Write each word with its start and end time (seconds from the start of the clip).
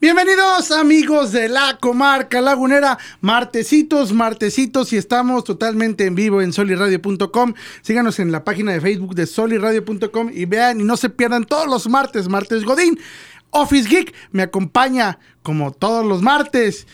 Bienvenidos 0.00 0.72
amigos 0.72 1.30
de 1.30 1.48
la 1.48 1.78
comarca 1.80 2.40
lagunera, 2.40 2.98
martesitos, 3.20 4.12
martesitos 4.12 4.92
y 4.92 4.96
estamos 4.96 5.44
totalmente 5.44 6.04
en 6.04 6.16
vivo 6.16 6.42
en 6.42 6.52
soliradio.com. 6.52 7.54
Síganos 7.80 8.18
en 8.18 8.32
la 8.32 8.42
página 8.42 8.72
de 8.72 8.80
Facebook 8.80 9.14
de 9.14 9.26
soliradio.com 9.26 10.30
y 10.34 10.46
vean 10.46 10.80
y 10.80 10.84
no 10.84 10.96
se 10.96 11.10
pierdan 11.10 11.44
todos 11.44 11.68
los 11.68 11.88
martes, 11.88 12.28
martes 12.28 12.64
Godín. 12.64 12.98
Office 13.50 13.88
Geek 13.88 14.12
me 14.32 14.42
acompaña 14.42 15.20
como 15.44 15.70
todos 15.70 16.04
los 16.04 16.22
martes 16.22 16.88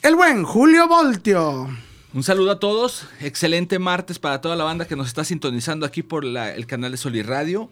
el 0.00 0.16
buen 0.16 0.44
Julio 0.44 0.88
Voltio. 0.88 1.68
Un 2.14 2.22
saludo 2.22 2.52
a 2.52 2.58
todos, 2.58 3.06
excelente 3.20 3.78
martes 3.78 4.18
para 4.18 4.40
toda 4.40 4.56
la 4.56 4.64
banda 4.64 4.86
que 4.86 4.96
nos 4.96 5.08
está 5.08 5.24
sintonizando 5.24 5.84
aquí 5.84 6.02
por 6.02 6.24
el 6.24 6.66
canal 6.66 6.92
de 6.92 6.96
Soliradio. 6.96 7.70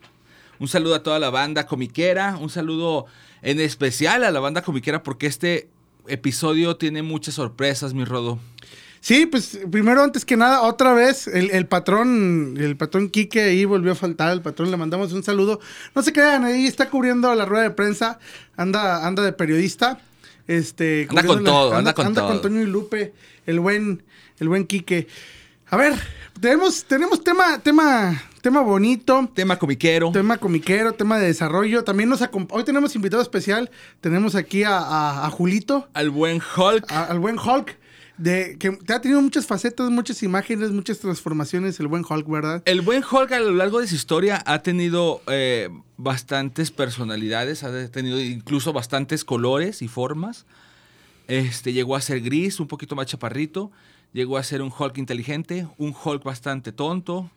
Un 0.63 0.69
saludo 0.69 0.95
a 0.95 1.03
toda 1.03 1.19
la 1.19 1.29
banda 1.29 1.67
comiquera, 1.67 2.37
un 2.41 2.49
saludo 2.49 3.07
en 3.43 3.59
especial 3.59 4.23
a 4.23 4.31
la 4.31 4.39
banda 4.39 4.63
comiquera 4.63 5.03
porque 5.03 5.27
este 5.27 5.69
episodio 6.07 6.77
tiene 6.77 7.03
muchas 7.03 7.35
sorpresas, 7.35 7.95
mi 7.95 8.05
Rodo. 8.05 8.39
Sí, 9.01 9.27
pues 9.27 9.59
primero, 9.73 10.05
antes 10.05 10.25
que 10.25 10.37
nada, 10.37 10.63
otra 10.63 10.93
vez, 10.93 11.27
el, 11.27 11.51
el 11.51 11.67
patrón, 11.67 12.55
el 12.61 12.77
patrón 12.77 13.11
Quique 13.11 13.43
ahí 13.43 13.65
volvió 13.65 13.91
a 13.91 13.95
faltar, 13.97 14.33
el 14.33 14.41
patrón 14.41 14.71
le 14.71 14.77
mandamos 14.77 15.13
un 15.13 15.25
saludo. 15.25 15.59
No 15.97 16.03
se 16.05 16.13
crean, 16.13 16.45
ahí 16.45 16.69
está 16.69 16.89
cubriendo 16.89 17.35
la 17.35 17.45
rueda 17.45 17.65
de 17.65 17.71
prensa, 17.73 18.21
anda, 18.57 19.05
anda 19.05 19.25
de 19.25 19.33
periodista. 19.33 19.99
Este, 20.47 21.09
Anda 21.11 21.25
con 21.25 21.43
todo, 21.43 21.75
anda 21.75 21.93
con 21.93 22.15
todo. 22.15 22.41
Toño 22.41 22.63
y 22.63 22.67
Lupe, 22.67 23.15
el 23.47 23.59
buen, 23.59 24.05
el 24.39 24.49
buen 24.49 24.69
Quique. 24.69 25.09
A 25.71 25.77
ver, 25.77 25.95
tenemos, 26.41 26.85
tenemos 26.85 27.25
tema, 27.25 27.59
tema, 27.59 28.23
tema 28.43 28.61
bonito. 28.61 29.31
Tema 29.35 29.59
comiquero. 29.59 30.13
Tema 30.13 30.37
comiquero, 30.37 30.93
tema 30.93 31.19
de 31.19 31.27
desarrollo. 31.29 31.85
También 31.85 32.11
nos 32.11 32.21
hoy 32.51 32.65
tenemos 32.65 32.95
invitado 32.95 33.23
especial. 33.23 33.71
Tenemos 34.03 34.35
aquí 34.35 34.65
a, 34.65 34.77
a- 34.79 35.27
a 35.27 35.31
Julito, 35.31 35.89
Al 35.95 36.11
buen 36.11 36.43
Hulk. 36.57 36.91
a- 36.93 37.05
al 37.05 37.19
buen 37.21 37.39
Hulk, 37.39 37.79
de, 38.19 38.57
que 38.59 38.73
te 38.73 38.93
ha 38.93 39.01
tenido 39.01 39.23
muchas 39.23 39.47
facetas, 39.47 39.91
muchas 39.91 40.23
imágenes, 40.23 40.71
muchas 40.71 40.99
transformaciones, 40.99 41.81
el 41.81 41.87
buen 41.89 42.05
Hulk, 42.09 42.29
¿verdad? 42.29 42.63
El 42.67 42.83
buen 42.83 43.03
Hulk 43.09 43.33
a 43.33 43.41
lo 43.41 43.53
largo 43.53 43.81
de 43.81 43.87
su 43.87 43.95
historia 43.95 44.43
ha 44.45 44.59
tenido 44.61 45.23
eh, 45.29 45.71
bastantes 45.97 46.71
personalidades, 46.71 47.63
ha 47.65 47.89
tenido 47.91 48.21
incluso 48.21 48.73
bastantes 48.73 49.25
colores 49.25 49.81
y 49.83 49.89
formas. 49.89 50.45
Este, 51.29 51.73
llegó 51.73 51.97
a 51.97 52.01
ser 52.01 52.21
gris, 52.21 52.61
un 52.61 52.67
poquito 52.69 52.97
más 52.97 53.07
chaparrito. 53.07 53.71
Llegó 54.13 54.37
a 54.37 54.43
ser 54.43 54.61
un 54.61 54.71
Hulk 54.77 54.99
inteligente, 54.99 55.67
un 55.79 55.95
Hulk 56.05 56.23
bastante 56.23 56.71
tonto, 56.71 57.31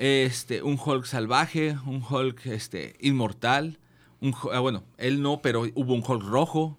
este, 0.00 0.62
un 0.62 0.78
Hulk 0.82 1.04
salvaje, 1.04 1.76
un 1.86 2.02
Hulk 2.08 2.46
este, 2.46 2.96
inmortal. 3.00 3.78
Un, 4.20 4.34
ah, 4.52 4.58
bueno, 4.60 4.82
él 4.98 5.22
no, 5.22 5.40
pero 5.42 5.62
hubo 5.74 5.94
un 5.94 6.02
Hulk 6.06 6.22
rojo. 6.24 6.78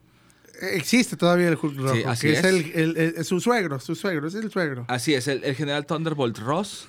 Existe 0.73 1.15
todavía 1.17 1.47
el 1.49 1.57
Hulk 1.61 1.77
rojo, 1.77 1.95
Sí, 1.95 2.03
así 2.05 2.27
que 2.27 2.33
es, 2.33 2.39
es. 2.39 2.45
el, 2.45 2.71
el- 2.73 2.97
el- 3.17 3.25
su 3.25 3.39
suegro, 3.39 3.79
su 3.79 3.95
suegro, 3.95 4.27
es 4.27 4.35
el 4.35 4.51
suegro. 4.51 4.85
Así 4.87 5.13
es, 5.13 5.27
el 5.27 5.55
general 5.55 5.85
Thunderbolt 5.85 6.37
Ross. 6.39 6.87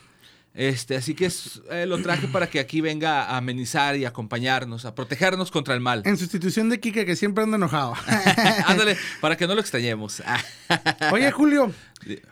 Este, 0.54 0.96
así 0.96 1.14
que 1.14 1.26
es- 1.26 1.62
eh, 1.70 1.86
lo 1.86 2.02
traje 2.02 2.28
para 2.28 2.46
que 2.50 2.60
aquí 2.60 2.82
venga 2.82 3.24
a 3.24 3.38
amenizar 3.38 3.96
y 3.96 4.04
acompañarnos, 4.04 4.84
a 4.84 4.94
protegernos 4.94 5.50
contra 5.50 5.72
el 5.74 5.80
mal. 5.80 6.02
En 6.04 6.18
sustitución 6.18 6.68
de 6.68 6.78
Kike, 6.78 7.06
que 7.06 7.16
siempre 7.16 7.42
anda 7.44 7.56
enojado. 7.56 7.94
Ándale, 8.66 8.98
para 9.22 9.36
que 9.36 9.46
no 9.46 9.54
lo 9.54 9.60
extrañemos. 9.62 10.22
Oye, 11.12 11.30
Julio, 11.32 11.72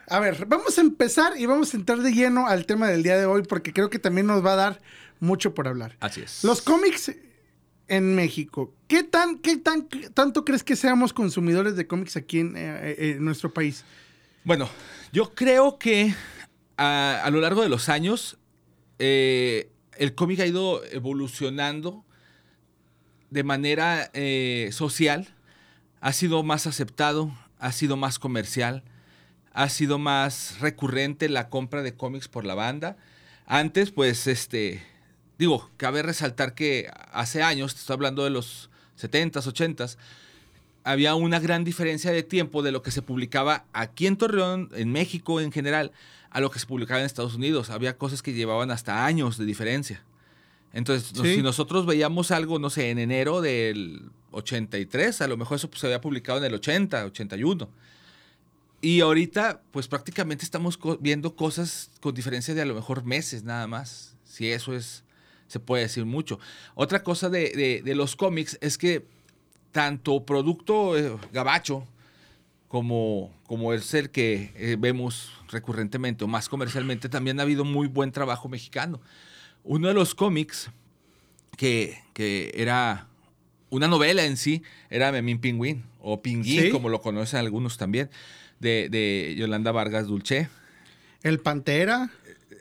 a 0.07 0.19
ver, 0.19 0.45
vamos 0.45 0.77
a 0.77 0.81
empezar 0.81 1.33
y 1.37 1.47
vamos 1.47 1.73
a 1.73 1.77
entrar 1.77 1.99
de 1.99 2.11
lleno 2.13 2.45
al 2.47 2.67
tema 2.67 2.87
del 2.87 3.01
día 3.01 3.17
de 3.17 3.25
hoy, 3.25 3.41
porque 3.41 3.73
creo 3.73 3.89
que 3.89 3.97
también 3.97 4.27
nos 4.27 4.45
va 4.45 4.53
a 4.53 4.57
dar 4.57 4.81
mucho 5.19 5.55
por 5.55 5.67
hablar. 5.67 5.97
Así 5.99 6.21
es. 6.21 6.43
Los 6.43 6.61
cómics 6.61 7.11
en 7.87 8.15
México, 8.15 8.73
¿qué 8.87 9.03
tan, 9.03 9.39
qué 9.39 9.57
tan, 9.57 9.87
tanto 10.13 10.45
crees 10.45 10.63
que 10.63 10.75
seamos 10.75 11.11
consumidores 11.11 11.75
de 11.75 11.87
cómics 11.87 12.15
aquí 12.17 12.39
en, 12.39 12.55
eh, 12.55 12.91
eh, 12.91 12.95
en 13.17 13.25
nuestro 13.25 13.51
país? 13.51 13.83
Bueno, 14.43 14.69
yo 15.11 15.33
creo 15.33 15.77
que 15.77 16.15
a, 16.83 17.29
lo 17.29 17.41
largo 17.41 17.61
de 17.61 17.69
los 17.69 17.89
años 17.89 18.37
eh, 18.97 19.69
el 19.97 20.15
cómic 20.15 20.39
ha 20.39 20.47
ido 20.47 20.83
evolucionando 20.85 22.03
de 23.29 23.43
manera 23.43 24.09
eh, 24.13 24.69
social, 24.71 25.27
ha 26.01 26.11
sido 26.11 26.41
más 26.43 26.65
aceptado, 26.65 27.31
ha 27.59 27.71
sido 27.71 27.97
más 27.97 28.17
comercial, 28.17 28.83
ha 29.53 29.69
sido 29.69 29.99
más 29.99 30.59
recurrente 30.59 31.29
la 31.29 31.49
compra 31.49 31.83
de 31.83 31.95
cómics 31.95 32.27
por 32.27 32.45
la 32.45 32.55
banda. 32.55 32.97
Antes, 33.45 33.91
pues, 33.91 34.25
este, 34.25 34.83
digo, 35.37 35.69
cabe 35.77 36.01
resaltar 36.01 36.55
que 36.55 36.89
hace 37.11 37.43
años, 37.43 37.75
te 37.75 37.81
estoy 37.81 37.93
hablando 37.93 38.23
de 38.23 38.31
los 38.31 38.69
70s, 38.99 39.45
80s, 39.45 39.97
había 40.83 41.15
una 41.15 41.39
gran 41.39 41.63
diferencia 41.63 42.11
de 42.11 42.23
tiempo 42.23 42.61
de 42.63 42.71
lo 42.71 42.81
que 42.81 42.91
se 42.91 43.01
publicaba 43.01 43.65
aquí 43.73 44.07
en 44.07 44.17
Torreón, 44.17 44.69
en 44.73 44.91
México 44.91 45.39
en 45.41 45.51
general, 45.51 45.91
a 46.29 46.39
lo 46.41 46.49
que 46.49 46.59
se 46.59 46.65
publicaba 46.65 46.99
en 46.99 47.05
Estados 47.05 47.35
Unidos. 47.35 47.69
Había 47.69 47.97
cosas 47.97 48.21
que 48.21 48.33
llevaban 48.33 48.71
hasta 48.71 49.05
años 49.05 49.37
de 49.37 49.45
diferencia. 49.45 50.03
Entonces, 50.73 51.11
Sí. 51.21 51.35
si 51.35 51.41
nosotros 51.41 51.85
veíamos 51.85 52.31
algo, 52.31 52.57
no 52.57 52.69
sé, 52.69 52.89
en 52.91 52.97
enero 52.99 53.41
del 53.41 54.09
83, 54.31 55.19
a 55.21 55.27
lo 55.27 55.35
mejor 55.37 55.57
eso 55.57 55.69
pues, 55.69 55.81
se 55.81 55.87
había 55.87 55.99
publicado 56.01 56.37
en 56.39 56.45
el 56.45 56.53
80, 56.53 57.05
81. 57.05 57.69
Y 58.81 59.01
ahorita, 59.01 59.61
pues 59.71 59.87
prácticamente 59.87 60.43
estamos 60.43 60.77
co- 60.77 60.97
viendo 60.99 61.35
cosas 61.35 61.91
con 61.99 62.15
diferencia 62.15 62.53
de 62.55 62.61
a 62.61 62.65
lo 62.65 62.73
mejor 62.73 63.03
meses 63.03 63.43
nada 63.43 63.67
más. 63.67 64.15
Si 64.25 64.49
eso 64.49 64.73
es, 64.73 65.03
se 65.47 65.59
puede 65.59 65.83
decir 65.83 66.05
mucho. 66.05 66.39
Otra 66.73 67.03
cosa 67.03 67.29
de, 67.29 67.49
de- 67.51 67.81
de 67.83 67.95
los 67.95 68.15
cómics 68.15 68.57
es 68.61 68.77
que 68.77 69.05
tanto 69.71 70.25
producto 70.25 70.97
eh, 70.97 71.15
gabacho 71.33 71.85
como, 72.67 73.33
como 73.47 73.73
es 73.73 73.93
el 73.93 74.09
que 74.09 74.51
eh, 74.55 74.77
vemos 74.79 75.31
recurrentemente 75.49 76.23
o 76.23 76.27
más 76.27 76.47
comercialmente, 76.49 77.09
también 77.09 77.39
ha 77.39 77.43
habido 77.43 77.65
muy 77.65 77.87
buen 77.87 78.11
trabajo 78.11 78.47
mexicano. 78.47 79.01
Uno 79.63 79.89
de 79.89 79.93
los 79.93 80.15
cómics 80.15 80.69
que, 81.57 81.97
que 82.13 82.51
era 82.55 83.07
una 83.69 83.87
novela 83.87 84.25
en 84.25 84.37
sí, 84.37 84.63
era 84.89 85.11
Memín 85.11 85.39
Pingüín, 85.39 85.83
o 85.99 86.21
Pinguín, 86.21 86.61
Sí. 86.63 86.69
como 86.71 86.89
lo 86.89 87.01
conocen 87.01 87.39
algunos 87.39 87.77
también, 87.77 88.09
de, 88.59 88.87
de 88.89 89.35
Yolanda 89.37 89.71
Vargas 89.71 90.07
Dulce. 90.07 90.49
El 91.23 91.39
Pantera, 91.39 92.09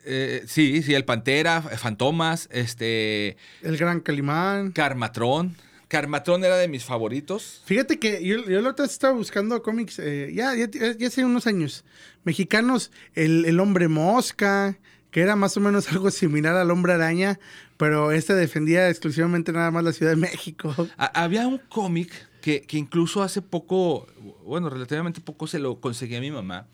Eh, 0.06 0.42
sí, 0.46 0.82
sí, 0.82 0.94
el 0.94 1.04
Pantera, 1.04 1.60
Fantomas, 1.62 2.48
este, 2.52 3.36
el 3.62 3.76
Gran 3.76 4.00
Calimán. 4.00 4.72
Carmatrón. 4.72 5.54
Carmatrón 5.90 6.44
era 6.44 6.56
de 6.56 6.68
mis 6.68 6.84
favoritos. 6.84 7.62
Fíjate 7.64 7.98
que 7.98 8.24
yo, 8.24 8.44
yo 8.48 8.60
la 8.60 8.70
otra 8.70 8.84
vez 8.84 8.92
estaba 8.92 9.12
buscando 9.12 9.60
cómics, 9.60 9.98
eh, 9.98 10.30
ya, 10.32 10.54
ya, 10.54 10.68
ya 10.70 11.06
hace 11.08 11.24
unos 11.24 11.48
años, 11.48 11.84
mexicanos, 12.22 12.92
el, 13.14 13.44
el 13.44 13.58
Hombre 13.58 13.88
Mosca, 13.88 14.78
que 15.10 15.20
era 15.20 15.34
más 15.34 15.56
o 15.56 15.60
menos 15.60 15.88
algo 15.92 16.12
similar 16.12 16.54
al 16.54 16.70
Hombre 16.70 16.92
Araña, 16.92 17.40
pero 17.76 18.12
este 18.12 18.34
defendía 18.34 18.88
exclusivamente 18.88 19.50
nada 19.52 19.72
más 19.72 19.82
la 19.82 19.92
Ciudad 19.92 20.12
de 20.12 20.16
México. 20.16 20.72
Ha- 20.96 21.22
había 21.24 21.48
un 21.48 21.58
cómic 21.58 22.12
que, 22.40 22.62
que 22.62 22.78
incluso 22.78 23.24
hace 23.24 23.42
poco, 23.42 24.06
bueno, 24.44 24.70
relativamente 24.70 25.20
poco 25.20 25.48
se 25.48 25.58
lo 25.58 25.80
conseguí 25.80 26.14
a 26.14 26.20
mi 26.20 26.30
mamá. 26.30 26.68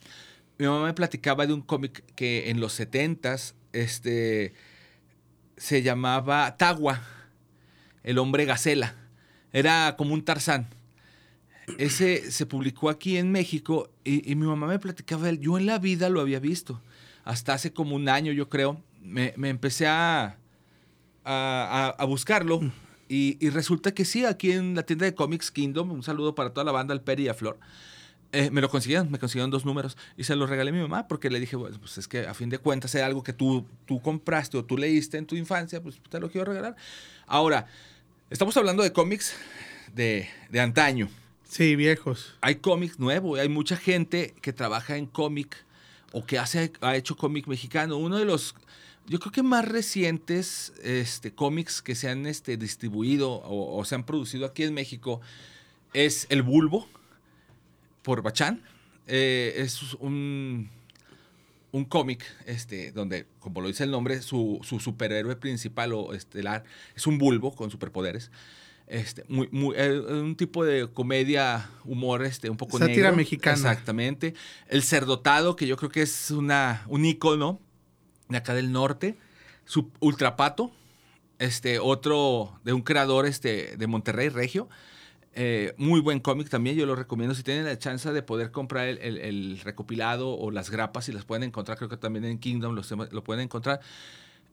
Mi 0.59 0.67
mamá 0.67 0.85
me 0.85 0.93
platicaba 0.93 1.47
de 1.47 1.55
un 1.55 1.63
cómic 1.63 2.05
que 2.15 2.51
en 2.51 2.61
los 2.61 2.79
70s 2.79 3.55
este, 3.73 4.53
se 5.57 5.81
llamaba 5.83 6.55
Tagua, 6.59 7.01
el 8.05 8.19
hombre 8.19 8.45
gacela. 8.45 8.95
Era 9.61 9.95
como 9.97 10.13
un 10.13 10.23
Tarzán. 10.23 10.69
Ese 11.79 12.31
se 12.31 12.47
publicó 12.47 12.91
aquí 12.91 13.17
en 13.17 13.33
México 13.33 13.91
y, 14.05 14.31
y 14.31 14.35
mi 14.37 14.47
mamá 14.47 14.67
me 14.67 14.79
platicaba 14.79 15.25
de 15.25 15.31
él. 15.31 15.41
Yo 15.41 15.59
en 15.59 15.67
la 15.67 15.79
vida 15.79 16.09
lo 16.09 16.21
había 16.21 16.39
visto. 16.39 16.81
Hasta 17.25 17.55
hace 17.55 17.73
como 17.73 17.97
un 17.97 18.09
año, 18.09 18.33
yo 18.33 18.49
creo. 18.49 18.81
Me, 19.03 19.35
me 19.37 19.49
empecé 19.49 19.87
a, 19.87 20.37
a, 21.25 21.95
a- 21.99 22.05
buscarlo. 22.05 22.61
Y, 23.09 23.37
y 23.45 23.51
resulta 23.51 23.93
que 23.95 24.05
sí, 24.05 24.25
aquí 24.25 24.53
en 24.53 24.75
la 24.75 24.83
tienda 24.85 25.07
de 25.07 25.15
Comics 25.15 25.51
Kingdom, 25.51 25.91
un 25.91 26.03
saludo 26.03 26.35
para 26.35 26.51
toda 26.51 26.65
la 26.65 26.73
banda, 26.73 26.93
al 26.93 27.03
Peri 27.03 27.25
y 27.25 27.29
a 27.29 27.35
Flor. 27.35 27.59
eh, 28.33 28.51
me 28.51 28.61
lo 28.61 28.69
consiguieron, 28.69 29.11
me 29.11 29.19
consiguieron 29.19 29.51
dos 29.51 29.65
números 29.65 29.97
y 30.17 30.25
se 30.25 30.37
los 30.37 30.51
regalé 30.51 30.71
a 30.71 30.73
mi 30.75 30.81
mamá 30.81 31.09
porque 31.09 31.31
le 31.31 31.41
dije, 31.41 31.57
bueno, 31.57 31.79
pues 31.81 31.99
es 31.99 32.09
que 32.09 32.27
a 32.27 32.35
fin 32.35 32.51
de 32.51 32.59
cuentas 32.59 32.95
era 32.95 33.07
algo 33.07 33.23
que 33.23 33.33
tú, 33.33 33.67
tú 33.87 34.01
compraste 34.03 34.59
o 34.59 34.65
tú 34.65 34.77
leíste 34.77 35.19
en 35.19 35.27
tu 35.27 35.37
infancia, 35.37 35.83
pues 35.83 36.01
te 36.11 36.21
lo 36.21 36.31
quiero 36.31 36.47
regalar. 36.53 36.77
Ahora, 37.27 37.67
estamos 38.31 38.57
hablando 38.57 38.83
de 38.83 38.93
cómics 38.93 39.35
de, 39.95 40.29
de 40.51 40.61
antaño. 40.61 41.09
Sí, 41.49 41.77
viejos. 41.77 42.35
Hay 42.41 42.57
cómics 42.57 42.99
nuevos, 42.99 43.39
hay 43.39 43.49
mucha 43.49 43.77
gente 43.77 44.35
que 44.41 44.53
trabaja 44.53 44.97
en 44.97 45.07
cómic 45.07 45.57
o 46.13 46.25
que 46.25 46.39
hace, 46.39 46.73
ha 46.81 46.97
hecho 46.97 47.17
cómic 47.17 47.47
mexicano. 47.47 47.97
Uno 47.97 48.19
de 48.19 48.25
los, 48.25 48.55
yo 49.07 49.21
creo 49.21 49.33
que 49.33 49.43
más 49.43 49.67
recientes 49.67 50.73
este, 50.83 51.33
cómics 51.33 51.83
que 51.83 51.95
se 51.95 52.09
han 52.09 52.27
este, 52.27 52.57
distribuido 52.57 53.31
o, 53.31 53.79
o 53.79 53.85
se 53.85 53.95
han 53.95 54.05
producido 54.05 54.47
aquí 54.47 54.65
en 54.65 54.75
México 54.75 55.21
es 55.93 56.27
El 56.29 56.43
Bulbo, 56.43 56.89
por 58.03 58.23
Bachán. 58.23 58.63
Eh, 59.07 59.55
es 59.57 59.95
un, 59.95 60.71
un 61.73 61.85
cómic 61.85 62.25
este, 62.47 62.93
donde, 62.93 63.27
como 63.39 63.61
lo 63.61 63.69
dice 63.69 63.85
el 63.85 63.91
nombre, 63.91 64.23
su, 64.23 64.61
su 64.63 64.81
superhéroe 64.81 65.37
principal 65.37 65.93
o 65.93 66.15
estelar 66.15 66.65
es 66.95 67.07
un 67.07 67.19
bulbo 67.19 67.55
con 67.55 67.71
superpoderes. 67.71 68.31
Este, 68.87 69.25
muy, 69.29 69.49
muy, 69.51 69.75
eh, 69.77 69.99
un 69.99 70.37
tipo 70.37 70.65
de 70.65 70.89
comedia, 70.89 71.69
humor, 71.85 72.25
este, 72.25 72.51
un 72.51 72.57
poco 72.57 72.79
Sátira 72.79 73.09
negro. 73.09 73.17
mexicana. 73.17 73.57
Exactamente. 73.57 74.35
El 74.69 74.83
cerdotado, 74.83 75.57
que 75.57 75.67
yo 75.67 75.77
creo 75.77 75.91
que 75.91 76.03
es 76.03 76.31
una, 76.31 76.85
un 76.87 77.05
ícono 77.05 77.61
de 78.29 78.39
acá 78.39 78.55
del 78.55 78.71
norte. 78.71 79.17
Su 79.65 79.91
ultrapato, 79.99 80.71
este, 81.41 81.81
otro 81.81 82.61
de 82.63 82.73
un 82.73 82.83
creador 82.83 83.27
este, 83.27 83.77
de 83.77 83.87
Monterrey, 83.89 84.29
Regio. 84.29 84.69
Eh, 85.39 85.75
muy 85.77 86.01
buen 86.01 86.19
cómic 86.21 86.49
también, 86.49 86.77
yo 86.77 86.87
lo 86.87 86.97
recomiendo. 86.97 87.35
Si 87.35 87.43
tienen 87.43 87.67
la 87.67 87.79
chance 87.79 88.11
de 88.11 88.23
poder 88.23 88.51
comprar 88.53 88.89
el, 88.89 88.97
el- 88.99 89.19
el 89.19 89.61
recopilado 89.61 90.31
o 90.31 90.51
las 90.51 90.71
grapas, 90.71 91.05
si 91.05 91.13
las 91.13 91.27
pueden 91.27 91.43
encontrar, 91.43 91.77
creo 91.77 91.91
que 91.91 91.99
también 91.99 92.25
en 92.25 92.39
Kingdom 92.39 92.75
los- 92.75 92.91
lo 92.91 93.23
pueden 93.23 93.43
encontrar. 93.45 93.81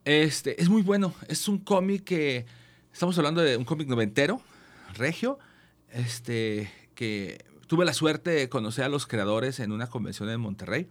Este, 0.03 0.62
es 0.62 0.68
muy 0.68 0.81
bueno. 0.81 1.13
Es 1.30 1.47
un 1.47 1.57
cómic 1.59 2.03
que. 2.03 2.45
Estamos 2.91 3.18
hablando 3.18 3.41
de 3.41 3.56
un 3.57 3.63
cómic 3.63 3.88
noventero, 3.88 4.41
regio. 4.95 5.39
Este, 5.89 6.69
que 6.95 7.44
tuve 7.68 7.85
la 7.85 7.94
suerte 7.94 8.31
de 8.31 8.50
conocer 8.50 8.83
a 8.83 8.89
los 8.89 9.07
creadores 9.07 9.59
en 9.62 9.71
una 9.71 9.88
convención 9.88 10.30
en 10.30 10.41
Monterrey. 10.41 10.88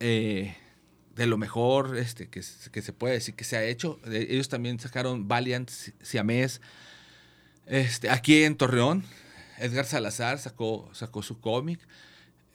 Eh, 0.00 0.54
de 1.14 1.26
lo 1.26 1.38
mejor 1.38 1.96
este, 1.96 2.28
que, 2.28 2.42
que 2.72 2.82
se 2.82 2.92
puede 2.92 3.14
decir 3.14 3.34
que 3.36 3.44
se 3.44 3.56
ha 3.56 3.62
hecho. 3.64 4.00
Eh, 4.06 4.26
Ellos 4.30 4.48
también 4.48 4.80
sacaron 4.80 5.28
Valiant, 5.28 5.70
Si- 5.70 5.92
Siamés. 6.02 6.60
Este, 7.66 8.10
aquí 8.10 8.42
en 8.44 8.56
Torreón, 8.56 9.02
Edgar 9.58 9.84
Salazar 9.86 10.38
sacó, 10.38 10.88
sacó 10.92 11.22
su 11.22 11.40
cómic. 11.40 11.80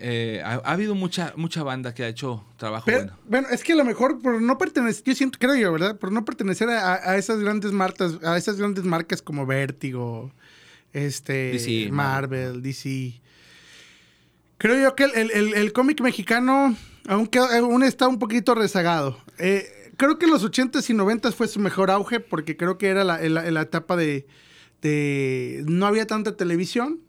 Eh, 0.04 0.42
ha, 0.44 0.54
ha 0.54 0.72
habido 0.72 0.96
mucha, 0.96 1.34
mucha 1.36 1.62
banda 1.62 1.94
que 1.94 2.04
ha 2.04 2.08
hecho 2.08 2.44
trabajo 2.58 2.86
Pero, 2.88 3.00
bueno. 3.02 3.18
bueno, 3.28 3.48
es 3.52 3.64
que 3.64 3.74
a 3.74 3.76
lo 3.76 3.86
mejor 3.86 4.20
por 4.20 4.42
no 4.42 4.58
pertenecer, 4.58 5.04
yo 5.06 5.14
siento, 5.14 5.38
creo 5.38 5.56
yo, 5.56 5.72
¿verdad? 5.72 5.98
Por 6.00 6.12
no 6.12 6.26
pertenecer 6.26 6.70
a, 6.70 6.96
a 7.12 7.18
esas 7.18 7.40
grandes 7.40 7.72
marcas, 7.72 8.14
a 8.24 8.36
esas 8.36 8.58
grandes 8.58 8.84
marcas 8.84 9.22
como 9.22 9.46
Vértigo, 9.46 10.32
este, 10.92 11.52
DC, 11.52 11.90
Marvel, 11.92 12.64
DC. 12.64 13.22
Creo 14.58 14.82
yo 14.82 14.96
que 14.96 15.04
el, 15.06 15.12
el- 15.16 15.32
el- 15.32 15.54
el 15.56 15.74
cómic 15.74 16.02
mexicano 16.02 16.76
aún, 17.08 17.28
queda- 17.28 17.58
aún 17.60 17.84
está 17.84 18.08
un 18.08 18.20
poquito 18.20 18.56
rezagado. 18.56 19.20
Eh, 19.40 19.92
creo 19.98 20.18
que 20.20 20.26
en 20.26 20.32
los 20.32 20.44
80s 20.44 20.90
y 20.90 20.94
90s 20.94 21.34
fue 21.34 21.48
su 21.48 21.60
mejor 21.60 21.90
auge 21.92 22.20
porque 22.20 22.58
creo 22.58 22.78
que 22.78 22.88
era 22.88 23.04
la, 23.04 23.20
la- 23.22 23.50
la 23.52 23.62
etapa 23.62 23.96
de, 23.96 24.26
de- 24.82 25.64
No 25.68 25.86
había 25.86 26.08
tanta 26.08 26.36
televisión 26.36 27.00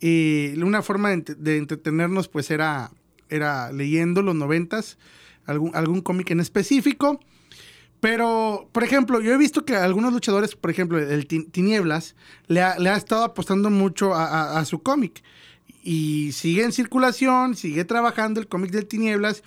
y 0.00 0.52
una 0.62 0.82
forma 0.82 1.10
de, 1.10 1.16
ent- 1.16 1.36
de 1.36 1.56
entretenernos 1.58 2.28
pues 2.28 2.50
era, 2.50 2.90
era 3.28 3.72
leyendo 3.72 4.22
los 4.22 4.34
90s, 4.34 4.96
algún, 5.46 5.74
algún 5.74 6.00
cómic 6.00 6.30
en 6.30 6.40
específico. 6.40 7.20
Pero, 8.00 8.68
por 8.72 8.82
ejemplo, 8.82 9.20
yo 9.20 9.32
he 9.34 9.36
visto 9.36 9.64
que 9.66 9.76
algunos 9.76 10.12
luchadores, 10.12 10.56
por 10.56 10.70
ejemplo, 10.70 10.98
el 10.98 11.26
Ti- 11.26 11.44
Tinieblas, 11.50 12.14
le 12.46 12.62
ha, 12.62 12.78
le 12.78 12.88
ha 12.88 12.96
estado 12.96 13.24
apostando 13.24 13.68
mucho 13.70 14.14
a, 14.14 14.24
a- 14.26 14.58
a 14.60 14.64
su 14.64 14.82
cómic. 14.82 15.22
Y 15.82 16.32
sigue 16.32 16.62
en 16.62 16.72
circulación, 16.72 17.56
sigue 17.56 17.84
trabajando 17.84 18.40
el 18.40 18.48
cómic 18.48 18.70
del 18.70 18.86
Tinieblas, 18.86 19.42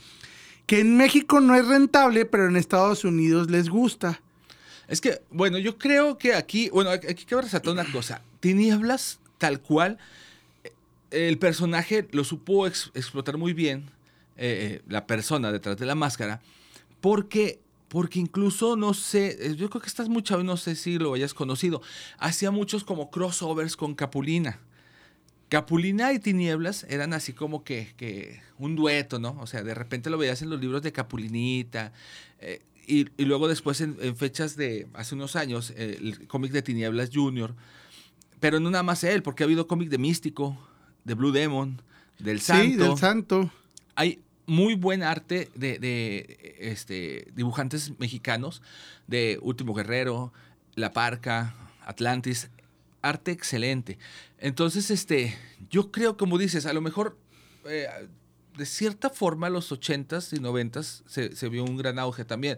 que 0.66 0.80
en 0.80 0.98
México 0.98 1.40
no 1.40 1.56
es 1.56 1.68
rentable, 1.68 2.26
pero 2.26 2.48
en 2.48 2.56
Estados 2.56 3.04
Unidos 3.06 3.50
les 3.52 3.70
gusta. 3.70 4.22
Es 4.94 5.02
que, 5.02 5.24
bueno, 5.32 5.58
yo 5.58 5.80
creo 5.80 6.20
que 6.20 6.36
aquí, 6.36 6.70
bueno, 6.70 6.92
aquí 6.92 7.26
quiero 7.26 7.42
resaltar 7.42 7.74
una 7.74 7.92
cosa. 7.92 8.22
Tinieblas, 8.42 9.20
tal 9.40 9.60
cual, 9.60 9.98
eh, 10.64 11.30
el 11.30 11.40
personaje 11.40 12.08
lo 12.12 12.24
supo 12.24 12.68
ex- 12.68 12.92
explotar 12.94 13.40
muy 13.40 13.54
bien, 13.54 13.90
eh, 14.38 14.78
eh, 14.78 14.82
la 14.88 15.08
persona 15.08 15.52
detrás 15.52 15.78
de 15.78 15.88
la 15.88 15.96
máscara, 15.96 16.42
porque, 17.02 17.60
porque 17.88 18.20
incluso, 18.20 18.76
no 18.76 18.94
sé, 18.94 19.56
yo 19.58 19.68
creo 19.72 19.82
que 19.82 19.88
estás 19.88 20.10
muy 20.10 20.22
chavo 20.22 20.44
no 20.44 20.58
sé 20.58 20.76
si 20.76 21.00
lo 21.00 21.16
hayas 21.16 21.34
conocido, 21.34 21.82
hacía 22.20 22.52
muchos 22.52 22.84
como 22.84 23.10
crossovers 23.10 23.76
con 23.76 23.96
Capulina. 23.96 24.60
Capulina 25.50 26.14
y 26.14 26.20
Tinieblas 26.20 26.86
eran 26.88 27.14
así 27.14 27.34
como 27.34 27.64
que, 27.64 27.96
que 27.98 28.42
un 28.60 28.76
dueto, 28.76 29.18
¿no? 29.18 29.38
O 29.40 29.48
sea, 29.48 29.64
de 29.64 29.74
repente 29.74 30.12
lo 30.12 30.20
veías 30.20 30.44
en 30.44 30.52
los 30.52 30.60
libros 30.62 30.84
de 30.84 30.92
Capulinita. 30.92 31.94
Y, 32.86 33.08
y 33.18 33.26
luego 33.26 33.48
después 33.48 33.82
en, 33.82 33.98
en 34.02 34.16
fechas 34.16 34.56
de 34.56 34.88
hace 34.94 35.16
unos 35.16 35.36
años, 35.36 35.72
eh, 35.76 35.98
el 36.00 36.28
cómic 36.28 36.52
de 36.52 36.62
Tinieblas 36.62 37.10
Junior. 37.14 37.56
Pero 38.40 38.60
no 38.60 38.70
nada 38.70 38.84
más 38.84 39.04
él, 39.04 39.24
porque 39.24 39.44
ha 39.44 39.46
habido 39.46 39.68
cómic 39.68 39.90
de 39.90 39.98
Místico, 39.98 40.58
de 41.04 41.14
Blue 41.14 41.32
Demon, 41.32 41.82
del 42.20 42.42
Santo. 42.42 42.64
Sí, 42.64 42.76
del 42.76 42.98
Santo. 42.98 43.52
Hay 43.96 44.20
muy 44.46 44.76
buen 44.76 45.04
arte 45.04 45.50
de, 45.56 45.80
de, 45.80 46.58
este, 46.60 47.28
dibujantes 47.36 47.94
mexicanos, 48.00 48.62
de 49.08 49.40
Último 49.42 49.74
Guerrero, 49.74 50.34
La 50.76 50.92
Parca, 50.92 51.56
Atlantis. 51.86 52.50
Arte 53.02 53.32
excelente. 53.32 53.98
Entonces, 54.40 54.90
este, 54.92 55.38
yo 55.70 55.92
creo, 55.92 56.16
como 56.18 56.38
dices, 56.38 56.66
a 56.66 56.74
lo 56.74 56.82
mejor 56.82 57.18
eh, 57.66 57.88
de 58.58 58.66
cierta 58.66 59.10
forma 59.10 59.50
los 59.50 59.72
80s 59.72 60.34
y 60.38 60.40
90s 60.42 61.04
se, 61.08 61.36
se 61.36 61.50
vio 61.50 61.64
un 61.64 61.78
gran 61.78 62.00
auge 62.00 62.26
también. 62.26 62.58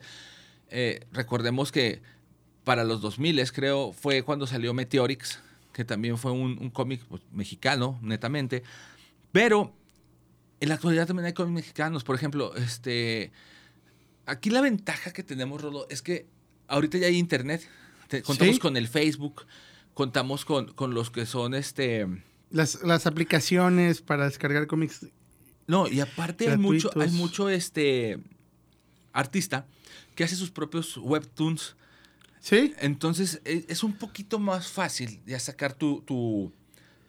Eh, 0.69 1.05
recordemos 1.11 1.71
que 1.71 2.01
para 2.63 2.83
los 2.83 3.01
2000 3.01 3.51
creo 3.51 3.93
fue 3.93 4.23
cuando 4.23 4.47
salió 4.47 4.73
Meteorix, 4.73 5.39
que 5.73 5.85
también 5.85 6.17
fue 6.17 6.31
un, 6.31 6.57
un 6.59 6.69
cómic 6.69 7.01
pues, 7.07 7.21
mexicano, 7.31 7.99
netamente. 8.01 8.63
Pero 9.31 9.73
en 10.59 10.69
la 10.69 10.75
actualidad 10.75 11.05
también 11.07 11.25
hay 11.27 11.33
cómics 11.33 11.53
mexicanos. 11.55 12.03
Por 12.03 12.15
ejemplo, 12.15 12.55
este, 12.55 13.31
aquí 14.25 14.49
la 14.49 14.61
ventaja 14.61 15.11
que 15.11 15.21
tenemos, 15.23 15.61
Rodo, 15.61 15.85
es 15.89 16.01
que 16.01 16.25
ahorita 16.67 16.97
ya 16.97 17.07
hay 17.07 17.17
internet. 17.17 17.67
Te- 18.07 18.21
contamos 18.21 18.55
Sí. 18.55 18.61
con 18.61 18.77
el 18.77 18.87
Facebook, 18.87 19.45
contamos 19.93 20.45
con, 20.45 20.73
con 20.73 20.93
los 20.93 21.11
que 21.11 21.25
son 21.25 21.53
este... 21.53 22.07
Las, 22.51 22.83
las 22.83 23.05
aplicaciones 23.07 24.01
para 24.01 24.25
descargar 24.25 24.67
cómics. 24.67 25.07
No, 25.67 25.87
y 25.87 25.99
aparte 25.99 26.45
hay 26.49 26.57
mucho, 26.57 26.89
hay 27.01 27.09
mucho 27.11 27.49
este 27.49 28.19
artista 29.13 29.65
que 30.15 30.23
hace 30.23 30.35
sus 30.35 30.51
propios 30.51 30.97
webtoons. 30.97 31.75
¿Sí? 32.39 32.73
Entonces 32.79 33.41
e- 33.45 33.65
es 33.69 33.83
un 33.83 33.93
poquito 33.93 34.37
más 34.37 34.67
fácil 34.67 35.19
ya 35.25 35.39
sacar 35.39 35.73
tu, 35.73 36.01
tu, 36.01 36.51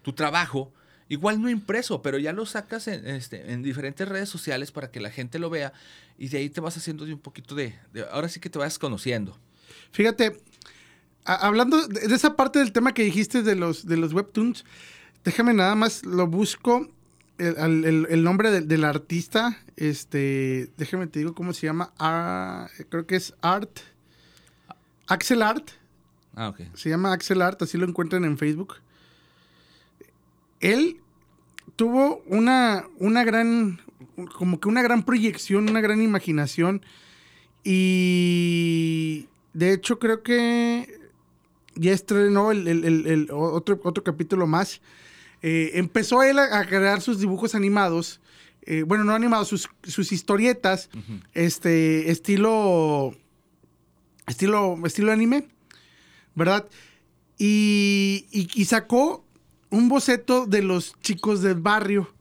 tu 0.01 0.13
trabajo. 0.13 0.73
Igual 1.09 1.41
no 1.41 1.49
impreso, 1.49 2.01
pero 2.01 2.17
ya 2.17 2.33
lo 2.33 2.45
sacas 2.45 2.87
en, 2.87 3.07
este, 3.07 3.53
en 3.53 3.61
diferentes 3.63 4.07
redes 4.09 4.27
sociales 4.29 4.71
para 4.71 4.89
que 4.91 4.99
la 4.99 5.09
gente 5.11 5.39
lo 5.39 5.49
vea 5.49 5.71
y 6.17 6.27
de 6.29 6.39
ahí 6.39 6.49
te 6.49 6.59
vas 6.59 6.75
haciendo 6.75 7.05
de 7.05 7.13
un 7.13 7.19
poquito 7.19 7.53
de, 7.55 7.75
de- 7.93 8.05
Ahora 8.11 8.27
sí 8.29 8.39
que 8.39 8.49
te 8.49 8.57
vas 8.59 8.77
conociendo. 8.79 9.37
Fíjate, 9.91 10.41
a- 11.23 11.35
hablando 11.47 11.87
de, 11.87 12.07
de 12.07 12.15
esa 12.15 12.35
parte 12.35 12.59
del 12.59 12.71
tema 12.73 12.93
que 12.93 13.03
dijiste 13.03 13.43
de 13.43 13.55
los, 13.55 13.85
de 13.85 13.95
los 13.97 14.11
webtoons, 14.13 14.65
déjame 15.23 15.53
nada 15.53 15.75
más, 15.75 16.03
lo 16.03 16.25
busco, 16.27 16.89
el, 17.37 17.85
el- 17.85 18.07
el 18.09 18.23
nombre 18.23 18.51
del, 18.51 18.67
del 18.67 18.83
artista, 18.83 19.57
este, 19.75 20.69
déjame 20.77 21.07
te 21.07 21.19
digo 21.19 21.33
cómo 21.35 21.53
se 21.53 21.67
llama, 21.67 21.93
Ah, 21.99 22.67
creo 22.89 23.05
que 23.05 23.15
es 23.15 23.33
Art, 23.41 23.79
Axel 25.07 25.41
Art, 25.41 25.69
Ah, 26.35 26.49
ok. 26.49 26.61
se 26.73 26.89
llama 26.89 27.13
Axel 27.13 27.41
Art, 27.41 27.61
así 27.61 27.77
lo 27.77 27.85
encuentran 27.87 28.25
en 28.25 28.37
Facebook. 28.37 28.75
Él 30.59 30.97
tuvo 31.75 32.23
una, 32.25 32.85
una 32.97 33.23
gran, 33.23 33.79
como 34.35 34.59
que 34.59 34.67
una 34.67 34.81
gran 34.81 35.03
proyección, 35.03 35.69
una 35.69 35.81
gran 35.81 36.01
imaginación. 36.01 36.81
Y 37.63 39.27
de 39.53 39.73
hecho 39.73 39.99
creo 39.99 40.23
que 40.23 40.99
ya 41.75 41.91
estrenó 41.93 42.51
el- 42.51 42.67
el 42.67 43.29
otro, 43.31 43.79
otro 43.83 44.03
capítulo 44.03 44.47
más. 44.47 44.81
Eh, 45.41 45.71
empezó 45.75 46.23
él 46.23 46.39
a, 46.39 46.59
a 46.59 46.65
crear 46.65 47.01
sus 47.01 47.19
dibujos 47.19 47.53
animados. 47.55 48.19
eh, 48.63 48.83
bueno, 48.83 49.03
no 49.05 49.13
animados, 49.13 49.47
sus, 49.47 49.69
sus 49.83 50.11
historietas. 50.11 50.89
Este, 51.33 52.11
estilo. 52.11 53.15
Estilo. 54.27 54.77
Estilo 54.85 55.11
anime. 55.11 55.47
¿Verdad? 56.35 56.67
Y, 57.37 58.25
y- 58.31 58.49
y 58.53 58.65
sacó 58.65 59.25
un 59.69 59.89
boceto 59.89 60.45
de 60.45 60.61
los 60.61 60.95
chicos 61.01 61.41
del 61.41 61.55
barrio. 61.55 62.13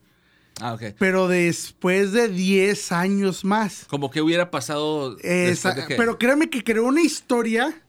Ah, 0.60 0.72
ok. 0.74 0.94
Pero 0.98 1.28
después 1.28 2.12
de 2.12 2.28
10 2.28 2.92
años 2.92 3.44
más. 3.44 3.84
Como 3.88 4.10
que 4.10 4.22
hubiera 4.22 4.50
pasado. 4.50 5.16
Esa- 5.18 5.70
después 5.70 5.76
de 5.76 5.86
que- 5.88 5.94
Pero 5.96 6.18
créame 6.18 6.48
que 6.48 6.64
creó 6.64 6.84
una 6.84 7.02
historia 7.02 7.82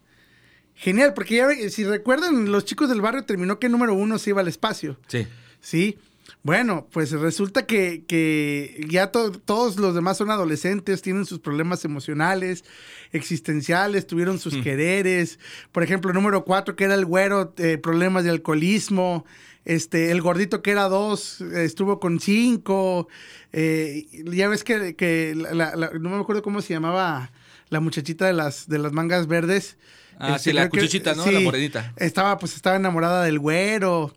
genial, 0.77 1.13
porque 1.13 1.35
ya 1.35 1.47
ve- 1.47 1.69
si 1.69 1.83
recuerdan, 1.83 2.51
los 2.51 2.63
chicos 2.65 2.87
del 2.89 3.01
barrio 3.01 3.23
terminó 3.25 3.59
que 3.59 3.67
número 3.69 3.93
uno 3.93 4.17
se 4.19 4.29
iba 4.29 4.41
al 4.41 4.47
espacio. 4.47 4.97
Sí. 5.07 5.27
¿Sí? 5.59 5.97
Bueno, 6.43 6.87
pues 6.91 7.11
resulta 7.11 7.65
que, 7.65 8.03
que 8.07 8.85
ya 8.89 9.11
to- 9.11 9.31
todos 9.31 9.77
los 9.77 9.95
demás 9.95 10.17
son 10.17 10.29
adolescentes, 10.29 11.01
tienen 11.01 11.25
sus 11.25 11.39
problemas 11.39 11.83
emocionales, 11.83 12.63
existenciales, 13.11 14.07
tuvieron 14.07 14.39
sus 14.39 14.55
quereres. 14.57 15.39
Por 15.71 15.83
ejemplo, 15.83 16.13
número 16.13 16.45
cuatro, 16.45 16.75
que 16.75 16.85
era 16.85 16.95
el 16.95 17.05
güero, 17.05 17.53
eh, 17.57 17.77
problemas 17.77 18.23
de 18.23 18.29
alcoholismo. 18.29 19.25
Este, 19.65 20.11
el 20.11 20.21
gordito 20.21 20.61
que 20.61 20.71
era 20.71 20.83
dos, 20.87 21.41
eh, 21.41 21.65
estuvo 21.65 21.99
con 21.99 22.19
cinco. 22.21 23.09
Eh, 23.51 24.05
ya 24.31 24.47
ves 24.47 24.63
que, 24.63 24.95
que 24.95 25.33
la- 25.35 25.75
no 25.99 26.09
me 26.09 26.17
acuerdo 26.21 26.41
cómo 26.41 26.61
se 26.61 26.73
llamaba 26.73 27.31
la 27.69 27.79
muchachita 27.79 28.25
de 28.25 28.33
las, 28.33 28.67
de 28.67 28.79
las 28.79 28.91
mangas 28.93 29.27
verdes. 29.27 29.77
Ah, 30.19 30.35
Este, 30.35 30.49
sí, 30.51 30.53
la 30.55 30.63
que- 30.63 30.69
cuchuchita, 30.79 31.13
¿no? 31.15 31.29
La 31.29 31.39
morenita. 31.39 31.93
Estaba, 31.97 32.37
pues, 32.39 32.55
estaba 32.55 32.75
enamorada 32.75 33.23
del 33.23 33.39
güero. 33.39 34.13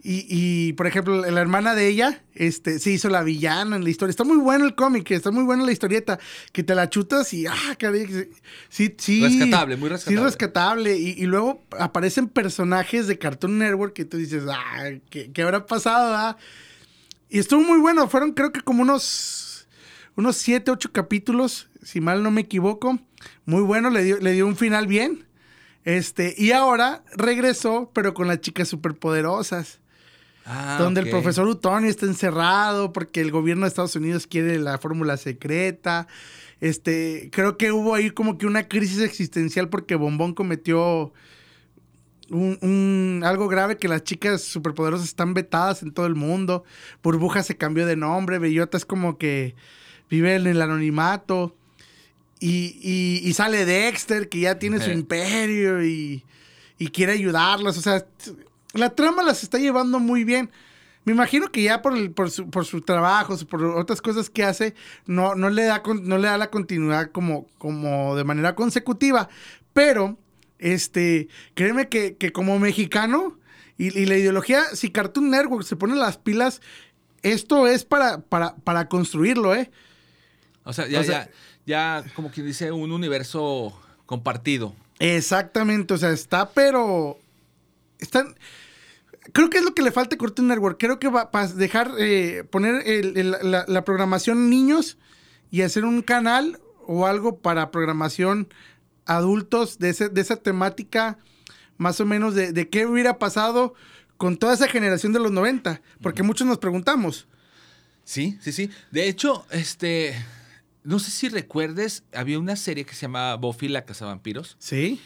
Y, 0.00 0.26
y, 0.28 0.72
por 0.74 0.86
ejemplo, 0.86 1.28
la 1.28 1.40
hermana 1.40 1.74
de 1.74 1.88
ella, 1.88 2.22
este, 2.34 2.78
se 2.78 2.92
hizo 2.92 3.08
la 3.08 3.24
villana 3.24 3.74
en 3.74 3.82
la 3.82 3.90
historia. 3.90 4.10
Está 4.10 4.22
muy 4.22 4.36
bueno 4.36 4.64
el 4.64 4.76
cómic, 4.76 5.10
está 5.10 5.32
muy 5.32 5.42
buena 5.42 5.64
la 5.64 5.72
historieta, 5.72 6.20
que 6.52 6.62
te 6.62 6.76
la 6.76 6.88
chutas 6.88 7.32
y, 7.34 7.46
ah, 7.48 7.76
caray, 7.76 8.06
sí, 8.68 8.94
sí. 8.96 9.20
Rescatable, 9.22 9.76
muy 9.76 9.88
rescatable. 9.88 10.18
Sí, 10.20 10.24
rescatable. 10.24 10.96
Y, 10.96 11.10
y 11.20 11.26
luego 11.26 11.64
aparecen 11.78 12.28
personajes 12.28 13.08
de 13.08 13.18
Cartoon 13.18 13.58
Network 13.58 13.92
que 13.92 14.04
tú 14.04 14.16
dices, 14.18 14.44
ah, 14.48 14.90
¿qué, 15.10 15.32
qué 15.32 15.42
habrá 15.42 15.66
pasado? 15.66 16.14
ah?". 16.14 16.36
Y 17.28 17.40
estuvo 17.40 17.60
muy 17.60 17.78
bueno, 17.80 18.08
fueron 18.08 18.32
creo 18.32 18.52
que 18.52 18.60
como 18.60 18.82
unos, 18.82 19.47
unos 20.18 20.36
siete, 20.36 20.70
ocho 20.70 20.90
capítulos, 20.92 21.68
si 21.82 22.00
mal 22.00 22.22
no 22.22 22.30
me 22.30 22.40
equivoco. 22.42 22.98
Muy 23.46 23.62
bueno, 23.62 23.88
le 23.88 24.02
dio, 24.02 24.18
le 24.18 24.32
dio 24.32 24.46
un 24.46 24.56
final 24.56 24.86
bien. 24.86 25.24
Este, 25.84 26.34
y 26.36 26.50
ahora 26.50 27.02
regresó, 27.16 27.90
pero 27.94 28.12
con 28.14 28.26
las 28.28 28.40
chicas 28.40 28.68
superpoderosas. 28.68 29.80
Ah, 30.44 30.76
donde 30.80 31.02
el 31.02 31.10
profesor 31.10 31.46
Utonio 31.46 31.88
está 31.90 32.06
encerrado 32.06 32.92
porque 32.92 33.20
el 33.20 33.30
gobierno 33.30 33.64
de 33.64 33.68
Estados 33.68 33.96
Unidos 33.96 34.26
quiere 34.26 34.58
la 34.58 34.78
fórmula 34.78 35.16
secreta. 35.18 36.08
Este, 36.60 37.28
creo 37.32 37.56
que 37.56 37.70
hubo 37.70 37.94
ahí 37.94 38.10
como 38.10 38.38
que 38.38 38.46
una 38.46 38.66
crisis 38.66 39.00
existencial 39.00 39.68
porque 39.68 39.94
Bombón 39.94 40.34
cometió 40.34 41.12
un, 42.30 42.58
un- 42.62 43.22
algo 43.24 43.46
grave 43.48 43.76
que 43.76 43.88
las 43.88 44.02
chicas 44.04 44.42
superpoderosas 44.42 45.06
están 45.06 45.34
vetadas 45.34 45.82
en 45.82 45.92
todo 45.92 46.06
el 46.06 46.14
mundo. 46.14 46.64
Burbuja 47.02 47.42
se 47.42 47.56
cambió 47.56 47.86
de 47.86 47.96
nombre, 47.96 48.38
Bellota 48.38 48.76
es 48.76 48.84
como 48.84 49.18
que 49.18 49.54
vive 50.10 50.34
en 50.36 50.46
el 50.46 50.60
anonimato. 50.62 51.54
Y, 52.40 52.78
y- 52.82 53.28
y 53.28 53.32
sale 53.34 53.64
Dexter, 53.64 54.28
que 54.28 54.40
ya 54.40 54.58
tiene 54.58 54.78
su 54.80 54.90
imperio 54.92 55.84
y, 55.84 56.24
y 56.78 56.88
quiere 56.88 57.12
ayudarlos. 57.12 57.76
O 57.76 57.82
sea, 57.82 58.04
la 58.74 58.90
trama 58.90 59.22
las 59.24 59.42
está 59.42 59.58
llevando 59.58 59.98
muy 59.98 60.22
bien. 60.24 60.50
Me 61.04 61.12
imagino 61.14 61.50
que 61.50 61.62
ya 61.62 61.82
por, 61.82 61.96
el- 61.96 62.10
por, 62.12 62.30
su, 62.30 62.48
por 62.48 62.64
su 62.64 62.80
trabajo, 62.82 63.36
por 63.48 63.64
otras 63.64 64.00
cosas 64.00 64.30
que 64.30 64.44
hace, 64.44 64.74
no, 65.06 65.34
no, 65.34 65.50
le, 65.50 65.64
da, 65.64 65.82
no 66.02 66.18
le 66.18 66.28
da 66.28 66.38
la 66.38 66.50
continuidad 66.50 67.10
como, 67.10 67.46
como 67.58 68.14
de 68.14 68.24
manera 68.24 68.54
consecutiva. 68.54 69.28
Pero, 69.72 70.16
este, 70.60 71.28
créeme 71.54 71.88
que, 71.88 72.14
que 72.16 72.30
como 72.30 72.58
mexicano 72.60 73.36
y, 73.78 73.96
y 73.98 74.06
la 74.06 74.16
ideología, 74.16 74.62
si 74.74 74.90
Cartoon 74.90 75.30
Network 75.30 75.64
se 75.64 75.76
pone 75.76 75.96
las 75.96 76.18
pilas, 76.18 76.60
esto 77.22 77.66
es 77.66 77.84
para, 77.84 78.20
para, 78.20 78.54
para 78.56 78.88
construirlo, 78.88 79.54
¿eh? 79.56 79.70
O 80.68 80.72
sea, 80.74 80.86
ya, 80.86 81.00
O 81.00 81.02
sea- 81.04 81.30
ya, 81.64 82.02
ya, 82.02 82.04
como 82.14 82.30
quien 82.30 82.44
dice, 82.46 82.70
un 82.72 82.92
universo 82.92 83.78
compartido. 84.04 84.74
Exactamente, 84.98 85.94
o 85.94 85.98
sea, 85.98 86.10
está, 86.10 86.50
pero. 86.50 87.18
Están. 88.00 88.34
Creo 89.32 89.48
que 89.50 89.58
es 89.58 89.64
lo 89.64 89.74
que 89.74 89.82
le 89.82 89.92
falta 89.92 90.14
a 90.14 90.18
Cartoon 90.18 90.48
Network. 90.48 90.78
Creo 90.78 90.98
que 90.98 91.08
va 91.08 91.30
a 91.32 91.46
dejar 91.48 91.92
eh, 91.98 92.44
poner 92.50 92.86
el- 92.86 93.16
el- 93.16 93.30
la, 93.42 93.64
la 93.66 93.84
programación 93.84 94.48
niños 94.50 94.98
y 95.50 95.62
hacer 95.62 95.84
un 95.84 96.02
canal 96.02 96.58
o 96.86 97.06
algo 97.06 97.38
para 97.38 97.70
programación 97.70 98.48
adultos 99.06 99.78
de, 99.78 99.90
ese- 99.90 100.08
de 100.10 100.20
esa 100.20 100.36
temática, 100.36 101.18
más 101.76 102.00
o 102.00 102.06
menos 102.06 102.34
de, 102.34 102.52
de 102.52 102.68
qué 102.68 102.86
hubiera 102.86 103.18
pasado 103.18 103.74
con 104.16 104.36
toda 104.36 104.54
esa 104.54 104.68
generación 104.68 105.12
de 105.12 105.20
los 105.20 105.30
90. 105.32 105.80
Porque 106.02 106.22
muchos 106.22 106.46
nos 106.46 106.58
preguntamos. 106.58 107.26
Sí, 108.04 108.38
sí, 108.40 108.52
sí. 108.52 108.70
De 108.90 109.08
hecho, 109.08 109.44
este. 109.50 110.14
No 110.88 110.98
sé 110.98 111.10
si 111.10 111.28
recuerdes, 111.28 112.02
había 112.14 112.38
una 112.38 112.56
serie 112.56 112.86
que 112.86 112.94
se 112.94 113.02
llamaba 113.02 113.34
Buffy 113.36 113.68
la 113.68 113.84
Cazavampiros. 113.84 114.56
Sí. 114.58 114.98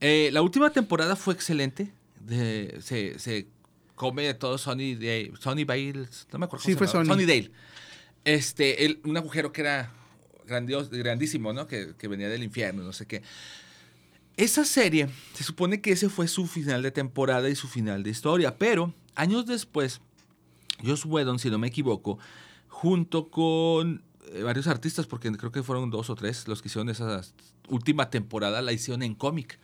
Eh, 0.00 0.30
la 0.32 0.40
última 0.40 0.70
temporada 0.70 1.14
fue 1.14 1.34
excelente. 1.34 1.92
De- 2.20 2.78
se, 2.80 3.18
se 3.18 3.46
come 3.94 4.22
de 4.22 4.32
todo 4.32 4.56
Sonny, 4.56 4.94
de, 4.94 5.32
Sonny 5.38 5.64
Bales, 5.64 6.26
no 6.32 6.38
me 6.38 6.46
acuerdo. 6.46 6.64
Sí, 6.64 6.74
fue 6.74 6.86
llamaba. 6.86 7.04
Sonny. 7.04 7.26
Dale. 7.26 7.50
Este, 8.24 8.86
el- 8.86 9.00
un 9.04 9.14
agujero 9.18 9.52
que 9.52 9.60
era 9.60 9.92
grandios, 10.46 10.88
grandísimo, 10.88 11.52
¿no? 11.52 11.66
Que, 11.66 11.92
que 11.98 12.08
venía 12.08 12.30
del 12.30 12.42
infierno, 12.42 12.82
no 12.82 12.94
sé 12.94 13.04
qué. 13.04 13.20
Esa 14.38 14.64
serie, 14.64 15.08
se 15.34 15.44
supone 15.44 15.82
que 15.82 15.92
ese 15.92 16.08
fue 16.08 16.28
su 16.28 16.46
final 16.46 16.82
de 16.82 16.92
temporada 16.92 17.50
y 17.50 17.56
su 17.56 17.68
final 17.68 18.02
de 18.02 18.08
historia, 18.10 18.56
pero 18.56 18.94
años 19.14 19.44
después, 19.44 20.00
Joss 20.82 21.04
Whedon, 21.04 21.38
si 21.38 21.50
no 21.50 21.58
me 21.58 21.68
equivoco, 21.68 22.18
junto 22.68 23.28
con 23.30 24.02
eh, 24.32 24.42
varios 24.42 24.66
artistas, 24.66 25.06
porque 25.06 25.30
creo 25.32 25.52
que 25.52 25.62
fueron 25.62 25.90
dos 25.90 26.10
o 26.10 26.14
tres 26.14 26.48
los 26.48 26.62
que 26.62 26.68
hicieron 26.68 26.88
esa 26.88 27.22
última 27.68 28.10
temporada, 28.10 28.62
la 28.62 28.72
hicieron 28.72 29.02
en 29.02 29.14
cómic. 29.14 29.58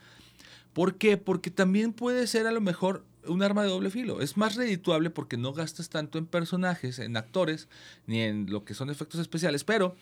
¿Por 0.73 0.95
qué? 0.95 1.17
Porque 1.17 1.51
también 1.51 1.93
puede 1.93 2.25
ser 2.27 2.47
a 2.47 2.51
lo 2.51 2.61
mejor 2.61 3.05
un 3.27 3.43
arma 3.43 3.63
de 3.63 3.69
doble 3.69 3.89
filo. 3.89 4.21
Es 4.21 4.37
más 4.37 4.55
redituable 4.55 5.09
porque 5.09 5.37
no 5.37 5.53
gastas 5.53 5.89
tanto 5.89 6.17
en 6.17 6.25
personajes, 6.25 6.99
en 6.99 7.15
actores, 7.15 7.67
ni 8.07 8.21
en 8.21 8.49
lo 8.49 8.65
que 8.65 8.73
son 8.73 8.89
efectos 8.89 9.21
especiales, 9.21 9.63
pero 9.63 9.95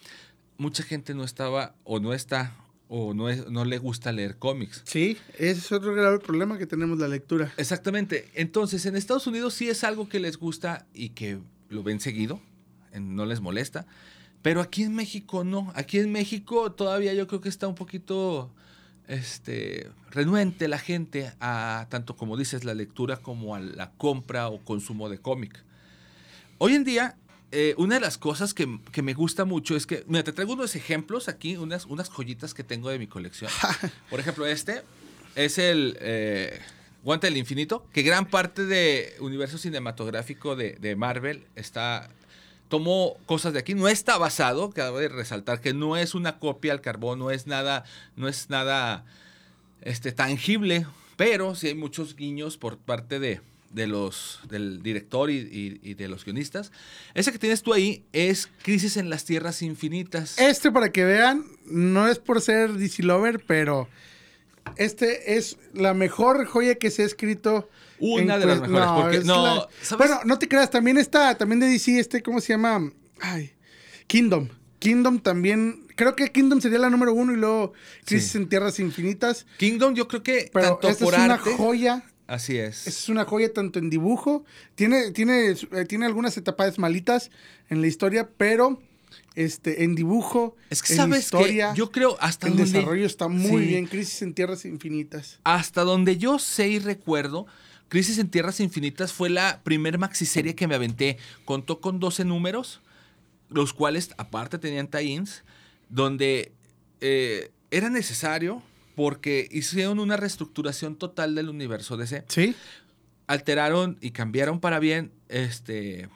mucha 0.58 0.84
gente 0.84 1.14
no 1.14 1.24
estaba 1.24 1.76
o 1.84 2.00
no 2.00 2.14
está 2.14 2.56
o 2.94 3.14
no, 3.14 3.30
es, 3.30 3.50
no 3.50 3.64
le 3.64 3.78
gusta 3.78 4.12
leer 4.12 4.38
cómics. 4.38 4.82
Sí, 4.86 5.18
ese 5.38 5.60
es 5.60 5.72
otro 5.72 5.94
grave 5.94 6.20
problema 6.20 6.58
que 6.58 6.68
tenemos 6.68 7.00
la 7.00 7.08
lectura. 7.08 7.54
Exactamente. 7.56 8.30
Entonces, 8.34 8.86
en 8.86 8.98
Estados 8.98 9.28
Unidos 9.28 9.54
sí 9.54 9.70
es 9.70 9.86
algo 9.86 10.10
que 10.10 10.20
les 10.20 10.38
gusta 10.38 10.86
y 10.94 11.10
que 11.10 11.40
lo 11.70 11.84
ven 11.84 12.02
seguido, 12.02 12.42
no 12.94 13.26
les 13.26 13.40
molesta. 13.40 13.88
Pero 14.42 14.62
aquí 14.62 14.84
en 14.84 14.96
México 14.96 15.44
no. 15.44 15.72
Aquí 15.76 16.00
en 16.00 16.12
México 16.12 16.72
todavía 16.72 17.14
yo 17.14 17.28
creo 17.28 17.42
que 17.42 17.50
está 17.50 17.68
un 17.68 17.76
poquito 17.76 18.50
este, 19.08 19.90
renuente 20.10 20.68
la 20.68 20.80
gente 20.80 21.34
a, 21.40 21.88
tanto 21.90 22.16
como 22.16 22.38
dices, 22.38 22.64
la 22.64 22.74
lectura 22.74 23.18
como 23.18 23.56
a 23.56 23.60
la 23.60 23.92
compra 23.92 24.48
o 24.48 24.60
consumo 24.60 25.10
de 25.10 25.20
cómic. 25.20 25.64
Hoy 26.58 26.76
en 26.76 26.84
día, 26.84 27.18
eh, 27.52 27.76
una 27.78 27.96
de 27.96 28.02
las 28.02 28.18
cosas 28.18 28.54
que, 28.54 28.80
que 28.92 29.02
me 29.02 29.14
gusta 29.14 29.46
mucho 29.46 29.76
es 29.76 29.86
que, 29.86 30.04
mira, 30.08 30.24
te 30.24 30.32
traigo 30.32 30.54
unos 30.54 30.76
ejemplos 30.76 31.28
aquí, 31.28 31.58
unas, 31.58 31.86
unas 31.86 32.10
joyitas 32.10 32.54
que 32.54 32.64
tengo 32.64 32.90
de 32.90 33.00
mi 33.00 33.08
colección. 33.08 33.52
Por 34.10 34.20
ejemplo, 34.20 34.46
este 34.46 34.82
es 35.36 35.58
el 35.58 35.98
eh, 36.00 36.60
Guante 37.04 37.28
del 37.28 37.38
Infinito, 37.38 37.86
que 37.92 38.04
gran 38.04 38.26
parte 38.26 38.66
de 38.66 39.16
universo 39.20 39.58
cinematográfico 39.58 40.56
de, 40.56 40.78
de 40.80 40.96
Marvel 40.96 41.46
está 41.56 42.10
tomó 42.72 43.18
cosas 43.26 43.52
de 43.52 43.60
aquí, 43.60 43.76
no 43.76 43.90
está 43.90 44.18
basado, 44.18 44.70
cabe 44.70 45.10
resaltar 45.10 45.60
que 45.60 45.74
no 45.74 45.98
es 45.98 46.16
una 46.16 46.40
copia 46.40 46.72
al 46.72 46.80
carbón, 46.80 47.20
no 47.20 47.30
es 47.30 47.46
nada, 47.46 47.84
no 48.16 48.30
es 48.30 48.50
nada 48.50 49.04
este, 49.82 50.14
tangible, 50.14 50.88
pero 51.18 51.54
sí 51.54 51.68
hay 51.68 51.76
muchos 51.76 52.16
guiños 52.16 52.56
por 52.56 52.78
parte 52.78 53.20
de, 53.20 53.42
de 53.72 53.88
los, 53.88 54.40
del 54.50 54.82
director 54.82 55.30
y, 55.30 55.94
de 55.96 56.08
los 56.08 56.24
guionistas. 56.24 56.72
Ese 57.14 57.34
que 57.34 57.40
tienes 57.40 57.62
tú 57.62 57.74
ahí 57.74 58.06
es 58.14 58.48
Crisis 58.64 58.96
en 58.96 59.10
las 59.10 59.26
Tierras 59.26 59.62
Infinitas. 59.62 60.40
Este, 60.40 60.72
para 60.72 60.94
que 60.94 61.04
vean, 61.04 61.44
no 61.66 62.08
es 62.08 62.20
por 62.20 62.40
ser 62.40 62.72
DC 62.72 63.04
Lover, 63.04 63.44
pero 63.46 63.90
este 64.78 65.36
es 65.36 65.58
la 65.74 65.94
mejor 65.94 66.46
joya 66.46 66.76
que 66.76 66.90
se 66.90 67.04
ha 67.04 67.06
escrito. 67.06 67.68
Una 68.02 68.38
de 68.38 68.46
las 68.46 68.62
mejores, 68.62 68.88
porque- 69.02 69.18
es 69.18 69.26
no, 69.26 69.44
la- 69.44 69.68
¿sabes? 69.82 70.08
Bueno, 70.10 70.22
no 70.26 70.38
te 70.40 70.48
creas, 70.48 70.70
también 70.70 70.98
está, 70.98 71.38
también 71.38 71.60
de 71.60 71.68
DC, 71.68 72.00
este, 72.00 72.22
¿cómo 72.22 72.42
se 72.42 72.54
llama? 72.54 72.92
Ay, 73.22 73.52
Kingdom. 74.08 74.50
Kingdom 74.80 75.20
también, 75.20 75.86
creo 75.96 76.16
que 76.16 76.32
Kingdom 76.32 76.60
sería 76.60 76.80
la 76.80 76.90
número 76.90 77.14
uno 77.14 77.34
y 77.34 77.38
luego 77.38 77.74
Crisis 78.06 78.32
Sí. 78.32 78.38
en 78.40 78.50
Tierras 78.50 78.80
Infinitas. 78.80 79.46
Kingdom 79.58 79.94
yo 79.94 80.08
creo 80.08 80.24
que 80.24 80.50
Pero 80.52 80.70
tanto 80.70 80.90
esta 80.90 81.06
por 81.06 81.14
es 81.14 81.20
una 81.20 81.38
joya. 81.38 82.04
Así 82.28 82.58
es. 82.58 82.88
Es 82.88 83.10
una 83.10 83.26
joya 83.26 83.52
tanto 83.54 83.78
en 83.78 83.90
dibujo, 83.90 84.46
tiene, 84.76 85.12
tiene, 85.12 85.50
eh, 85.52 85.86
tiene 85.88 86.06
algunas 86.06 86.36
etapas 86.38 86.80
malitas 86.80 87.30
en 87.70 87.82
la 87.82 87.88
historia, 87.88 88.30
pero 88.38 88.82
este, 89.36 89.84
en 89.84 89.96
dibujo, 89.96 90.56
Es 90.70 90.82
que 90.82 90.94
en 90.94 90.98
sabes 90.98 91.20
historia, 91.26 91.72
que 91.74 91.78
yo 91.78 91.92
creo 91.92 92.18
hasta 92.22 92.48
donde- 92.48 92.64
desarrollo 92.64 93.06
está 93.06 93.28
muy 93.28 93.64
Sí. 93.64 93.68
bien. 93.70 93.86
Crisis 93.86 94.22
en 94.22 94.34
Tierras 94.34 94.64
Infinitas. 94.66 95.40
Hasta 95.44 95.84
donde 95.84 96.18
yo 96.18 96.40
sé 96.40 96.70
y 96.70 96.80
recuerdo, 96.80 97.46
Crisis 97.92 98.20
en 98.20 98.30
Tierras 98.30 98.62
Infinitas 98.62 99.12
fue 99.12 99.30
la 99.30 99.60
primer 99.66 99.98
maxiserie 99.98 100.56
que 100.56 100.66
me 100.66 100.76
aventé. 100.76 101.18
Contó 101.44 101.82
con 101.82 102.00
12 102.00 102.24
números, 102.24 102.80
los 103.50 103.74
cuales 103.74 104.12
aparte 104.16 104.58
tenían 104.58 104.88
tie-ins, 104.88 105.44
donde 105.90 106.54
eh, 107.02 107.52
era 107.70 107.90
necesario 107.90 108.64
porque 108.96 109.50
hicieron 109.52 110.00
una 110.00 110.16
reestructuración 110.16 110.96
total 110.96 111.36
del 111.36 111.50
universo 111.50 111.98
DC. 111.98 112.24
Sí. 112.30 112.56
Alteraron 113.28 113.98
y 114.00 114.12
cambiaron 114.12 114.62
para 114.62 114.80
bien 114.80 115.12
este, 115.28 116.08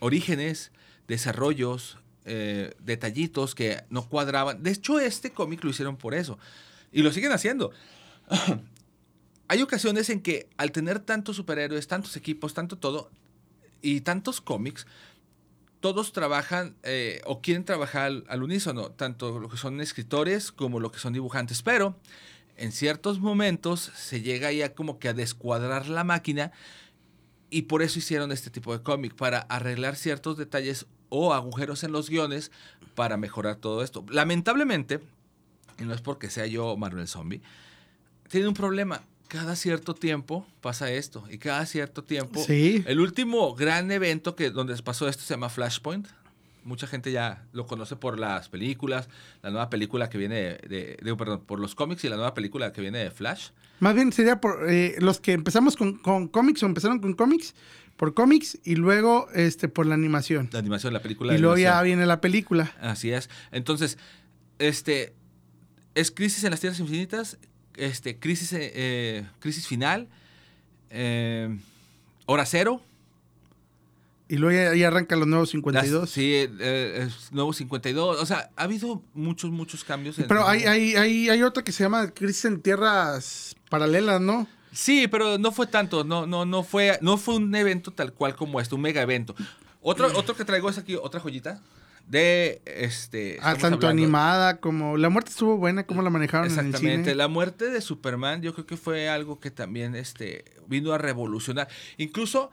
orígenes, 0.00 0.72
desarrollos, 1.08 1.96
eh, 2.26 2.74
detallitos 2.80 3.54
que 3.54 3.82
no 3.88 4.10
cuadraban. 4.10 4.62
De 4.62 4.72
hecho, 4.72 5.00
este 5.00 5.30
cómic 5.30 5.64
lo 5.64 5.70
hicieron 5.70 5.96
por 5.96 6.12
eso. 6.12 6.38
Y 6.92 7.00
lo 7.00 7.10
siguen 7.12 7.32
haciendo. 7.32 7.72
Hay 9.48 9.62
ocasiones 9.62 10.10
en 10.10 10.20
que 10.20 10.48
al 10.56 10.72
tener 10.72 11.00
tantos 11.00 11.36
superhéroes, 11.36 11.86
tantos 11.86 12.16
equipos, 12.16 12.54
tanto 12.54 12.78
todo, 12.78 13.10
y 13.82 14.00
tantos 14.00 14.40
cómics, 14.40 14.86
todos 15.80 16.12
trabajan 16.12 16.74
eh, 16.82 17.20
o 17.26 17.42
quieren 17.42 17.64
trabajar 17.64 18.06
al, 18.06 18.24
al, 18.28 18.42
unísono, 18.42 18.90
tanto 18.90 19.38
lo 19.38 19.50
que 19.50 19.58
son 19.58 19.80
escritores 19.82 20.50
como 20.50 20.80
lo 20.80 20.90
que 20.90 20.98
son 20.98 21.12
dibujantes, 21.12 21.62
pero 21.62 21.94
en 22.56 22.72
ciertos 22.72 23.20
momentos 23.20 23.92
se 23.94 24.22
llega 24.22 24.50
ya 24.52 24.74
como 24.74 24.98
que 24.98 25.08
a 25.08 25.12
descuadrar 25.12 25.88
la 25.88 26.04
máquina 26.04 26.52
y 27.50 27.62
por 27.62 27.82
eso 27.82 27.98
hicieron 27.98 28.32
este 28.32 28.50
tipo 28.50 28.72
de 28.72 28.82
cómic, 28.82 29.14
para 29.14 29.40
arreglar 29.40 29.96
ciertos 29.96 30.36
detalles 30.36 30.86
o 31.08 31.34
agujeros 31.34 31.84
en 31.84 31.92
los 31.92 32.08
guiones 32.08 32.50
para 32.94 33.16
mejorar 33.16 33.56
todo 33.56 33.82
esto. 33.82 34.04
Lamentablemente, 34.08 35.00
y 35.78 35.84
no 35.84 35.94
es 35.94 36.00
porque 36.00 36.30
sea 36.30 36.46
yo 36.46 36.76
Marvel 36.76 37.06
Zombie, 37.06 37.42
tiene 38.28 38.48
un 38.48 38.54
problema 38.54 39.02
cada 39.28 39.56
cierto 39.56 39.94
tiempo 39.94 40.46
pasa 40.60 40.90
esto. 40.90 41.24
Y 41.30 41.38
cada 41.38 41.66
cierto 41.66 42.04
tiempo. 42.04 42.42
Sí. 42.44 42.84
El 42.86 43.00
último 43.00 43.54
gran 43.54 43.90
evento 43.90 44.36
que 44.36 44.50
donde 44.50 44.76
pasó 44.82 45.08
esto 45.08 45.22
se 45.22 45.34
llama 45.34 45.48
Flashpoint. 45.48 46.06
Mucha 46.62 46.86
gente 46.86 47.12
ya 47.12 47.44
lo 47.52 47.66
conoce 47.66 47.94
por 47.94 48.18
las 48.18 48.48
películas, 48.48 49.08
la 49.42 49.50
nueva 49.50 49.68
película 49.68 50.08
que 50.08 50.16
viene 50.16 50.36
de, 50.66 50.98
de 51.02 51.16
perdón, 51.16 51.42
por 51.44 51.60
los 51.60 51.74
cómics 51.74 52.04
y 52.04 52.08
la 52.08 52.16
nueva 52.16 52.32
película 52.32 52.72
que 52.72 52.80
viene 52.80 53.00
de 53.00 53.10
Flash. 53.10 53.50
Más 53.80 53.94
bien 53.94 54.12
sería 54.12 54.40
por 54.40 54.70
eh, 54.70 54.94
los 54.98 55.20
que 55.20 55.32
empezamos 55.32 55.76
con, 55.76 55.98
con 55.98 56.26
cómics 56.26 56.62
o 56.62 56.66
empezaron 56.66 57.00
con 57.00 57.12
cómics, 57.12 57.54
por 57.98 58.14
cómics 58.14 58.58
y 58.64 58.76
luego 58.76 59.28
este 59.34 59.68
por 59.68 59.84
la 59.84 59.94
animación. 59.94 60.48
La 60.52 60.58
animación, 60.58 60.94
la 60.94 61.02
película. 61.02 61.34
Y 61.34 61.38
luego 61.38 61.58
ya 61.58 61.82
viene 61.82 62.06
la 62.06 62.22
película. 62.22 62.72
Así 62.80 63.10
es. 63.10 63.28
Entonces, 63.52 63.98
este 64.58 65.14
es 65.94 66.10
Crisis 66.10 66.44
en 66.44 66.50
las 66.52 66.60
Tierras 66.60 66.80
Infinitas 66.80 67.38
este, 67.76 68.18
crisis, 68.18 68.50
eh, 68.52 69.26
crisis 69.40 69.66
final, 69.66 70.08
eh, 70.90 71.56
hora 72.26 72.46
cero. 72.46 72.80
Y 74.26 74.36
luego 74.36 74.74
ya 74.74 74.88
arrancan 74.88 75.18
los 75.18 75.28
nuevos 75.28 75.50
52. 75.50 76.00
Las, 76.00 76.10
sí, 76.10 76.32
eh, 76.34 77.08
nuevos 77.30 77.56
52. 77.58 78.20
O 78.20 78.26
sea, 78.26 78.50
ha 78.56 78.62
habido 78.62 79.02
muchos, 79.12 79.50
muchos 79.50 79.84
cambios. 79.84 80.18
En, 80.18 80.26
pero 80.26 80.48
hay, 80.48 80.64
hay, 80.64 80.96
hay, 80.96 81.28
hay 81.28 81.42
otra 81.42 81.62
que 81.62 81.72
se 81.72 81.84
llama 81.84 82.10
Crisis 82.10 82.46
en 82.46 82.60
Tierras 82.60 83.54
Paralelas, 83.68 84.20
¿no? 84.20 84.48
Sí, 84.72 85.06
pero 85.08 85.38
no 85.38 85.52
fue 85.52 85.66
tanto, 85.68 86.02
no, 86.02 86.26
no, 86.26 86.44
no 86.44 86.64
fue, 86.64 86.98
no 87.00 87.16
fue 87.16 87.36
un 87.36 87.54
evento 87.54 87.92
tal 87.92 88.12
cual 88.12 88.34
como 88.34 88.60
este, 88.60 88.74
un 88.74 88.80
mega 88.80 89.02
evento. 89.02 89.36
Otro, 89.82 90.06
otro 90.18 90.34
que 90.34 90.44
traigo 90.44 90.68
es 90.68 90.78
aquí, 90.78 90.96
otra 90.96 91.20
joyita 91.20 91.60
de 92.06 92.60
este 92.66 93.38
ah, 93.40 93.56
tanto 93.56 93.88
animada 93.88 94.58
como 94.58 94.98
la 94.98 95.08
muerte 95.08 95.30
estuvo 95.30 95.56
buena 95.56 95.86
como 95.86 96.02
la 96.02 96.10
manejaron 96.10 96.46
exactamente 96.46 96.86
en 96.86 96.98
el 97.00 97.04
cine. 97.04 97.14
la 97.14 97.28
muerte 97.28 97.70
de 97.70 97.80
Superman 97.80 98.42
yo 98.42 98.52
creo 98.52 98.66
que 98.66 98.76
fue 98.76 99.08
algo 99.08 99.40
que 99.40 99.50
también 99.50 99.94
este 99.94 100.44
vino 100.66 100.92
a 100.92 100.98
revolucionar. 100.98 101.68
Incluso 101.96 102.50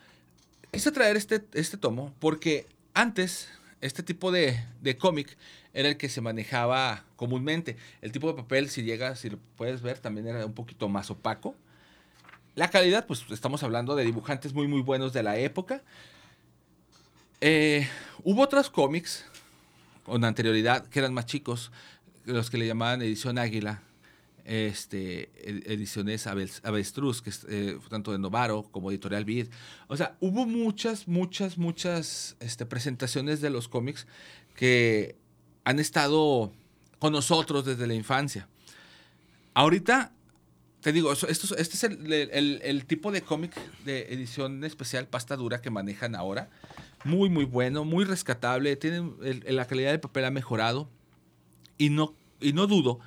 quise 0.72 0.92
traer 0.92 1.18
este 1.18 1.44
este 1.54 1.78
tomo 1.78 2.14
porque 2.20 2.66
antes 2.94 3.50
este 3.82 4.04
tipo 4.04 4.32
de, 4.32 4.64
de 4.82 4.98
cómic 4.98 5.38
era 5.74 5.90
el 5.90 5.98
que 5.98 6.08
se 6.08 6.22
manejaba 6.22 7.04
comúnmente. 7.16 7.78
El 8.02 8.12
tipo 8.12 8.28
de 8.28 8.36
papel 8.36 8.70
si 8.70 8.84
llega 8.84 9.16
si 9.16 9.30
lo 9.30 9.40
puedes 9.58 9.82
ver 9.82 10.00
también 10.00 10.28
era 10.28 10.46
un 10.46 10.54
poquito 10.54 10.88
más 10.88 11.10
opaco. 11.12 11.56
La 12.56 12.70
calidad 12.70 13.06
pues 13.06 13.26
estamos 13.32 13.64
hablando 13.64 13.96
de 13.96 14.06
dibujantes 14.06 14.54
muy 14.54 14.68
muy 14.68 14.82
buenos 14.82 15.12
de 15.12 15.24
la 15.24 15.38
época. 15.38 15.82
Eh, 17.42 17.88
hubo 18.24 18.44
otros 18.44 18.70
cómics 18.70 19.26
con 20.04 20.24
anterioridad, 20.24 20.86
que 20.88 21.00
eran 21.00 21.14
más 21.14 21.26
chicos, 21.26 21.72
los 22.26 22.50
que 22.50 22.58
le 22.58 22.68
llamaban 22.68 23.02
edición 23.02 23.38
Águila, 23.38 23.82
este, 24.46 25.30
ediciones 25.72 26.28
Avestruz, 26.28 27.22
que 27.22 27.30
es 27.30 27.46
eh, 27.48 27.78
tanto 27.90 28.12
de 28.12 28.20
Novaro 28.20 28.64
como 28.64 28.92
Editorial 28.92 29.26
Vid. 29.26 29.48
O 29.88 29.98
sea, 29.98 30.18
hubo 30.20 30.46
muchas, 30.46 31.08
muchas, 31.08 31.58
muchas 31.58 32.36
este, 32.40 32.66
presentaciones 32.66 33.42
de 33.42 33.50
los 33.50 33.68
cómics 33.68 34.08
que 34.56 35.16
han 35.64 35.80
estado 35.80 36.52
con 37.00 37.14
nosotros 37.14 37.66
desde 37.66 37.88
la 37.88 37.94
infancia. 37.94 38.48
Ahorita, 39.54 40.12
te 40.82 40.92
digo, 40.92 41.12
esto, 41.12 41.56
este 41.56 41.58
es 41.58 41.84
el, 41.84 42.86
tipo 42.86 43.12
de 43.12 43.22
cómic 43.22 43.54
de 43.86 44.14
edición 44.14 44.64
especial 44.64 45.08
pasta 45.08 45.36
dura 45.36 45.62
que 45.62 45.70
manejan 45.70 46.16
ahora 46.16 46.50
muy, 47.04 47.30
muy 47.30 47.46
bueno, 47.46 47.86
muy 47.86 48.06
rescatable. 48.06 48.76
Tiene, 48.76 49.12
la 49.48 49.66
calidad 49.66 49.92
del 49.92 50.00
papel 50.00 50.26
ha 50.26 50.32
mejorado. 50.32 50.90
Y 51.78 51.90
no, 51.90 52.14
y 52.40 52.54
no 52.54 52.68
dudo 52.68 53.00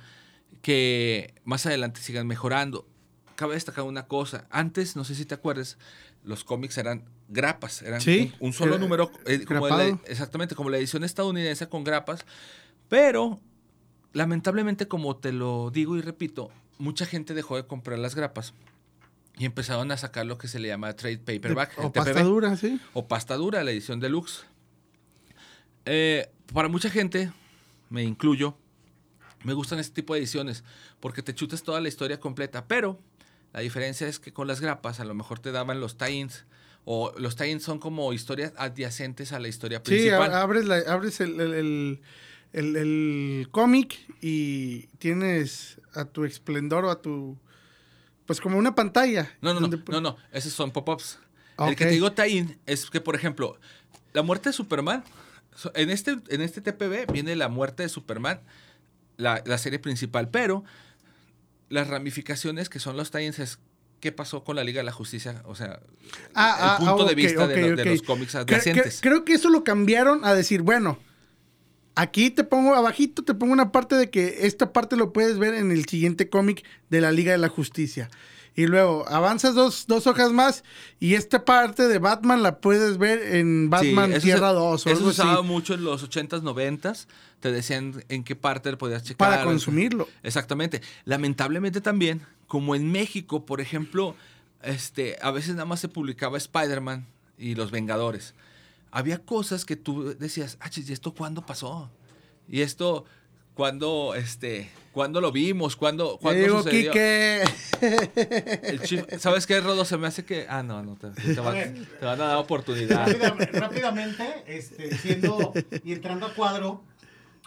que 0.61 1.33
más 1.43 1.65
adelante 1.65 2.01
sigan 2.01 2.27
mejorando. 2.27 2.87
Cabe 3.35 3.53
destacar 3.55 3.83
una 3.83 4.07
cosa. 4.07 4.47
Antes, 4.49 4.95
no 4.95 5.03
sé 5.03 5.15
si 5.15 5.25
te 5.25 5.35
acuerdas, 5.35 5.77
los 6.23 6.43
cómics 6.43 6.77
eran 6.77 7.03
grapas. 7.27 7.81
Eran 7.81 8.01
un, 8.39 8.53
solo 8.53 8.77
número. 8.77 9.11
Eh, 9.25 9.45
como 9.45 9.67
exactamente, 10.05 10.55
como 10.55 10.69
la 10.69 10.77
edición 10.77 11.03
estadounidense 11.03 11.67
con 11.67 11.83
grapas. 11.83 12.25
Pero, 12.89 13.39
lamentablemente, 14.13 14.87
como 14.87 15.17
te 15.17 15.31
lo 15.31 15.71
digo 15.71 15.97
y 15.97 16.01
repito, 16.01 16.51
mucha 16.77 17.05
gente 17.05 17.33
dejó 17.33 17.55
de 17.57 17.67
comprar 17.67 17.99
las 17.99 18.15
grapas 18.15 18.53
y 19.37 19.45
empezaron 19.45 19.91
a 19.91 19.97
sacar 19.97 20.25
lo 20.25 20.37
que 20.37 20.47
se 20.47 20.59
le 20.59 20.69
llama 20.69 20.95
trade 20.95 21.17
paperback. 21.17 21.77
o 21.77 21.91
pasta 21.91 22.23
dura, 22.23 22.55
sí. 22.55 22.79
O 22.93 23.07
pasta 23.07 23.35
dura, 23.35 23.63
la 23.63 23.71
edición 23.71 23.99
deluxe. 23.99 24.45
Eh, 25.85 26.29
para 26.53 26.67
mucha 26.67 26.89
gente, 26.89 27.31
me 27.89 28.03
incluyo, 28.03 28.57
me 29.43 29.53
gustan 29.53 29.79
este 29.79 29.93
tipo 29.93 30.13
de 30.13 30.21
ediciones 30.21 30.63
porque 30.99 31.21
te 31.21 31.35
chutas 31.35 31.63
toda 31.63 31.81
la 31.81 31.87
historia 31.87 32.19
completa, 32.19 32.67
pero 32.67 32.99
la 33.53 33.59
diferencia 33.59 34.07
es 34.07 34.19
que 34.19 34.33
con 34.33 34.47
las 34.47 34.61
grapas 34.61 34.99
a 34.99 35.05
lo 35.05 35.13
mejor 35.13 35.39
te 35.39 35.51
daban 35.51 35.79
los 35.79 35.97
tie-ins 35.97 36.45
o 36.85 37.13
los 37.17 37.35
tie-ins 37.35 37.63
son 37.63 37.79
como 37.79 38.13
historias 38.13 38.53
adyacentes 38.57 39.31
a 39.33 39.39
la 39.39 39.47
historia 39.47 39.83
principal. 39.83 40.29
Sí, 40.29 40.35
abres, 40.35 40.65
la, 40.65 40.77
abres 40.87 41.19
el, 41.19 41.39
el, 41.39 42.01
el, 42.53 42.75
el 42.75 43.47
cómic 43.51 43.97
y 44.21 44.87
tienes 44.97 45.81
a 45.93 46.05
tu 46.05 46.25
esplendor 46.25 46.85
o 46.85 46.89
a 46.89 47.01
tu 47.01 47.37
pues 48.25 48.41
como 48.41 48.57
una 48.57 48.75
pantalla. 48.75 49.31
No, 49.41 49.53
no, 49.53 49.61
no, 49.61 49.69
no, 49.87 50.01
no, 50.01 50.17
esos 50.31 50.53
son 50.53 50.71
pop-ups. 50.71 51.19
El 51.57 51.75
que 51.75 51.85
te 51.85 51.91
digo 51.91 52.11
tie 52.11 52.57
es 52.65 52.89
que, 52.89 52.99
por 53.01 53.15
ejemplo, 53.15 53.57
la 54.13 54.23
muerte 54.23 54.49
de 54.49 54.53
Superman, 54.53 55.03
en 55.73 55.89
este, 55.89 56.17
en 56.29 56.41
este 56.41 56.61
TPB 56.61 57.11
viene 57.11 57.35
la 57.35 57.47
muerte 57.47 57.83
de 57.83 57.89
Superman, 57.89 58.41
la, 59.17 59.41
la 59.45 59.57
serie 59.57 59.79
principal, 59.79 60.29
pero 60.29 60.63
las 61.69 61.87
ramificaciones 61.87 62.69
que 62.69 62.79
son 62.79 62.97
los 62.97 63.11
tie 63.11 63.27
es 63.27 63.59
qué 63.99 64.11
pasó 64.11 64.43
con 64.43 64.55
la 64.55 64.63
Liga 64.63 64.79
de 64.79 64.83
la 64.83 64.91
Justicia, 64.91 65.41
o 65.45 65.55
sea, 65.55 65.79
ah, 66.33 66.77
el 66.79 66.85
punto 66.85 67.05
ah, 67.05 67.09
de 67.09 67.15
vista 67.15 67.45
okay, 67.45 67.71
de, 67.71 67.85
los 67.85 68.01
cómics 68.01 68.35
adyacentes. 68.35 68.99
Creo, 69.01 69.13
creo 69.13 69.25
que 69.25 69.33
eso 69.33 69.49
lo 69.49 69.63
cambiaron 69.63 70.25
a 70.25 70.33
decir, 70.33 70.61
bueno, 70.61 70.99
Aquí 71.95 72.29
te 72.29 72.43
pongo 72.43 72.75
abajito, 72.75 73.23
te 73.23 73.33
pongo 73.33 73.53
una 73.53 73.71
parte 73.71 73.95
de 73.95 74.09
que 74.09 74.45
esta 74.45 74.73
parte 74.73 74.97
lo 74.97 75.13
puedes 75.13 75.37
ver 75.37 75.53
en 75.53 75.71
el 75.71 75.85
siguiente 75.85 76.29
cómic 76.29 76.65
de 76.89 76.99
la 76.99 77.11
Liga 77.11 77.31
de 77.31 77.37
la 77.37 77.47
Justicia. 77.47 78.09
Y 78.53 78.67
luego 78.67 79.05
avanzas 79.09 79.53
dos, 79.53 79.85
dos, 79.87 80.07
hojas 80.07 80.31
más 80.31 80.63
y 80.99 81.15
esta 81.15 81.43
parte 81.43 81.87
de 81.87 81.99
Batman 81.99 82.41
la 82.41 82.59
puedes 82.59 82.97
ver 82.97 83.35
en 83.35 83.69
Batman 83.69 84.13
sí, 84.15 84.21
Tierra 84.21 84.49
se, 84.49 84.55
2. 84.55 84.85
O 84.85 84.89
eso 84.89 85.01
se 85.01 85.07
usaba 85.07 85.41
mucho 85.41 85.73
en 85.73 85.83
los 85.83 86.09
80s, 86.09 86.41
90s. 86.41 87.07
Te 87.41 87.51
decían 87.51 88.03
en 88.07 88.23
qué 88.23 88.35
parte 88.35 88.75
podías 88.77 89.03
checar. 89.03 89.29
Para 89.29 89.43
consumirlo. 89.43 90.07
Exactamente. 90.23 90.81
Lamentablemente 91.03 91.81
también, 91.81 92.21
como 92.47 92.75
en 92.75 92.91
México, 92.91 93.45
por 93.45 93.59
ejemplo, 93.59 94.15
este, 94.63 95.17
a 95.21 95.31
veces 95.31 95.55
nada 95.55 95.65
más 95.65 95.81
se 95.81 95.89
publicaba 95.89 96.37
Spider-Man 96.37 97.05
y 97.37 97.55
Los 97.55 97.71
Vengadores 97.71 98.33
había 98.95 99.19
cosas 99.19 99.65
que 99.65 99.75
tú 99.75 100.15
decías, 100.17 100.57
ah, 100.61 100.69
¿y 100.73 100.93
esto 100.93 101.13
cuándo 101.13 101.45
pasó? 101.45 101.91
Y 102.47 102.61
esto, 102.61 103.03
¿cuándo, 103.53 104.15
este, 104.15 104.71
¿cuándo 104.93 105.19
lo 105.19 105.33
vimos? 105.33 105.75
¿Cuándo, 105.75 106.17
¿cuándo 106.17 106.41
digo, 106.41 106.63
sucedió? 106.63 106.93
Quique. 106.93 107.43
El 108.63 108.81
chif, 108.83 109.03
¿Sabes 109.19 109.45
qué, 109.45 109.59
Rodo? 109.59 109.83
Se 109.83 109.97
me 109.97 110.07
hace 110.07 110.23
que... 110.23 110.45
Ah, 110.47 110.63
no, 110.63 110.81
no, 110.81 110.95
te, 110.95 111.09
te, 111.09 111.41
va, 111.41 111.51
te 111.51 112.05
van 112.05 112.21
a 112.21 112.25
dar 112.25 112.37
oportunidad. 112.37 113.05
Rápidamente, 113.05 113.59
rápidamente 113.59 114.43
este, 114.47 114.87
diciendo 114.87 115.51
y 115.83 115.91
entrando 115.91 116.27
a 116.27 116.33
cuadro... 116.33 116.81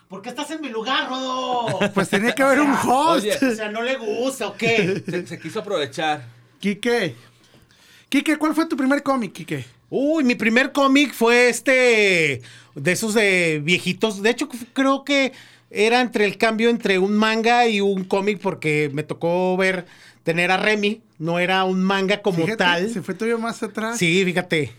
¿Por 0.07 0.21
qué 0.21 0.29
estás 0.31 0.51
en 0.51 0.61
mi 0.61 0.69
lugar, 0.69 1.09
Rodo? 1.09 1.79
Pues 1.95 2.11
tenía 2.11 2.35
que 2.35 2.43
haber 2.43 2.61
un 2.61 2.73
host. 2.73 3.25
Oye, 3.25 3.37
o 3.37 3.55
sea, 3.55 3.71
¿no 3.71 3.83
le 3.83 3.97
gusta 3.97 4.49
o 4.49 4.55
qué? 4.55 5.03
Se, 5.07 5.27
se 5.27 5.39
quiso 5.39 5.61
aprovechar. 5.61 6.27
Quique. 6.61 7.15
Quique, 8.09 8.37
¿cuál 8.37 8.55
fue 8.55 8.67
tu 8.67 8.77
primer 8.77 9.03
cómic, 9.03 9.33
Quique? 9.33 9.78
Uy, 9.91 10.25
mi 10.25 10.35
primer 10.35 10.73
cómic 10.73 11.15
fue 11.15 11.49
este, 11.49 12.43
de 12.75 12.93
esos 12.93 13.15
de 13.15 13.61
viejitos. 13.65 14.23
De 14.23 14.31
hecho, 14.31 14.49
creo 14.73 15.05
que 15.05 15.33
era 15.71 16.01
entre 16.01 16.25
el 16.25 16.39
cambio 16.39 16.71
entre 16.71 16.99
un 16.99 17.17
manga 17.17 17.67
y 17.67 17.81
un 17.81 18.05
cómic 18.05 18.41
porque 18.41 18.91
me 18.93 19.03
tocó 19.03 19.57
ver, 19.57 19.87
tener 20.23 20.51
a 20.51 20.57
Remy. 20.57 21.03
No 21.19 21.39
era 21.39 21.65
un 21.65 21.83
manga 21.83 22.23
como 22.23 22.39
fíjate, 22.39 22.57
tal. 22.57 22.91
Se 22.91 23.03
fue 23.03 23.15
todavía 23.15 23.39
más 23.39 23.63
atrás. 23.63 23.99
Sí, 23.99 24.25
fíjate. 24.25 24.73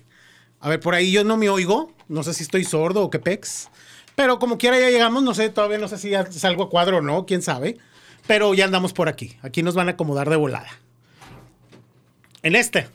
A 0.59 0.69
ver, 0.69 0.79
por 0.79 0.93
ahí 0.93 1.11
yo 1.11 1.23
no 1.23 1.37
me 1.37 1.49
oigo. 1.49 1.91
No 2.07 2.23
sé 2.23 2.33
si 2.33 2.43
estoy 2.43 2.63
sordo 2.63 3.03
o 3.03 3.09
qué 3.09 3.19
pex. 3.19 3.69
Pero 4.15 4.39
como 4.39 4.57
quiera 4.57 4.79
ya 4.79 4.89
llegamos. 4.89 5.23
No 5.23 5.33
sé, 5.33 5.49
todavía 5.49 5.77
no 5.77 5.87
sé 5.87 5.97
si 5.97 6.11
salgo 6.39 6.63
a 6.63 6.69
cuadro 6.69 6.97
o 6.97 7.01
no. 7.01 7.25
Quién 7.25 7.41
sabe. 7.41 7.77
Pero 8.27 8.53
ya 8.53 8.65
andamos 8.65 8.93
por 8.93 9.09
aquí. 9.09 9.37
Aquí 9.41 9.63
nos 9.63 9.75
van 9.75 9.87
a 9.87 9.91
acomodar 9.91 10.29
de 10.29 10.35
volada. 10.35 10.69
En 12.43 12.55
este. 12.55 12.87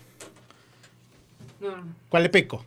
¿Cuál 2.08 2.22
le 2.24 2.28
pico? 2.30 2.64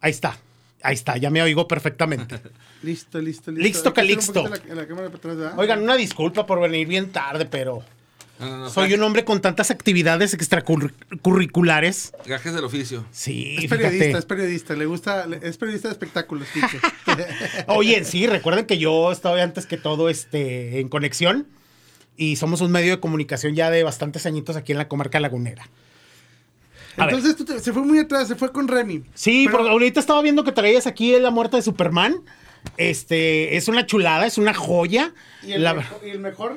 Ahí 0.00 0.10
está. 0.10 0.36
Ahí 0.82 0.94
está. 0.94 1.16
Ya 1.16 1.30
me 1.30 1.42
oigo 1.42 1.66
perfectamente. 1.66 2.40
Listo, 2.82 3.18
listo, 3.20 3.50
listo. 3.50 3.64
Listo, 3.66 3.88
un 3.88 3.94
calixto. 3.94 4.44
Oigan, 5.56 5.82
una 5.82 5.96
disculpa 5.96 6.46
por 6.46 6.60
venir 6.60 6.86
bien 6.86 7.10
tarde, 7.10 7.46
pero 7.46 7.82
No, 8.38 8.46
no, 8.46 8.56
no. 8.58 8.70
soy 8.70 8.92
un 8.94 9.02
hombre 9.02 9.24
con 9.24 9.40
tantas 9.40 9.70
actividades 9.72 10.34
extracurriculares. 10.34 12.12
Gajes 12.26 12.54
del 12.54 12.64
oficio. 12.64 13.04
Sí, 13.10 13.56
Es 13.62 13.68
periodista, 13.70 14.04
fíjate. 14.04 14.18
es 14.18 14.24
periodista, 14.26 14.74
le 14.74 14.86
gusta, 14.86 15.26
es 15.42 15.56
periodista 15.56 15.88
de 15.88 15.92
espectáculos. 15.92 16.46
Oye, 17.66 18.04
sí, 18.04 18.26
recuerden 18.26 18.66
que 18.66 18.78
yo 18.78 19.10
estaba 19.10 19.42
antes 19.42 19.66
que 19.66 19.76
todo 19.78 20.08
este, 20.08 20.78
en 20.80 20.88
conexión 20.88 21.46
y 22.16 22.36
somos 22.36 22.60
un 22.60 22.70
medio 22.70 22.92
de 22.92 23.00
comunicación 23.00 23.54
ya 23.54 23.70
de 23.70 23.82
bastantes 23.82 24.26
añitos 24.26 24.54
aquí 24.56 24.72
en 24.72 24.78
la 24.78 24.86
comarca 24.88 25.18
lagunera. 25.18 25.68
Ver. 26.96 27.08
Entonces 27.08 27.36
tú 27.36 27.44
te- 27.44 27.58
se 27.60 27.72
fue 27.72 27.82
muy 27.82 27.98
atrás, 27.98 28.28
se 28.28 28.34
fue 28.36 28.50
con 28.52 28.68
Remy. 28.68 29.02
Sí, 29.14 29.44
Pero- 29.46 29.58
porque 29.58 29.70
ahorita 29.72 30.00
estaba 30.00 30.22
viendo 30.22 30.44
que 30.44 30.52
traías 30.52 30.86
aquí 30.86 31.18
la 31.18 31.30
muerte 31.30 31.56
de 31.56 31.62
Superman. 31.62 32.16
Este, 32.76 33.56
es 33.56 33.68
una 33.68 33.86
chulada, 33.86 34.26
es 34.26 34.38
una 34.38 34.54
joya. 34.54 35.12
Y 35.42 35.52
el, 35.52 35.62
La- 35.62 35.74
mejor, 35.74 36.00
y 36.04 36.10
el 36.10 36.18
mejor, 36.18 36.56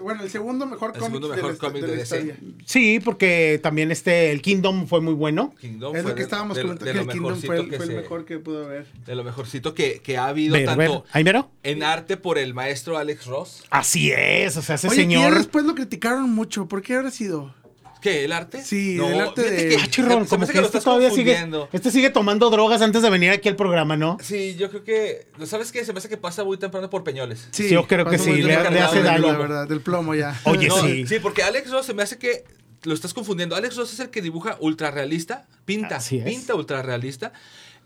bueno, 0.00 0.22
el 0.22 0.30
segundo 0.30 0.66
mejor 0.66 0.92
El 0.94 1.00
cómic 1.00 1.06
segundo 1.06 1.28
de 1.28 1.36
mejor 1.36 1.52
la, 1.52 1.58
cómic 1.58 1.82
de 1.84 1.96
de 1.96 2.02
historia. 2.02 2.36
Sí, 2.64 3.00
porque 3.04 3.58
también 3.62 3.90
este, 3.90 4.30
el 4.30 4.40
Kingdom 4.40 4.86
fue 4.86 5.00
muy 5.00 5.14
bueno. 5.14 5.52
Kingdom 5.60 5.96
Es 5.96 6.04
lo 6.04 6.10
que 6.10 6.14
de- 6.16 6.22
estábamos 6.22 6.56
de- 6.56 6.62
comentando, 6.62 6.92
de 6.92 6.92
que 6.92 7.04
el 7.04 7.08
Kingdom 7.08 7.40
fue, 7.40 7.56
el, 7.56 7.62
mejorcito 7.62 7.70
que 7.70 7.76
fue 7.76 7.84
el 7.86 7.90
se- 7.90 7.96
mejor 8.02 8.24
que 8.24 8.38
pudo 8.38 8.64
haber. 8.66 8.86
De 9.06 9.14
lo 9.14 9.24
mejorcito 9.24 9.74
que, 9.74 10.00
que 10.00 10.16
ha 10.16 10.26
habido 10.26 10.52
Ver, 10.54 10.66
ver. 10.76 10.76
tanto 10.88 11.04
¿Ahí 11.12 11.24
mero? 11.24 11.50
en 11.64 11.82
arte 11.82 12.16
por 12.16 12.38
el 12.38 12.54
maestro 12.54 12.98
Alex 12.98 13.26
Ross. 13.26 13.64
Así 13.70 14.12
es, 14.12 14.56
o 14.56 14.62
sea, 14.62 14.76
ese 14.76 14.88
Oye, 14.88 14.96
señor. 14.96 15.32
ya 15.32 15.38
después 15.38 15.64
lo 15.64 15.74
criticaron 15.74 16.30
mucho. 16.30 16.66
¿Por 16.66 16.82
qué 16.82 16.94
habrá 16.94 17.10
sido? 17.10 17.54
¿Qué? 18.02 18.24
¿El 18.24 18.32
arte? 18.32 18.62
Sí, 18.64 18.98
el 18.98 19.20
arte 19.20 19.48
de- 19.48 19.68
que- 19.68 19.76
Ah, 19.80 19.86
chirrón, 19.88 20.24
se 20.24 20.30
como 20.30 20.46
que 20.46 20.54
lo 20.54 20.66
este 20.66 20.78
estás 20.78 20.84
todavía 20.84 21.10
sigue, 21.10 21.38
este 21.72 21.90
sigue 21.92 22.10
tomando 22.10 22.50
drogas 22.50 22.82
antes 22.82 23.00
de 23.00 23.08
venir 23.08 23.30
aquí 23.30 23.48
al 23.48 23.56
programa, 23.56 23.96
¿no? 23.96 24.18
Sí, 24.20 24.56
yo 24.56 24.68
creo 24.70 24.82
que. 24.82 25.28
¿Sabes 25.46 25.70
qué? 25.72 25.84
Se 25.84 25.92
me 25.92 25.98
hace 26.00 26.08
que 26.08 26.16
pasa 26.16 26.42
muy 26.44 26.58
temprano 26.58 26.90
por 26.90 27.04
Peñoles. 27.04 27.46
Sí, 27.52 27.70
yo 27.70 27.86
creo 27.86 28.04
que 28.04 28.18
sí, 28.18 28.42
le- 28.42 28.56
hace 28.56 28.96
del- 28.96 29.04
daño. 29.04 29.32
La 29.32 29.38
verdad, 29.38 29.68
del 29.68 29.80
plomo 29.80 30.14
ya. 30.16 30.38
Oye, 30.44 30.66
No, 30.68 30.82
sí. 30.82 31.06
sí, 31.06 31.20
porque 31.20 31.44
Alex 31.44 31.70
Ross 31.70 31.86
se 31.86 31.94
me 31.94 32.02
hace 32.02 32.18
que 32.18 32.44
lo 32.82 32.92
estás 32.92 33.14
confundiendo. 33.14 33.54
Alex 33.54 33.76
Ross 33.76 33.92
es 33.92 34.00
el 34.00 34.10
que 34.10 34.20
dibuja 34.20 34.56
ultra 34.58 34.90
realista, 34.90 35.46
pinta, 35.64 35.96
Así 35.96 36.18
es. 36.18 36.24
pinta 36.24 36.56
ultra 36.56 36.82
realista. 36.82 37.32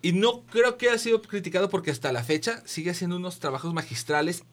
Y 0.01 0.13
no 0.13 0.45
creo 0.47 0.79
que 0.79 0.89
haya 0.89 0.99
sido 0.99 1.21
criticado 1.21 1.69
porque 1.69 1.91
hasta 1.91 2.11
la 2.11 2.25
fecha 2.25 2.63
sigue 2.65 2.91
haciendo 2.93 3.17
unos 3.17 3.39
trabajos 3.39 3.75
magistrales 3.75 4.45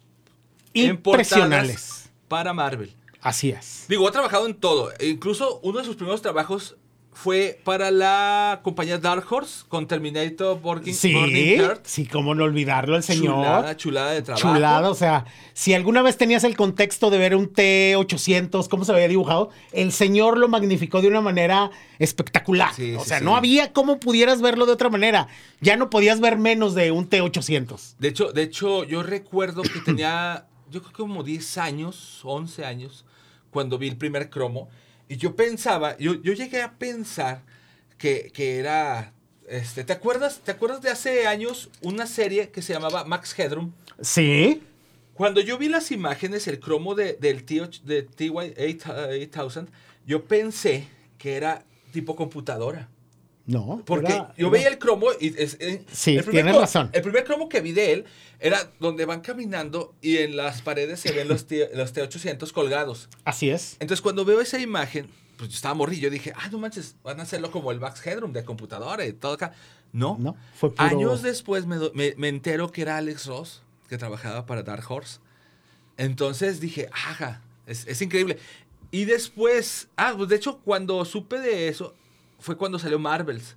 Impresionales. 0.74 2.10
para 2.28 2.54
Marvel. 2.54 2.94
Así 3.24 3.50
es. 3.50 3.86
Digo, 3.88 4.08
ha 4.08 4.12
trabajado 4.12 4.46
en 4.46 4.54
todo. 4.54 4.92
E 5.00 5.08
incluso 5.08 5.60
uno 5.64 5.80
de 5.80 5.86
sus 5.86 5.96
primeros 5.96 6.22
trabajos 6.22 6.76
fue 7.16 7.60
para 7.64 7.92
la 7.92 8.62
compañía 8.64 8.98
Dark 8.98 9.24
Horse 9.32 9.66
con 9.70 9.88
Terminator 9.88 10.60
Burning, 10.60 10.94
Sí, 10.96 11.14
Burning 11.14 11.60
Heart. 11.60 11.86
sí, 11.86 12.08
cómo 12.08 12.34
no 12.34 12.44
olvidarlo, 12.44 12.96
el 12.96 13.04
señor. 13.04 13.36
Chulada, 13.36 13.78
chulada 13.78 14.12
de 14.14 14.22
trabajo. 14.24 14.42
Chulada, 14.48 14.90
o 14.90 14.96
sea, 14.96 15.26
si 15.54 15.76
alguna 15.76 16.02
vez 16.02 16.18
tenías 16.18 16.44
el 16.44 16.58
contexto 16.58 17.12
de 17.12 17.20
ver 17.20 17.36
un 17.36 17.54
T800, 17.54 18.68
cómo 18.68 18.84
se 18.84 18.94
había 18.94 19.08
dibujado, 19.08 19.52
el 19.74 19.92
señor 19.92 20.40
lo 20.40 20.48
magnificó 20.48 21.04
de 21.04 21.08
una 21.08 21.22
manera 21.22 21.70
espectacular. 22.00 22.74
Sí, 22.74 22.96
o 22.96 23.02
sí, 23.02 23.10
sea, 23.10 23.20
no 23.20 23.36
había 23.36 23.74
cómo 23.74 24.00
pudieras 24.00 24.42
verlo 24.42 24.66
de 24.66 24.72
otra 24.72 24.90
manera. 24.90 25.28
Ya 25.62 25.78
no 25.78 25.92
podías 25.92 26.20
ver 26.20 26.38
menos 26.38 26.74
de 26.74 26.92
un 26.92 27.08
T800. 27.10 27.96
De 28.00 28.08
hecho, 28.08 28.32
de 28.32 28.42
hecho, 28.42 28.84
yo 28.86 29.04
recuerdo 29.04 29.62
que 29.62 29.80
tenía, 29.86 30.48
yo 30.72 30.82
creo 30.82 30.92
que 30.92 30.98
como 31.04 31.24
10 31.24 31.58
años, 31.60 32.22
11 32.24 32.66
años, 32.66 33.06
cuando 33.54 33.78
vi 33.78 33.88
el 33.88 33.96
primer 33.96 34.30
cromo. 34.30 34.68
Y 35.08 35.16
yo 35.16 35.36
pensaba, 35.36 35.98
yo, 35.98 36.16
yo 36.22 36.34
llegué 36.34 36.62
a 36.62 36.74
pensar 36.74 37.44
que, 37.98 38.32
que 38.34 38.58
era... 38.58 39.14
Este, 39.48 39.84
¿te, 39.84 39.94
acuerdas, 39.94 40.42
¿Te 40.44 40.52
acuerdas 40.52 40.82
de 40.82 40.90
hace 40.90 41.28
años 41.28 41.70
una 41.82 42.08
serie 42.08 42.50
que 42.50 42.62
se 42.62 42.74
llamaba 42.74 43.06
Max 43.06 43.38
Headroom? 43.38 43.72
Sí, 44.02 44.64
Cuando 45.14 45.42
yo 45.42 45.58
vi 45.58 45.70
las 45.70 45.92
imágenes, 45.92 46.48
el 46.48 46.60
cromo 46.60 46.96
de, 46.96 47.14
del 47.14 47.44
T, 47.44 47.62
de 47.84 48.08
TY-8000, 48.08 49.68
yo 50.08 50.26
pensé 50.26 50.88
que 51.18 51.36
era 51.36 51.64
tipo 51.92 52.16
computadora. 52.16 52.90
No. 53.46 53.82
Porque 53.86 54.14
era- 54.14 54.34
yo 54.38 54.48
era- 54.48 54.50
veía 54.52 54.68
el 54.70 54.78
cromo 54.80 55.08
y... 55.20 55.28
es- 55.42 55.58
eh, 55.60 55.84
Sí, 55.92 56.16
el 56.18 56.24
primer 56.24 56.56
razón. 56.56 56.90
El 56.94 57.02
primer 57.02 57.24
cromo 57.26 57.50
que 57.50 57.62
vi 57.62 57.72
de 57.74 57.92
él 57.94 58.06
era 58.40 58.72
donde 58.80 59.06
van 59.06 59.22
caminando 59.22 59.94
y 60.02 60.18
en 60.18 60.36
las 60.38 60.62
paredes 60.62 61.00
se 61.02 61.12
ven 61.12 61.28
los, 61.28 61.46
T, 61.48 61.70
los 61.76 61.94
T800 61.94 62.52
colgados. 62.52 63.10
Así 63.26 63.50
es. 63.50 63.78
Entonces 63.80 64.02
cuando 64.02 64.24
veo 64.26 64.40
esa 64.42 64.60
imagen, 64.60 65.10
pues 65.38 65.50
yo 65.50 65.56
estaba 65.56 65.74
morrillo, 65.74 66.10
dije, 66.10 66.32
ah, 66.36 66.48
no 66.52 66.60
manches, 66.60 66.96
van 67.04 67.20
a 67.20 67.24
hacerlo 67.24 67.52
como 67.52 67.72
el 67.72 67.80
Max 67.80 68.06
Headroom 68.06 68.32
de 68.34 68.44
computadora 68.46 69.06
y 69.06 69.14
todo 69.14 69.34
acá. 69.34 69.54
No, 69.92 70.18
No, 70.20 70.36
fue 70.56 70.72
puro- 70.74 70.84
años 70.90 71.22
después 71.22 71.66
me, 71.66 71.78
me 72.18 72.28
entero 72.28 72.72
que 72.72 72.82
era 72.84 72.98
Alex 72.98 73.26
Ross, 73.28 73.62
que 73.90 73.98
trabajaba 73.98 74.46
para 74.46 74.64
Dark 74.64 74.90
Horse. 74.90 75.20
Entonces 75.98 76.60
dije, 76.60 76.90
ajá, 76.92 77.42
es, 77.68 77.86
es 77.88 78.02
increíble. 78.02 78.40
Y 78.92 79.06
después, 79.06 79.88
ah, 79.98 80.14
pues 80.16 80.30
de 80.30 80.36
hecho, 80.36 80.60
cuando 80.60 81.04
supe 81.06 81.40
de 81.40 81.68
eso, 81.68 81.96
fue 82.44 82.58
cuando 82.58 82.78
salió 82.78 83.00
Marvels. 83.00 83.56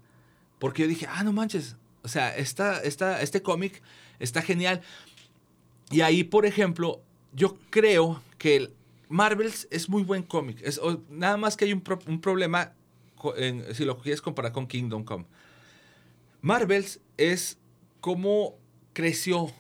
Porque 0.59 0.83
yo 0.83 0.89
dije, 0.89 1.07
ah, 1.11 1.23
no 1.25 1.33
manches, 1.33 1.77
o 2.03 2.09
sea, 2.09 2.35
esta, 2.37 2.81
esta, 2.83 3.21
este 3.21 3.43
cómic 3.43 3.83
está 4.19 4.41
genial. 4.41 4.81
Y 5.91 6.01
ahí, 6.01 6.25
por 6.25 6.47
ejemplo, 6.47 7.01
yo 7.33 7.59
creo 7.71 8.23
que 8.39 8.57
el 8.57 8.73
Marvels 9.09 9.69
es 9.71 9.89
muy 9.89 10.03
buen 10.03 10.23
cómic. 10.23 10.61
Es, 10.63 10.79
o- 10.79 11.03
nada 11.11 11.37
más 11.37 11.57
que 11.57 11.65
hay 11.67 11.73
un, 11.73 11.81
pro- 11.81 11.99
un 12.07 12.21
problema 12.21 12.73
en- 13.37 13.75
si 13.75 13.85
lo 13.85 13.99
quieres 13.99 14.23
comparar 14.23 14.53
con 14.53 14.67
Kingdom 14.67 15.05
Come. 15.05 15.27
Marvels 16.41 17.01
es 17.17 17.59
cómo 18.01 18.57
creció 18.93 19.51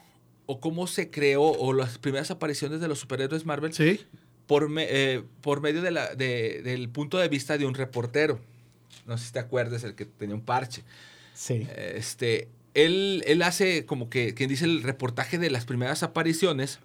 o 0.47 0.61
cómo 0.61 0.87
se 0.87 1.11
creó 1.11 1.43
o 1.43 1.73
las 1.73 1.99
primeras 1.99 2.31
apariciones 2.31 2.81
de 2.81 2.89
los 2.89 3.01
superhéroes 3.01 3.45
Marvel 3.45 3.73
Sí. 3.75 4.01
por, 4.47 4.69
me- 4.69 4.87
eh, 4.89 5.23
por 5.41 5.61
medio 5.61 5.83
de 5.83 5.91
la- 5.91 6.15
de- 6.15 6.63
del 6.63 6.89
punto 6.89 7.19
de 7.19 7.29
vista 7.29 7.59
de 7.59 7.67
un 7.67 7.75
reportero. 7.75 8.41
No 9.07 9.17
sé 9.19 9.27
si 9.27 9.33
te 9.33 9.39
acuerdas, 9.39 9.85
el 9.85 9.95
que 9.95 10.05
tenía 10.05 10.35
un 10.35 10.43
parche. 10.43 10.83
Sí. 11.35 11.67
Este, 11.77 12.49
él, 12.75 13.23
él 13.27 13.43
hace 13.43 13.85
como 13.87 14.09
que, 14.11 14.35
quien 14.35 14.49
dice, 14.49 14.65
el 14.65 14.83
reportaje 14.83 15.39
de 15.39 15.51
las 15.51 15.65
primeras 15.65 16.03
apariciones 16.03 16.81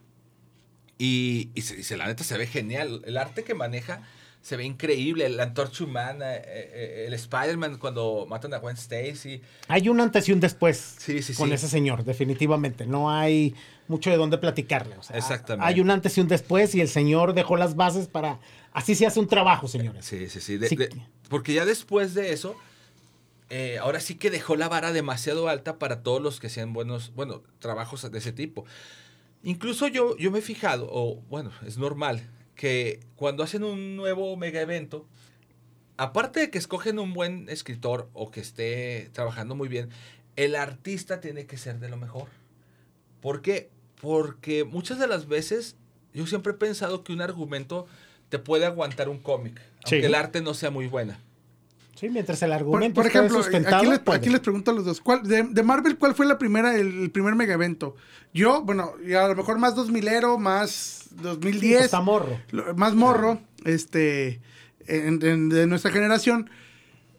y, 0.97 1.49
y 1.55 1.61
se 1.61 1.75
dice, 1.75 1.97
la 1.97 2.05
neta 2.07 2.23
se 2.23 2.37
ve 2.37 2.45
genial. 2.47 3.01
El 3.05 3.17
arte 3.17 3.43
que 3.43 3.53
maneja 3.55 4.01
se 4.41 4.55
ve 4.57 4.65
increíble. 4.65 5.27
La 5.29 5.43
antorcha 5.43 5.83
humana, 5.83 6.35
eh, 6.35 6.41
eh, 6.45 7.03
el 7.07 7.13
Spider-Man 7.13 7.77
cuando 7.77 8.25
matan 8.29 8.53
a 8.53 8.57
Gwen 8.57 8.75
Stacy. 8.75 9.41
Hay 9.67 9.89
un 9.89 9.99
antes 9.99 10.27
y 10.29 10.31
un 10.31 10.39
después 10.39 10.95
Sí, 10.99 11.21
sí, 11.21 11.33
con 11.33 11.49
sí. 11.49 11.55
ese 11.55 11.67
señor, 11.67 12.03
definitivamente. 12.03 12.85
No 12.85 13.09
hay 13.11 13.55
mucho 13.87 14.09
de 14.11 14.17
dónde 14.17 14.37
platicarle. 14.37 14.95
o 14.97 15.03
sea, 15.03 15.17
Exactamente. 15.17 15.67
Hay 15.73 15.79
un 15.81 15.89
antes 15.89 16.17
y 16.17 16.21
un 16.21 16.27
después 16.27 16.75
y 16.75 16.81
el 16.81 16.87
señor 16.89 17.33
dejó 17.33 17.57
las 17.57 17.75
bases 17.75 18.07
para... 18.07 18.39
Así 18.73 18.95
se 18.95 19.05
hace 19.05 19.19
un 19.19 19.27
trabajo, 19.27 19.67
señores. 19.67 20.05
Sí, 20.05 20.29
sí, 20.29 20.39
sí. 20.39 20.57
de- 20.57 20.69
Sí. 20.69 20.75
de- 20.75 20.89
porque 21.31 21.53
ya 21.53 21.63
después 21.63 22.13
de 22.13 22.33
eso, 22.33 22.57
eh, 23.49 23.77
ahora 23.77 24.01
sí 24.01 24.15
que 24.15 24.29
dejó 24.29 24.57
la 24.57 24.67
vara 24.67 24.91
demasiado 24.91 25.47
alta 25.47 25.79
para 25.79 26.03
todos 26.03 26.21
los 26.21 26.41
que 26.41 26.47
hacían 26.47 26.73
buenos, 26.73 27.13
bueno, 27.15 27.41
trabajos 27.59 28.11
de 28.11 28.17
ese 28.17 28.33
tipo. 28.33 28.65
Incluso 29.41 29.87
yo, 29.87 30.17
yo 30.17 30.29
me 30.29 30.39
he 30.39 30.41
fijado, 30.41 30.89
o 30.91 31.21
bueno, 31.29 31.53
es 31.65 31.77
normal, 31.77 32.29
que 32.53 32.99
cuando 33.15 33.43
hacen 33.43 33.63
un 33.63 33.95
nuevo 33.95 34.35
mega 34.35 34.59
evento, 34.59 35.07
aparte 35.95 36.41
de 36.41 36.49
que 36.49 36.57
escogen 36.57 36.99
un 36.99 37.13
buen 37.13 37.47
escritor 37.47 38.09
o 38.11 38.29
que 38.29 38.41
esté 38.41 39.09
trabajando 39.13 39.55
muy 39.55 39.69
bien, 39.69 39.87
el 40.35 40.53
artista 40.53 41.21
tiene 41.21 41.45
que 41.45 41.55
ser 41.55 41.79
de 41.79 41.87
lo 41.87 41.95
mejor. 41.95 42.27
¿Por 43.21 43.41
qué? 43.41 43.69
Porque 44.01 44.65
muchas 44.65 44.99
de 44.99 45.07
las 45.07 45.29
veces 45.29 45.77
yo 46.13 46.27
siempre 46.27 46.51
he 46.51 46.57
pensado 46.57 47.05
que 47.05 47.13
un 47.13 47.21
argumento 47.21 47.87
te 48.31 48.39
puede 48.39 48.65
aguantar 48.65 49.09
un 49.09 49.19
cómic, 49.19 49.59
Sí. 49.85 49.95
aunque 49.95 50.07
el 50.07 50.15
arte 50.15 50.41
no 50.41 50.55
sea 50.55 50.71
muy 50.71 50.87
buena. 50.87 51.19
Sí, 51.95 52.09
mientras 52.09 52.41
el 52.41 52.49
Por, 52.49 52.55
argumento 52.55 52.95
por 52.95 53.05
esté 53.05 53.19
ejemplo, 53.19 53.43
sustentado, 53.43 53.77
aquí 53.77 53.87
les, 53.87 53.99
puede. 53.99 54.17
aquí 54.17 54.29
les 54.29 54.39
pregunto 54.39 54.71
a 54.71 54.73
los 54.73 54.85
dos. 54.85 55.01
¿cuál, 55.01 55.21
de, 55.21 55.43
de 55.43 55.61
Marvel, 55.63 55.97
¿cuál 55.99 56.15
fue 56.15 56.25
la 56.25 56.39
primera, 56.39 56.75
el, 56.75 57.03
el 57.03 57.11
primer 57.11 57.35
mega 57.35 57.53
evento? 57.53 57.95
Yo, 58.33 58.63
bueno, 58.63 58.93
y 59.05 59.13
a 59.13 59.27
lo 59.27 59.35
mejor 59.35 59.59
más 59.59 59.75
2000ero, 59.75 60.39
más 60.39 60.71
Sí, 61.11 61.15
2010. 61.21 61.73
pues, 61.75 61.85
está 61.85 62.01
morro. 62.01 62.39
lo- 62.51 62.73
más 62.75 62.95
morro, 62.95 63.39
este, 63.65 64.39
en- 64.87 65.23
en- 65.23 65.49
de 65.49 65.67
nuestra 65.67 65.91
generación, 65.91 66.49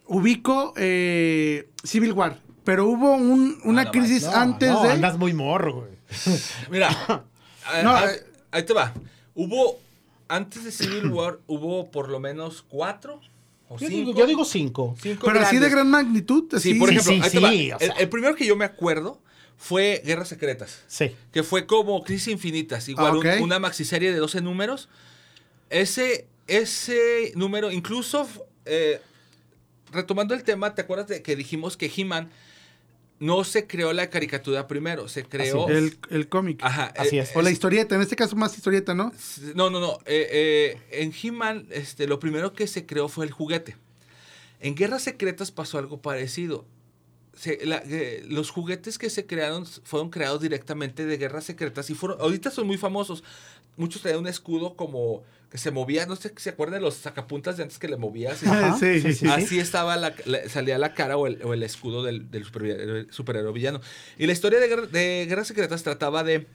ubico 0.07 0.73
eh, 0.75 1.69
Civil 1.83 2.11
War. 2.13 2.39
Pero 2.65 2.87
hubo 2.87 3.13
un- 3.13 3.59
una 3.65 3.83
no 3.85 3.91
crisis 3.91 4.23
No, 4.23 4.35
antes 4.35 4.69
no, 4.69 4.83
de... 4.83 4.91
andas 4.91 5.17
muy 5.17 5.33
morro, 5.33 5.75
güey. 5.81 5.91
Mira, 6.71 6.89
ahí 8.51 8.63
te 8.63 8.73
va. 8.73 8.93
Hubo, 9.35 9.79
antes 10.35 10.63
de 10.63 10.71
Civil 10.71 11.07
War, 11.11 11.39
hubo 11.47 11.89
por 11.91 12.09
lo 12.09 12.19
menos 12.19 12.63
cuatro 12.67 13.19
o 13.69 13.77
Yo 13.77 13.87
cinco. 13.87 14.07
digo, 14.07 14.19
yo 14.19 14.25
digo 14.27 14.45
cinco. 14.45 14.95
cinco 15.01 15.25
Pero 15.25 15.39
así 15.41 15.57
de 15.59 15.69
gran 15.69 15.89
magnitud. 15.89 16.45
Sí, 16.51 16.55
así. 16.57 16.73
por 16.75 16.89
Sí, 16.89 16.95
ejemplo, 16.95 17.29
sí, 17.29 17.37
sí, 17.37 17.71
o 17.71 17.77
el, 17.79 17.79
sea. 17.79 17.95
el 17.99 18.09
primero 18.09 18.35
que 18.35 18.45
yo 18.45 18.55
me 18.55 18.65
acuerdo 18.65 19.19
fue 19.57 20.01
Guerras 20.05 20.27
Secretas. 20.27 20.83
Sí. 20.87 21.15
Que 21.31 21.43
fue 21.43 21.65
como 21.65 22.03
Crisis 22.03 22.27
Infinitas, 22.29 22.87
igual 22.89 23.07
Ah, 23.07 23.11
un- 23.17 23.17
ok. 23.27 23.41
una 23.41 23.59
maxiserie 23.59 24.11
de 24.11 24.17
12 24.17 24.41
números. 24.41 24.89
Ese, 25.69 26.27
ese 26.47 27.31
número, 27.35 27.71
incluso 27.71 28.27
eh, 28.65 28.99
retomando 29.91 30.33
el 30.33 30.43
tema, 30.43 30.75
¿te 30.75 30.81
acuerdas 30.81 31.07
de 31.07 31.21
que 31.21 31.35
dijimos 31.35 31.77
que 31.77 31.91
He-Man 31.95 32.29
no 33.23 33.43
se 33.43 33.67
creó 33.67 33.93
la 33.93 34.09
caricatura 34.09 34.67
primero? 34.67 35.07
Se 35.07 35.23
creó. 35.23 35.65
Así 35.65 35.73
es. 35.73 35.77
El, 35.79 35.97
el 36.09 36.27
cómic. 36.27 36.59
Ajá. 36.61 36.93
Así 36.97 37.17
eh, 37.17 37.21
es. 37.21 37.35
O 37.35 37.41
la 37.41 37.51
historieta, 37.51 37.95
en 37.95 38.01
este 38.01 38.15
caso 38.15 38.35
más 38.35 38.55
historieta, 38.57 38.93
¿no? 38.93 39.11
No, 39.55 39.69
no, 39.69 39.79
no. 39.79 39.97
eh, 40.05 40.27
eh, 40.31 41.01
en 41.01 41.13
He-Man, 41.21 41.67
este, 41.71 42.07
lo 42.07 42.19
primero 42.19 42.53
que 42.53 42.67
se 42.67 42.85
creó 42.85 43.07
fue 43.07 43.25
el 43.25 43.31
juguete. 43.31 43.77
En 44.59 44.75
Guerras 44.75 45.03
Secretas 45.03 45.51
pasó 45.51 45.77
algo 45.77 46.01
parecido. 46.01 46.65
Se- 47.35 47.65
la- 47.65 47.81
eh, 47.85 48.23
los 48.27 48.49
juguetes 48.51 48.97
que 48.97 49.09
se 49.09 49.25
crearon 49.25 49.65
fueron 49.65 50.09
creados 50.09 50.41
directamente 50.41 51.05
de 51.05 51.17
Guerras 51.17 51.45
Secretas 51.45 51.89
y 51.89 51.95
fueron, 51.95 52.19
ahorita 52.21 52.51
son 52.51 52.67
muy 52.67 52.77
famosos. 52.77 53.23
Muchos 53.75 54.01
traían 54.03 54.19
un 54.19 54.27
escudo 54.27 54.75
como 54.75 55.23
que 55.53 55.59
se 55.59 55.69
movía, 55.69 56.07
no 56.07 56.15
sé 56.15 56.29
si 56.35 56.35
se 56.45 56.49
acuerdan 56.49 56.79
de 56.79 56.83
los 56.83 56.95
sacapuntas 56.95 57.57
de 57.57 57.63
antes 57.63 57.77
que 57.77 57.87
le 57.87 57.95
movías. 57.95 58.39
sí, 58.39 58.47
sí, 58.79 58.99
sí, 59.01 59.01
sí. 59.01 59.13
sí. 59.13 59.27
Así 59.27 59.59
estaba 59.59 59.95
la, 59.97 60.11
la- 60.25 60.49
salía 60.49 60.79
la 60.79 60.95
cara 60.95 61.15
o 61.15 61.27
el, 61.27 61.41
o 61.43 61.53
el 61.53 61.61
escudo 61.61 62.01
del, 62.01 62.31
del 62.31 62.43
superhéroe, 62.43 63.05
superhéroe 63.11 63.53
villano. 63.53 63.79
Y 64.17 64.25
la 64.25 64.33
historia 64.33 64.59
de, 64.59 64.67
Guerra- 64.67 64.87
de 64.87 65.25
Guerras 65.29 65.47
Secretas 65.47 65.83
trataba 65.83 66.23
de 66.23 66.47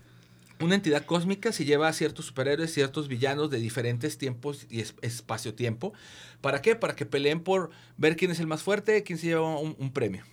una 0.61 0.75
entidad 0.75 1.07
cósmica 1.07 1.53
se 1.53 1.65
lleva 1.65 1.87
a 1.87 1.93
ciertos 1.93 2.27
superhéroes, 2.27 2.75
ciertos 2.75 3.07
villanos 3.07 3.49
de 3.51 3.59
diferentes 3.61 4.19
tiempos 4.19 4.67
y 4.69 4.81
es- 4.81 4.95
espacio-tiempo. 5.03 5.93
¿Para 6.41 6.61
qué? 6.61 6.75
Para 6.75 6.97
que 6.97 7.07
peleen 7.07 7.39
por 7.39 7.71
ver 7.99 8.17
quién 8.17 8.33
es 8.33 8.41
el 8.41 8.49
más 8.49 8.63
fuerte, 8.65 9.05
quién 9.05 9.17
se 9.21 9.29
lleva 9.29 9.61
un, 9.61 9.77
un 9.79 9.93
premio. 9.93 10.25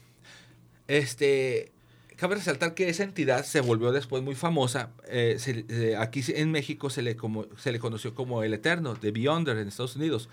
Este, 0.87 1.71
cabe 2.15 2.35
resaltar 2.35 2.73
que 2.73 2.89
esa 2.89 3.03
entidad 3.03 3.43
se 3.45 3.61
volvió 3.61 3.91
después 3.91 4.23
muy 4.23 4.35
famosa. 4.35 4.91
eh, 5.07 5.35
se- 5.39 5.65
eh, 5.69 5.95
aquí 5.97 6.23
en 6.29 6.51
México 6.51 6.89
se 6.89 7.01
le, 7.01 7.15
como, 7.15 7.45
se 7.57 7.71
le 7.71 7.79
conoció 7.79 8.13
como 8.15 8.43
el 8.43 8.53
Eterno, 8.53 8.95
de 8.95 9.11
Beyonder 9.11 9.57
en 9.57 9.67
Estados 9.67 9.95
Unidos. 9.95 10.29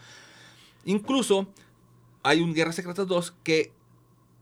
Incluso 0.84 1.48
hay 2.22 2.40
un 2.40 2.54
Guerra 2.54 2.72
Secretas 2.72 3.06
2 3.06 3.34
que 3.44 3.72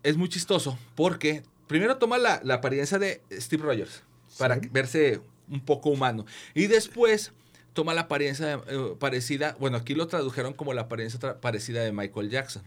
es 0.03 0.17
muy 0.17 0.29
chistoso 0.29 0.79
porque 0.95 1.43
primero 1.67 1.97
toma 1.99 2.19
la, 2.19 2.41
la 2.45 2.55
apariencia 2.55 2.99
de 2.99 3.21
Steve 3.33 3.63
Rogers 3.65 4.03
para 4.39 4.57
Sí. 4.61 4.69
verse 4.73 5.21
un 5.49 5.61
poco 5.61 5.91
humano 5.91 6.25
y 6.55 6.67
después 6.69 7.33
toma 7.73 7.93
la 7.95 8.03
apariencia 8.03 8.61
eh, 8.69 8.95
parecida, 8.99 9.57
bueno, 9.61 9.77
aquí 9.77 9.95
lo 9.95 10.07
tradujeron 10.07 10.55
como 10.55 10.73
la 10.73 10.83
apariencia 10.83 11.41
parecida 11.41 11.83
de 11.83 11.93
Michael 11.93 12.31
Jackson. 12.31 12.63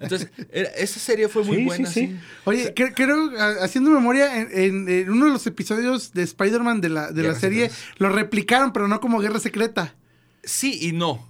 Entonces, 0.00 0.30
era- 0.52 0.68
esa 0.70 1.00
serie 1.00 1.28
fue 1.28 1.44
muy 1.44 1.56
Sí, 1.58 1.64
buena, 1.64 1.90
sí. 1.90 2.06
sí. 2.08 2.16
Oye, 2.44 2.74
cre- 2.74 2.92
creo, 2.94 3.30
a- 3.38 3.64
haciendo 3.64 3.90
memoria, 3.90 4.40
en, 4.40 4.48
en- 4.52 4.88
en 4.88 5.10
uno 5.10 5.26
de 5.26 5.32
los 5.32 5.46
episodios 5.46 6.12
de 6.12 6.22
Spider-Man 6.22 6.80
de 6.80 6.88
la, 6.88 7.10
de 7.12 7.22
la 7.22 7.34
serie, 7.34 7.68
Secretas. 7.70 7.98
lo 8.00 8.08
replicaron, 8.10 8.72
pero 8.72 8.88
no 8.88 9.00
como 9.00 9.18
Guerra 9.20 9.40
Secreta. 9.40 9.94
Sí 10.44 10.78
y 10.80 10.92
no. 10.92 11.26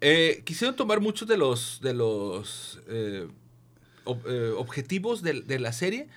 Eh, 0.00 0.42
quisieron 0.44 0.76
tomar 0.76 1.00
muchos 1.00 1.26
de 1.28 1.36
los, 1.38 1.80
de 1.82 1.94
los 1.94 2.80
eh, 2.88 3.26
ob- 4.04 4.22
eh, 4.28 4.52
objetivos 4.56 5.22
de, 5.22 5.40
de 5.42 5.58
la 5.58 5.72
serie. 5.72 6.08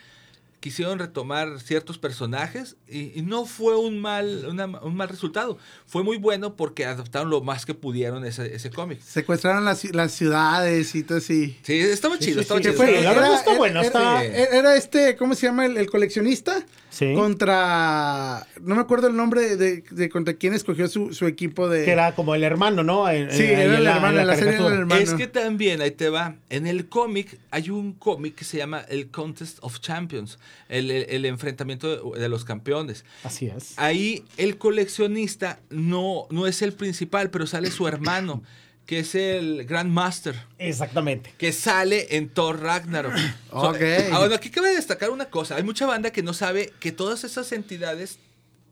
Quisieron 0.67 0.99
retomar 0.99 1.61
ciertos 1.61 1.97
personajes 1.97 2.75
y, 2.89 3.17
y 3.17 3.21
no 3.21 3.45
fue 3.45 3.77
un 3.77 4.01
mal, 4.01 4.45
una- 4.49 4.65
un 4.81 4.95
mal 4.97 5.07
resultado. 5.07 5.57
Fue 5.85 6.03
muy 6.03 6.17
bueno 6.17 6.57
porque 6.57 6.83
adaptaron 6.85 7.29
lo 7.29 7.39
más 7.41 7.65
que 7.65 7.73
pudieron 7.73 8.25
ese, 8.25 8.53
ese 8.53 8.69
cómic. 8.69 8.99
Secuestraron 9.01 9.63
las, 9.63 9.85
las 9.95 10.11
ciudades 10.11 10.93
y 10.93 11.03
todo 11.03 11.19
así. 11.19 11.57
Sí, 11.63 11.79
estaba 11.79 12.19
chido, 12.19 12.35
sí, 12.35 12.41
estaba 12.41 12.59
sí, 12.61 12.69
chido. 12.69 13.01
la 13.01 13.13
verdad 13.13 13.33
está 13.35 13.55
bueno, 13.57 13.81
Era, 13.81 14.23
era 14.25 14.75
este, 14.75 15.15
¿cómo 15.15 15.35
se 15.35 15.47
llama? 15.47 15.65
El, 15.67 15.77
el 15.77 15.89
coleccionista. 15.89 16.65
Sí. 16.89 17.13
Contra. 17.13 18.47
No 18.61 18.75
me 18.75 18.81
acuerdo 18.81 19.07
el 19.07 19.15
nombre 19.15 19.55
de, 19.55 19.83
de 19.91 20.09
contra 20.09 20.33
quién 20.33 20.53
escogió 20.53 20.87
su, 20.87 21.13
su 21.13 21.27
equipo 21.27 21.69
de. 21.69 21.85
Que 21.85 21.91
era 21.91 22.15
como 22.15 22.33
el 22.33 22.43
hermano, 22.43 22.83
¿no? 22.83 23.07
En- 23.09 23.31
Sí, 23.31 23.43
en- 23.43 23.59
era 23.59 23.77
el 23.77 23.83
la- 23.83 23.95
hermano, 23.97 24.15
en 24.15 24.21
en 24.21 24.27
la 24.27 24.35
serie 24.35 24.55
era 24.55 24.67
el 24.67 24.73
hermano. 24.73 25.01
Es 25.01 25.13
que 25.13 25.27
también, 25.27 25.81
ahí 25.81 25.91
te 25.91 26.09
va, 26.09 26.35
en 26.49 26.65
el 26.65 26.89
cómic 26.89 27.39
hay 27.51 27.69
un 27.69 27.93
cómic 27.93 28.35
que 28.35 28.45
se 28.45 28.57
llama 28.57 28.81
el 28.89 29.09
Contest 29.11 29.59
of 29.61 29.79
Champions, 29.79 30.39
el, 30.69 30.91
el- 30.91 31.25
enfrentamiento 31.25 32.11
de, 32.13 32.19
de 32.19 32.29
los 32.29 32.45
campeones. 32.45 33.05
Así 33.23 33.47
es. 33.47 33.73
Ahí 33.77 34.23
el 34.37 34.57
coleccionista 34.57 35.59
no, 35.69 36.27
no 36.29 36.47
es 36.47 36.61
el 36.61 36.73
principal, 36.73 37.29
pero 37.29 37.47
sale 37.47 37.71
su 37.71 37.87
hermano, 37.87 38.43
que 38.85 38.99
es 38.99 39.15
el 39.15 39.65
Grandmaster, 39.65 40.35
Exactamente. 40.59 41.33
que 41.37 41.51
sale 41.51 42.15
en 42.17 42.29
Thor 42.29 42.61
Ragnarok. 42.61 43.13
So, 43.49 43.69
Ok. 43.69 43.77
ah, 44.11 44.19
bueno, 44.19 44.35
aquí 44.35 44.49
cabe 44.49 44.69
destacar 44.75 45.09
una 45.09 45.25
cosa. 45.25 45.55
Hay 45.55 45.63
mucha 45.63 45.85
banda 45.85 46.11
que 46.11 46.21
no 46.23 46.33
sabe 46.33 46.71
que 46.79 46.91
todas 46.91 47.23
esas 47.23 47.51
entidades 47.51 48.19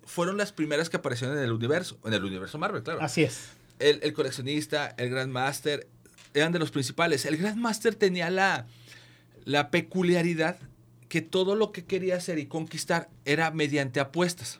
fueron 0.05 0.37
las 0.37 0.51
primeras 0.51 0.89
que 0.89 0.97
aparecieron 0.97 1.37
en 1.37 1.43
el 1.43 1.51
universo, 1.51 1.97
en 2.05 2.13
el 2.13 2.23
universo 2.23 2.57
Marvel, 2.57 2.83
claro. 2.83 3.01
Así 3.01 3.23
es. 3.23 3.39
El, 3.79 3.99
el 4.03 4.13
coleccionista, 4.13 4.93
el 4.97 5.09
Grandmaster, 5.09 5.87
eran 6.33 6.51
de 6.51 6.59
los 6.59 6.71
principales. 6.71 7.25
El 7.25 7.37
Grandmaster 7.37 7.95
tenía 7.95 8.29
la, 8.29 8.67
la 9.45 9.69
peculiaridad 9.71 10.57
que 11.15 11.21
todo 11.21 11.55
lo 11.55 11.71
que 11.71 11.85
quería 11.85 12.17
hacer 12.17 12.39
y 12.39 12.45
conquistar 12.45 13.09
era 13.23 13.49
mediante 13.49 14.01
apuestas. 14.01 14.59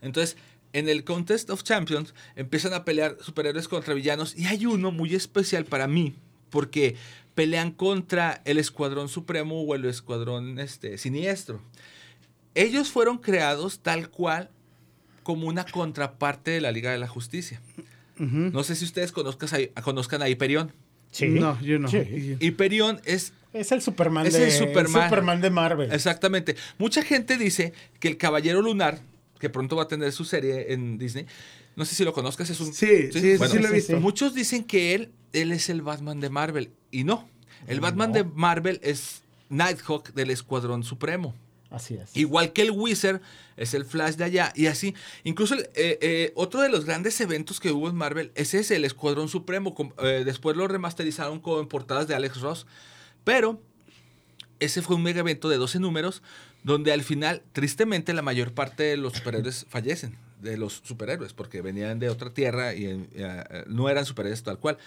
Entonces, 0.00 0.36
en 0.72 0.88
el 0.88 1.04
Contest 1.04 1.48
of 1.50 1.62
Champions 1.62 2.12
empiezan 2.34 2.74
a 2.74 2.84
pelear 2.84 3.16
superhéroes 3.20 3.68
contra 3.68 3.94
villanos 3.94 4.36
y 4.36 4.46
hay 4.46 4.66
uno 4.66 4.90
muy 4.90 5.14
especial 5.14 5.64
para 5.64 5.86
mí 5.86 6.16
porque 6.50 6.96
pelean 7.36 7.70
contra 7.70 8.42
el 8.46 8.58
Escuadrón 8.58 9.08
Supremo 9.08 9.62
o 9.62 9.76
el 9.76 9.84
Escuadrón 9.84 10.58
este, 10.58 10.98
Siniestro. 10.98 11.62
Ellos 12.56 12.90
fueron 12.90 13.18
creados 13.18 13.78
tal 13.78 14.10
cual 14.10 14.50
como 15.22 15.46
una 15.46 15.64
contraparte 15.66 16.50
de 16.50 16.60
la 16.60 16.72
Liga 16.72 16.90
de 16.90 16.98
la 16.98 17.06
Justicia. 17.06 17.62
No 18.18 18.64
sé 18.64 18.74
si 18.74 18.84
ustedes 18.84 19.12
conozcas 19.12 19.52
a- 19.52 19.82
conozcan 19.82 20.20
a 20.20 20.28
Hyperion. 20.28 20.72
Sí. 21.10 21.28
No, 21.28 21.60
yo 21.60 21.78
no. 21.78 21.88
Sí. 21.88 22.36
Hyperion 22.40 23.00
es 23.04 23.32
Es 23.52 23.72
el 23.72 23.80
Superman 23.82 24.26
Es 24.26 24.34
de 24.34 24.44
el 24.44 24.50
Superman. 24.52 25.08
Superman 25.08 25.40
de 25.40 25.50
Marvel. 25.50 25.92
Exactamente. 25.92 26.54
Mucha 26.78 27.02
gente 27.02 27.36
dice 27.38 27.72
que 28.00 28.08
el 28.08 28.16
Caballero 28.18 28.60
Lunar, 28.62 29.00
que 29.38 29.48
pronto 29.50 29.76
va 29.76 29.84
a 29.84 29.88
tener 29.88 30.12
su 30.12 30.24
serie 30.24 30.72
en 30.72 30.98
Disney, 30.98 31.26
no 31.76 31.84
sé 31.84 31.94
si 31.94 32.04
lo 32.04 32.12
conozcas, 32.12 32.50
es 32.50 32.60
un... 32.60 32.74
Sí, 32.74 33.10
sí, 33.12 33.36
Bueno, 33.38 33.52
sí 33.54 33.58
lo 33.60 33.68
he 33.68 33.72
visto. 33.72 33.98
Muchos 34.00 34.34
dicen 34.34 34.64
que 34.64 34.94
él, 34.94 35.10
él 35.32 35.52
es 35.52 35.68
el 35.68 35.80
Batman 35.80 36.20
de 36.20 36.28
Marvel, 36.28 36.70
y 36.90 37.04
no. 37.04 37.28
El 37.66 37.80
Batman 37.80 38.10
No. 38.10 38.14
de 38.16 38.24
Marvel 38.24 38.80
es 38.82 39.22
Nighthawk 39.48 40.12
del 40.12 40.30
Escuadrón 40.30 40.82
Supremo. 40.84 41.34
Así 41.70 41.94
es. 41.94 42.16
Igual 42.16 42.52
que 42.52 42.62
el 42.62 42.70
Wizard 42.70 43.20
es 43.56 43.74
el 43.74 43.84
Flash 43.84 44.14
de 44.14 44.24
allá 44.24 44.52
y 44.54 44.66
así. 44.66 44.94
Incluso 45.24 45.54
eh, 45.54 45.66
eh, 45.74 46.32
otro 46.34 46.62
de 46.62 46.70
los 46.70 46.86
grandes 46.86 47.20
eventos 47.20 47.60
que 47.60 47.72
hubo 47.72 47.88
en 47.88 47.94
Marvel 47.94 48.32
es 48.34 48.54
ese, 48.54 48.76
el 48.76 48.84
Escuadrón 48.84 49.28
Supremo. 49.28 49.74
Eh, 50.02 50.22
después 50.24 50.56
lo 50.56 50.66
remasterizaron 50.66 51.40
con 51.40 51.68
portadas 51.68 52.08
de 52.08 52.14
Alex 52.14 52.40
Ross. 52.40 52.66
Pero 53.24 53.60
ese 54.60 54.80
fue 54.80 54.96
un 54.96 55.02
mega 55.02 55.20
evento 55.20 55.48
de 55.48 55.56
12 55.56 55.78
números 55.78 56.22
donde 56.64 56.92
al 56.92 57.02
final, 57.02 57.42
tristemente, 57.52 58.12
la 58.14 58.22
mayor 58.22 58.52
parte 58.52 58.82
de 58.84 58.96
los 58.96 59.14
superhéroes 59.14 59.66
fallecen. 59.68 60.16
De 60.40 60.56
los 60.56 60.82
superhéroes, 60.84 61.32
porque 61.32 61.62
venían 61.62 61.98
de 61.98 62.08
otra 62.08 62.32
tierra 62.32 62.72
y 62.72 63.08
no 63.66 63.88
eran 63.88 64.06
superhéroes 64.06 64.44
tal 64.44 64.58
cual. 64.58 64.78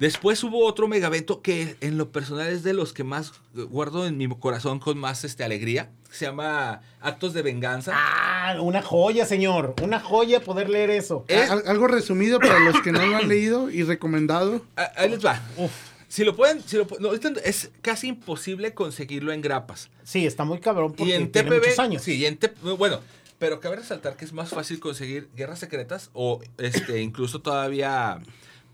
Después 0.00 0.42
hubo 0.44 0.64
otro 0.64 0.88
megavento 0.88 1.42
que 1.42 1.76
en 1.82 1.98
lo 1.98 2.10
personal 2.10 2.48
es 2.48 2.62
de 2.62 2.72
los 2.72 2.94
que 2.94 3.04
más 3.04 3.34
guardo 3.52 4.06
en 4.06 4.16
mi 4.16 4.26
corazón 4.30 4.78
con 4.78 4.96
más 4.96 5.24
este, 5.24 5.44
alegría. 5.44 5.90
Se 6.10 6.24
llama 6.24 6.80
Actos 7.02 7.34
de 7.34 7.42
Venganza. 7.42 7.92
Ah, 7.94 8.56
una 8.62 8.80
joya, 8.80 9.26
señor. 9.26 9.74
Una 9.82 10.00
joya 10.00 10.40
poder 10.40 10.70
leer 10.70 10.88
eso. 10.88 11.26
Eh, 11.28 11.36
Al- 11.42 11.64
algo 11.66 11.86
resumido 11.86 12.40
para 12.40 12.60
los 12.60 12.80
que 12.80 12.92
no 12.92 13.04
lo 13.04 13.14
han 13.18 13.28
leído 13.28 13.70
y 13.70 13.82
recomendado. 13.82 14.64
Ah, 14.74 14.90
Ahí 14.96 15.10
les 15.10 15.22
va. 15.22 15.38
Uf. 15.58 15.70
Si 16.08 16.24
lo 16.24 16.34
pueden, 16.34 16.62
si 16.66 16.78
lo 16.78 16.86
no, 16.98 17.12
es 17.12 17.70
casi 17.82 18.08
imposible 18.08 18.72
conseguirlo 18.72 19.32
en 19.34 19.42
grapas. 19.42 19.90
Sí, 20.02 20.24
está 20.24 20.44
muy 20.44 20.60
cabrón 20.60 20.94
porque 20.94 21.10
y 21.10 21.12
en 21.12 21.30
tiene 21.30 21.50
TPB, 21.50 21.58
muchos 21.60 21.78
años. 21.78 22.02
sí, 22.02 22.14
y 22.14 22.24
en 22.24 22.38
TP 22.38 22.56
bueno, 22.78 23.00
pero 23.38 23.60
cabe 23.60 23.76
resaltar 23.76 24.16
que 24.16 24.24
es 24.24 24.32
más 24.32 24.48
fácil 24.48 24.80
conseguir 24.80 25.28
guerras 25.36 25.58
secretas 25.58 26.08
o 26.14 26.40
este 26.56 27.02
incluso 27.02 27.42
todavía 27.42 28.18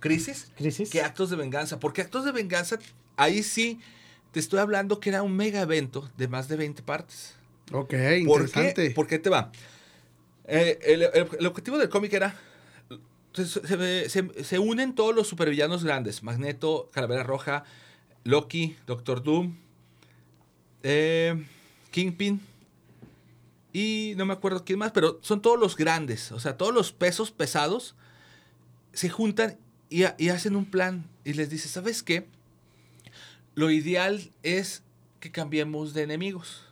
crisis, 0.00 0.50
Crisis. 0.56 0.90
que 0.90 1.00
actos 1.02 1.30
de 1.30 1.36
venganza, 1.36 1.78
porque 1.80 2.02
actos 2.02 2.24
de 2.24 2.32
venganza 2.32 2.78
ahí 3.16 3.42
sí 3.42 3.80
te 4.32 4.40
estoy 4.40 4.58
hablando 4.60 5.00
que 5.00 5.08
era 5.10 5.22
un 5.22 5.34
mega 5.34 5.60
evento 5.62 6.10
de 6.16 6.28
más 6.28 6.48
de 6.48 6.56
20 6.56 6.82
partes. 6.82 7.34
Ok, 7.72 7.90
¿Por 7.90 8.42
interesante. 8.42 8.88
qué? 8.88 8.94
¿Por 8.94 9.06
qué 9.06 9.18
te 9.18 9.30
va? 9.30 9.50
Eh, 10.46 10.78
el, 10.82 11.02
el- 11.02 11.28
el 11.40 11.46
objetivo 11.46 11.78
del 11.78 11.88
cómic 11.88 12.12
era. 12.12 12.38
Se, 13.32 13.44
se- 13.46 14.08
se- 14.08 14.44
se 14.44 14.58
unen 14.58 14.94
todos 14.94 15.14
los 15.14 15.26
supervillanos 15.28 15.82
grandes: 15.84 16.22
Magneto, 16.22 16.88
Calavera 16.92 17.22
Roja, 17.24 17.64
Loki, 18.24 18.76
Doctor 18.86 19.22
Doom, 19.22 19.56
eh, 20.82 21.44
Kingpin. 21.90 22.40
Y 23.72 24.14
no 24.16 24.24
me 24.24 24.32
acuerdo 24.32 24.64
quién 24.64 24.78
más, 24.78 24.92
pero 24.92 25.18
son 25.22 25.42
todos 25.42 25.58
los 25.58 25.76
grandes. 25.76 26.32
O 26.32 26.40
sea, 26.40 26.56
todos 26.56 26.72
los 26.72 26.92
pesos 26.92 27.30
pesados 27.30 27.94
se 28.92 29.10
juntan 29.10 29.58
y, 29.90 30.04
y 30.18 30.28
hacen 30.28 30.56
un 30.56 30.64
plan 30.64 31.04
y 31.24 31.34
les 31.34 31.50
dice, 31.50 31.68
¿sabes 31.68 32.02
qué? 32.02 32.26
Lo 33.54 33.70
ideal 33.70 34.30
es 34.42 34.82
que 35.20 35.30
cambiemos 35.30 35.94
de 35.94 36.02
enemigos. 36.02 36.66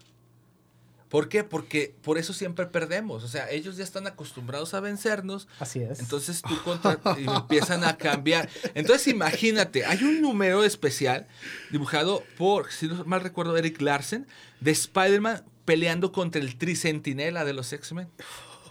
¿Por 1.14 1.28
qué? 1.28 1.44
Porque 1.44 1.94
por 2.02 2.18
eso 2.18 2.32
siempre 2.32 2.66
perdemos. 2.66 3.22
O 3.22 3.28
sea, 3.28 3.48
ellos 3.48 3.76
ya 3.76 3.84
están 3.84 4.08
acostumbrados 4.08 4.74
a 4.74 4.80
vencernos. 4.80 5.46
Así 5.60 5.80
es. 5.80 6.00
Entonces 6.00 6.42
tú 6.42 6.60
contra 6.64 6.98
y 7.16 7.24
empiezan 7.36 7.84
a 7.84 7.96
cambiar. 7.96 8.48
Entonces 8.74 9.06
imagínate, 9.06 9.84
hay 9.84 10.02
un 10.02 10.20
número 10.20 10.64
especial 10.64 11.28
dibujado 11.70 12.24
por, 12.36 12.72
si 12.72 12.88
no 12.88 13.04
mal 13.04 13.20
recuerdo, 13.20 13.56
Eric 13.56 13.80
Larsen, 13.80 14.26
de 14.58 14.72
Spider-Man 14.72 15.44
peleando 15.64 16.10
contra 16.10 16.40
el 16.40 16.56
Tricentinela 16.56 17.44
de 17.44 17.52
los 17.52 17.72
X-Men. 17.72 18.08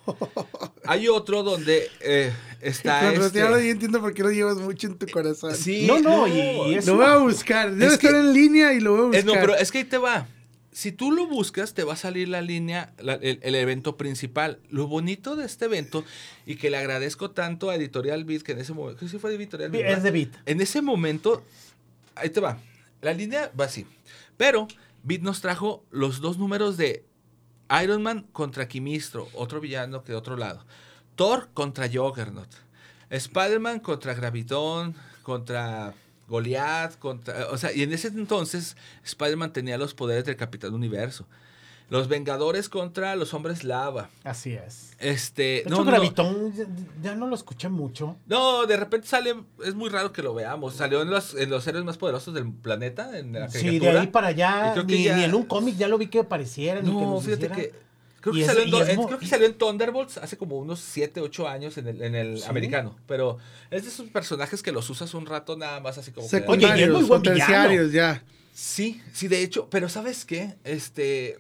Hay 0.85 1.07
otro 1.07 1.43
donde 1.43 1.89
eh, 2.01 2.31
está 2.61 3.13
Con 3.13 3.23
este- 3.23 3.41
ahora 3.41 3.59
ya 3.61 3.69
entiendo 3.69 4.01
por 4.01 4.13
qué 4.13 4.23
lo 4.23 4.31
llevas 4.31 4.57
mucho 4.57 4.87
en 4.87 4.97
tu 4.97 5.07
corazón. 5.07 5.55
Sí, 5.55 5.85
No, 5.87 5.99
no, 5.99 6.27
y- 6.27 6.71
y 6.71 6.75
es- 6.75 6.85
Lo 6.85 6.95
voy 6.97 7.05
a 7.05 7.17
buscar. 7.17 7.71
Debe 7.71 7.85
Es 7.87 7.93
estar 7.93 8.11
que- 8.11 8.17
en 8.19 8.33
línea 8.33 8.73
y 8.73 8.79
lo 8.79 8.91
voy 8.91 8.99
a 9.01 9.05
buscar. 9.07 9.25
No, 9.25 9.33
pero 9.33 9.55
es 9.55 9.71
que 9.71 9.79
ahí 9.79 9.83
te 9.85 9.97
va. 9.97 10.27
Si 10.71 10.91
tú 10.91 11.11
lo 11.11 11.27
buscas, 11.27 11.75
te 11.75 11.83
va 11.83 11.93
a 11.93 11.95
salir 11.95 12.27
la 12.27 12.41
línea, 12.41 12.93
la- 12.97 13.13
el, 13.13 13.39
el 13.43 13.55
evento 13.55 13.95
principal. 13.95 14.59
Lo 14.69 14.87
bonito 14.87 15.35
de 15.35 15.45
este 15.45 15.65
evento, 15.65 16.03
y 16.47 16.55
que 16.55 16.69
le 16.71 16.77
agradezco 16.77 17.29
tanto 17.31 17.69
a 17.69 17.75
Editorial 17.75 18.25
Beat, 18.25 18.41
que 18.41 18.53
en 18.53 18.59
ese 18.59 18.73
momento, 18.73 18.99
que 18.99 19.07
sí 19.07 19.19
fue 19.19 19.29
de 19.29 19.35
Editorial 19.37 19.69
Beat, 19.69 19.85
Es 19.97 20.03
de 20.03 20.11
Beat. 20.11 20.29
En 20.47 20.61
ese 20.61 20.81
momento, 20.81 21.43
ahí 22.15 22.29
te 22.29 22.39
va. 22.39 22.57
La 23.01 23.13
línea 23.13 23.51
va 23.59 23.65
así. 23.65 23.85
Pero 24.35 24.67
Beat 25.03 25.21
nos 25.21 25.41
trajo 25.41 25.85
los 25.91 26.21
dos 26.21 26.37
números 26.39 26.75
de 26.75 27.05
Iron 27.81 28.03
Man 28.03 28.27
contra 28.31 28.67
Quimistro, 28.67 29.29
otro 29.33 29.59
villano 29.59 30.03
que 30.03 30.11
de 30.11 30.17
otro 30.17 30.37
lado. 30.37 30.65
Thor 31.15 31.49
contra 31.53 31.87
Juggernaut. 31.87 32.49
Spider-Man 33.09 33.79
contra 33.79 34.13
Gravitón, 34.13 34.95
contra 35.21 35.93
Goliath, 36.27 36.97
contra... 36.97 37.47
O 37.51 37.57
sea, 37.57 37.71
y 37.71 37.83
en 37.83 37.93
ese 37.93 38.07
entonces 38.07 38.75
Spider-Man 39.03 39.53
tenía 39.53 39.77
los 39.77 39.93
poderes 39.93 40.25
del 40.25 40.35
Capitán 40.35 40.73
Universo. 40.73 41.27
Los 41.89 42.07
Vengadores 42.07 42.69
contra 42.69 43.15
los 43.15 43.33
Hombres 43.35 43.63
Lava. 43.63 44.09
Así 44.23 44.53
es. 44.53 44.93
Este... 44.99 45.43
De 45.43 45.63
no, 45.69 45.75
hecho, 45.75 45.83
no, 45.85 45.91
Gravitón 45.91 46.53
ya, 46.55 46.65
ya 47.03 47.15
no 47.15 47.27
lo 47.27 47.35
escuché 47.35 47.69
mucho. 47.69 48.15
no, 48.25 48.65
de 48.65 48.77
repente 48.77 49.07
sale, 49.07 49.35
es 49.63 49.75
muy 49.75 49.89
raro 49.89 50.11
que 50.11 50.23
lo 50.23 50.33
veamos. 50.33 50.73
Salió 50.75 51.01
en 51.03 51.11
los, 51.11 51.35
en 51.35 51.49
los 51.51 51.67
héroes 51.67 51.85
más 51.85 51.97
podosos 51.97 52.33
del 52.33 52.51
planeta, 52.51 53.17
en 53.19 53.33
la 53.33 53.49
Sí, 53.49 53.77
de 53.79 53.89
ahí 53.91 54.07
para 54.07 54.31
Y 54.31 54.33
allá, 54.35 54.71
creo 54.73 54.87
que 54.87 54.95
ni, 54.95 55.03
ya- 55.03 55.17
ni 55.17 55.23
en 55.25 55.35
un 55.35 55.43
cómic 55.43 55.75
ya 55.77 55.87
lo 55.87 55.97
vi 55.99 56.07
que 56.07 56.19
apareciera. 56.19 56.81
ni 56.81 56.87
que 56.87 56.93
No, 56.93 57.11
nos 57.11 57.23
fíjate 57.25 57.45
hiciera. 57.45 57.55
que. 57.55 57.83
Creo 58.21 58.33
que, 58.33 58.41
es- 58.41 58.47
salió 58.47 58.61
en, 58.63 58.67
y 58.69 58.71
do- 58.71 58.81
es 58.83 58.89
en- 58.89 58.95
mo- 58.95 59.07
creo 59.07 59.19
que 59.19 59.25
y- 59.25 59.27
salió 59.27 59.45
en 59.45 59.53
Thunderbolts 59.55 60.17
hace 60.17 60.37
como 60.37 60.57
unos 60.57 60.79
7, 60.79 61.19
8 61.19 61.47
años 61.49 61.77
en 61.77 61.87
el, 61.89 62.01
en 62.01 62.15
el 62.15 62.39
Sí. 62.39 62.45
americano. 62.47 62.95
Pero 63.05 63.37
es 63.69 63.83
de 63.83 63.89
esos 63.89 64.07
personajes 64.09 64.63
que 64.63 64.71
los 64.71 64.89
usas 64.89 65.13
un 65.13 65.25
rato 65.25 65.57
nada 65.57 65.79
más, 65.81 65.97
así 65.97 66.11
como 66.11 66.27
que. 66.29 66.37
Oye, 66.37 66.43
y 66.43 66.45
es 66.45 66.47
Secundarios 66.71 66.89
muy 66.93 67.03
o 67.03 67.07
buen 67.07 67.21
villano. 67.21 67.37
terciarios, 67.39 67.91
ya. 67.91 68.23
Sí, 68.53 69.01
sí, 69.13 69.27
de 69.27 69.43
hecho. 69.43 69.67
Pero 69.69 69.89
¿sabes 69.89 70.23
qué? 70.25 70.55
Este. 70.63 71.37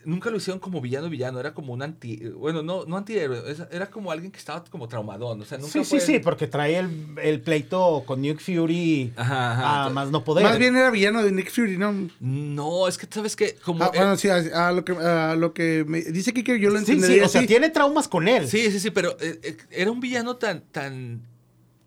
Eh, 0.00 0.02
Nunca 0.04 0.30
lo 0.30 0.38
hicieron 0.38 0.58
como 0.60 0.80
villano 0.80 1.08
villano, 1.10 1.38
era 1.40 1.52
como 1.54 1.72
un 1.72 1.82
anti, 1.82 2.16
bueno, 2.36 2.62
no, 2.62 2.84
no 2.86 2.96
antihéroe, 2.96 3.42
era 3.70 3.90
como 3.90 4.10
alguien 4.10 4.32
que 4.32 4.38
estaba 4.38 4.64
como 4.64 4.88
traumadón, 4.88 5.40
o 5.42 5.44
sea, 5.44 5.58
nunca 5.58 5.72
Sí, 5.72 5.84
fue- 5.84 6.00
sí, 6.00 6.06
sí, 6.14 6.18
porque 6.18 6.46
trae 6.46 6.78
el, 6.78 6.90
el 7.22 7.40
pleito 7.40 8.02
con 8.06 8.20
Nick 8.22 8.40
Fury 8.40 9.12
Ajá, 9.16 9.52
ajá, 9.52 9.62
a 9.62 9.76
entonces- 9.88 9.94
más 9.94 10.10
no 10.10 10.24
poder. 10.24 10.44
Más 10.44 10.58
bien 10.58 10.74
era 10.76 10.90
villano 10.90 11.22
de 11.22 11.32
Nick 11.32 11.50
Fury, 11.50 11.76
¿no? 11.76 12.08
No, 12.20 12.88
es 12.88 12.96
que 12.98 13.06
sabes 13.10 13.36
que 13.36 13.54
como 13.56 13.84
Ah, 13.84 13.90
eh, 13.92 13.98
bueno, 13.98 14.16
sí, 14.16 14.28
a, 14.28 14.68
a 14.68 14.72
lo 14.72 14.84
que, 14.84 14.92
a 14.92 15.36
lo 15.36 15.52
que 15.52 15.84
me 15.86 16.00
dice 16.02 16.32
Kike, 16.32 16.58
yo 16.58 16.70
lo 16.70 16.78
Sí, 16.78 16.92
entendería 16.92 17.22
sí, 17.22 17.24
o 17.24 17.28
sea, 17.28 17.46
tiene 17.46 17.68
traumas 17.70 18.08
con 18.08 18.26
él. 18.28 18.48
Sí, 18.48 18.70
sí, 18.70 18.80
sí, 18.80 18.90
pero 18.90 19.16
eh, 19.20 19.38
eh, 19.42 19.56
era 19.70 19.90
un 19.90 20.00
villano 20.00 20.36
tan, 20.36 20.62
tan, 20.72 21.20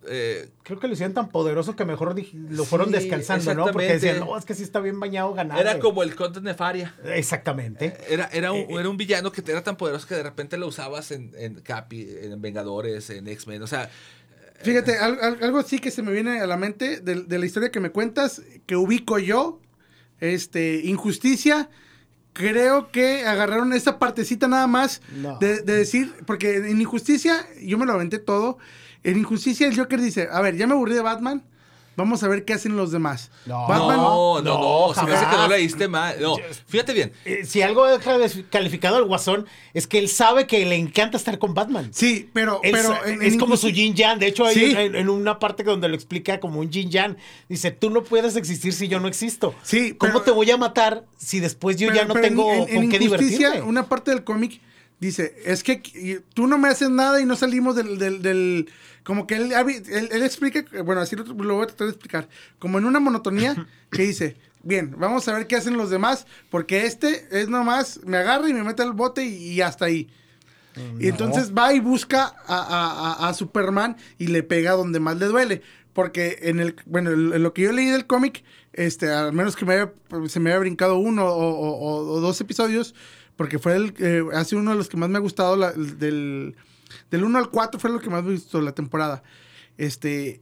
eh, 0.07 0.49
Creo 0.63 0.79
que 0.79 0.87
lo 0.87 0.93
hicieron 0.93 1.13
tan 1.13 1.29
poderoso 1.29 1.75
que 1.75 1.85
mejor 1.85 2.15
lo 2.49 2.65
fueron 2.65 2.87
Sí, 2.89 2.93
descansando, 2.93 3.53
¿no? 3.53 3.65
Porque 3.71 3.93
decían, 3.93 4.19
no, 4.19 4.37
es 4.37 4.45
que 4.45 4.53
sí 4.55 4.63
está 4.63 4.79
bien 4.79 4.99
bañado 4.99 5.33
ganar. 5.33 5.59
era 5.59 5.79
como 5.79 6.03
el 6.03 6.15
Conde 6.15 6.41
Nefaria. 6.41 6.95
Exactamente. 7.05 7.95
Era, 8.09 8.29
era, 8.33 8.51
un, 8.51 8.59
Eh, 8.59 8.67
eh. 8.69 8.75
era 8.79 8.89
un 8.89 8.97
villano 8.97 9.31
que 9.31 9.43
era 9.49 9.63
tan 9.63 9.75
poderoso 9.77 10.07
que 10.07 10.15
de 10.15 10.23
repente 10.23 10.57
lo 10.57 10.67
usabas 10.67 11.11
en, 11.11 11.31
en 11.37 11.55
Capi, 11.61 12.07
en 12.21 12.41
Vengadores, 12.41 13.09
en 13.09 13.27
X-Men. 13.27 13.61
O 13.63 13.67
sea, 13.67 13.89
Fíjate, 14.61 14.97
al- 14.97 15.19
al- 15.21 15.43
algo 15.43 15.61
sí 15.63 15.79
que 15.79 15.91
se 15.91 16.01
me 16.01 16.13
viene 16.13 16.39
a 16.39 16.47
la 16.47 16.55
mente 16.55 17.01
de, 17.01 17.23
de 17.23 17.39
la 17.39 17.45
historia 17.45 17.69
que 17.69 17.81
me 17.81 17.89
cuentas, 17.89 18.41
que 18.65 18.77
ubico 18.77 19.19
yo, 19.19 19.59
este, 20.21 20.81
Injusticia, 20.85 21.69
creo 22.31 22.89
que 22.89 23.25
agarraron 23.25 23.73
esa 23.73 23.99
partecita 23.99 24.47
nada 24.47 24.67
más 24.67 25.01
No. 25.17 25.37
de, 25.39 25.61
de 25.63 25.75
decir, 25.75 26.13
porque 26.25 26.55
en 26.57 26.79
Injusticia, 26.79 27.45
yo 27.61 27.77
me 27.77 27.85
lo 27.85 27.93
aventé 27.93 28.19
todo, 28.19 28.57
en 29.03 29.17
Injusticia 29.17 29.67
el 29.67 29.75
Joker 29.77 29.99
dice, 30.01 30.27
a 30.31 30.41
ver, 30.41 30.55
ya 30.57 30.67
me 30.67 30.73
aburrí 30.73 30.93
de 30.95 31.01
Batman, 31.01 31.43
vamos 31.95 32.23
a 32.23 32.27
ver 32.27 32.43
qué 32.43 32.53
hacen 32.53 32.75
los 32.75 32.91
demás. 32.91 33.29
No. 33.45 33.67
Batman, 33.67 33.97
no, 33.97 34.41
no, 34.41 34.41
no, 34.41 34.87
no, 34.87 34.93
se 34.95 35.03
me 35.03 35.13
hace 35.13 35.25
que 35.29 35.35
no 35.37 35.47
leíste 35.47 35.87
mal. 35.87 36.15
No, 36.19 36.37
fíjate 36.67 36.91
bien. 36.93 37.11
Eh, 37.23 37.45
si 37.45 37.61
algo 37.61 37.85
deja 37.85 38.17
descalificado 38.17 38.95
al 38.97 39.03
Guasón, 39.05 39.45
es 39.75 39.85
que 39.85 39.99
él 39.99 40.09
sabe 40.09 40.47
que 40.47 40.65
le 40.65 40.75
encanta 40.75 41.17
estar 41.17 41.37
con 41.37 41.53
Batman. 41.53 41.89
Sí, 41.93 42.29
pero, 42.33 42.61
Él 42.63 42.71
pero 42.71 43.05
en- 43.05 43.21
es 43.21 43.33
en 43.33 43.39
como 43.39 43.57
su 43.57 43.69
yin 43.69 43.93
yang. 43.93 44.17
De 44.17 44.25
hecho, 44.25 44.43
hay 44.45 44.55
Sí. 44.55 44.73
en, 44.75 44.95
en 44.95 45.07
una 45.07 45.37
parte 45.37 45.63
donde 45.63 45.87
lo 45.87 45.93
explica 45.93 46.39
como 46.39 46.61
un 46.61 46.71
yin 46.71 46.89
yang. 46.89 47.17
Dice, 47.47 47.69
tú 47.69 47.91
no 47.91 48.03
puedes 48.03 48.35
existir 48.37 48.73
si 48.73 48.87
yo 48.87 48.99
no 48.99 49.07
existo. 49.07 49.53
Sí, 49.61 49.93
¿Cómo 49.93 50.13
pero- 50.13 50.23
te 50.23 50.31
voy 50.31 50.49
a 50.49 50.57
matar 50.57 51.03
si 51.17 51.39
después 51.39 51.77
yo 51.77 51.89
Pero- 51.89 51.99
ya 52.01 52.05
no 52.07 52.15
tengo 52.15 52.51
en- 52.51 52.69
en 52.69 52.75
con 52.75 52.89
qué 52.89 53.03
Injusticia, 53.03 53.37
divertirme? 53.37 53.69
Una 53.69 53.87
parte 53.87 54.09
del 54.09 54.23
cómic 54.23 54.59
dice, 54.99 55.35
es 55.45 55.63
que 55.63 56.21
tú 56.33 56.47
no 56.47 56.57
me 56.57 56.69
haces 56.69 56.89
nada 56.89 57.19
y 57.21 57.25
no 57.25 57.35
salimos 57.35 57.75
del... 57.75 57.97
del- 57.97 58.21
del- 58.21 58.69
como 59.03 59.27
que 59.27 59.35
él, 59.35 59.51
él, 59.51 60.09
él 60.13 60.23
explica, 60.23 60.63
bueno, 60.85 61.01
así 61.01 61.17
lo, 61.17 61.25
lo 61.25 61.55
voy 61.55 61.63
a 61.63 61.67
tratar 61.67 61.87
de 61.87 61.91
explicar, 61.91 62.29
como 62.57 62.77
en 62.77 62.85
una 62.85 63.01
monotonía 63.01 63.67
que 63.91 64.03
dice, 64.03 64.37
bien, 64.63 64.95
vamos 64.97 65.27
a 65.27 65.33
ver 65.33 65.45
qué 65.45 65.57
hacen 65.57 65.75
los 65.75 65.89
demás, 65.89 66.25
porque 66.49 66.85
este 66.85 67.27
es 67.31 67.49
nomás, 67.49 67.99
me 68.05 68.15
agarra 68.15 68.47
y 68.47 68.53
me 68.53 68.63
mete 68.63 68.81
al 68.81 68.93
bote 68.93 69.25
y, 69.25 69.35
y 69.51 69.61
hasta 69.61 69.83
ahí. 69.85 70.09
Y 70.99 71.07
entonces 71.09 71.53
va 71.53 71.73
y 71.73 71.79
busca 71.81 72.33
a, 72.47 73.17
a- 73.17 73.27
a- 73.27 73.33
Superman 73.33 73.97
y 74.17 74.27
le 74.27 74.41
pega 74.41 74.71
donde 74.71 74.99
más 75.01 75.17
le 75.17 75.25
duele. 75.25 75.61
Porque 75.91 76.39
en 76.43 76.59
el, 76.61 76.75
bueno, 76.87 77.11
en 77.11 77.33
en 77.33 77.43
lo 77.43 77.53
que 77.53 77.61
yo 77.63 77.71
leí 77.73 77.85
del 77.87 78.07
cómic, 78.07 78.43
este, 78.71 79.11
al 79.11 79.33
menos 79.33 79.55
que 79.57 79.65
me 79.65 79.73
haya- 79.75 79.93
se 80.29 80.39
me 80.39 80.49
haya 80.49 80.59
brincado 80.59 80.97
uno 80.97 81.25
o, 81.25 81.29
o- 81.49 81.77
o- 81.77 82.13
o 82.13 82.19
dos 82.21 82.39
episodios, 82.41 82.95
porque 83.35 83.59
fue 83.59 83.75
el, 83.75 83.93
eh, 83.99 84.23
hace 84.33 84.55
uno 84.55 84.71
de 84.71 84.77
los 84.77 84.89
que 84.89 84.97
más 84.97 85.09
me 85.09 85.17
ha 85.17 85.21
gustado, 85.21 85.55
la- 85.55 85.71
del, 85.73 86.55
del 87.11 87.23
1 87.23 87.37
al 87.37 87.49
4 87.49 87.79
fue 87.79 87.89
lo 87.91 87.99
que 87.99 88.09
más 88.09 88.23
me 88.23 88.31
gustó 88.33 88.61
la 88.61 88.73
temporada. 88.73 89.23
Este, 89.77 90.41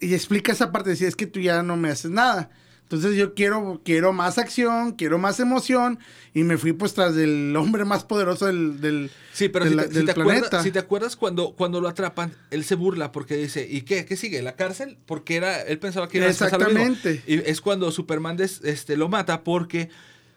y 0.00 0.14
explica 0.14 0.52
esa 0.52 0.72
parte, 0.72 0.90
decía, 0.90 1.08
es 1.08 1.16
que 1.16 1.26
tú 1.26 1.40
ya 1.40 1.62
no 1.62 1.76
me 1.76 1.90
haces 1.90 2.10
nada. 2.10 2.50
Entonces 2.82 3.14
yo 3.14 3.34
quiero, 3.34 3.80
quiero 3.84 4.12
más 4.12 4.36
acción, 4.38 4.92
quiero 4.96 5.16
más 5.16 5.38
emoción, 5.38 6.00
y 6.34 6.42
me 6.42 6.58
fui 6.58 6.72
pues 6.72 6.92
tras 6.92 7.14
del 7.14 7.54
hombre 7.56 7.84
más 7.84 8.02
poderoso 8.02 8.46
del, 8.46 8.80
del, 8.80 9.12
Sí, 9.32 9.48
pero 9.48 9.64
de 9.66 9.70
si, 9.70 9.76
la- 9.76 9.82
te, 9.84 9.88
si 9.90 9.94
del 9.98 10.06
te 10.06 10.14
planeta. 10.14 10.38
acuerdas, 10.46 10.62
si 10.64 10.72
te 10.72 10.78
acuerdas 10.80 11.14
cuando, 11.14 11.52
cuando 11.52 11.80
lo 11.80 11.86
atrapan, 11.86 12.32
él 12.50 12.64
se 12.64 12.74
burla 12.74 13.12
porque 13.12 13.36
dice, 13.36 13.64
¿y 13.70 13.82
qué? 13.82 14.04
¿Qué 14.06 14.16
sigue? 14.16 14.42
¿La 14.42 14.56
cárcel? 14.56 14.98
Porque 15.06 15.36
era, 15.36 15.62
él 15.62 15.78
pensaba 15.78 16.08
que 16.08 16.18
iba 16.18 16.26
a 16.26 16.30
pasar 16.30 16.58
lo 16.60 16.66
mismo. 16.70 16.80
Exactamente. 16.82 17.22
Y 17.32 17.34
es 17.48 17.60
cuando 17.60 17.92
Superman 17.92 18.36
des- 18.36 18.60
este, 18.64 18.96
lo 18.96 19.08
mata 19.08 19.44
porque 19.44 19.88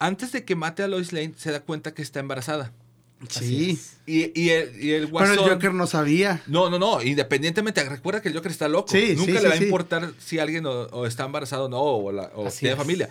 antes 0.06 0.32
de 0.32 0.44
que 0.46 0.56
mate 0.56 0.84
a 0.84 0.88
Lois 0.88 1.14
Lane 1.14 1.34
se 1.38 1.52
da 1.52 1.62
cuenta 1.62 1.94
que 1.94 2.02
está 2.02 2.20
embarazada. 2.20 2.72
Sí. 3.30 3.80
Y, 4.06 4.38
y 4.40 4.50
el, 4.50 4.84
y 4.84 4.92
el 4.92 5.10
Pero 5.10 5.32
el 5.32 5.40
Joker 5.40 5.74
no 5.74 5.88
sabía. 5.88 6.44
No, 6.48 6.70
no, 6.70 6.78
no, 6.78 7.02
independientemente, 7.02 7.82
recuerda 7.88 8.22
que 8.22 8.28
el 8.28 8.36
Joker 8.36 8.52
está 8.52 8.68
loco. 8.68 8.92
Sí, 8.92 9.14
Nunca 9.16 9.26
sí, 9.26 9.32
le 9.32 9.40
sí, 9.40 9.48
va 9.48 9.54
a 9.54 9.58
importar 9.58 10.14
si 10.20 10.40
alguien 10.40 10.66
o, 10.66 10.72
o 10.72 11.06
está 11.06 11.24
embarazado 11.24 11.66
o 11.66 11.70
no, 11.70 11.82
o, 11.82 12.12
la- 12.12 12.32
o 12.36 12.50
tiene 12.50 12.74
es. 12.74 12.78
familia. 12.78 13.10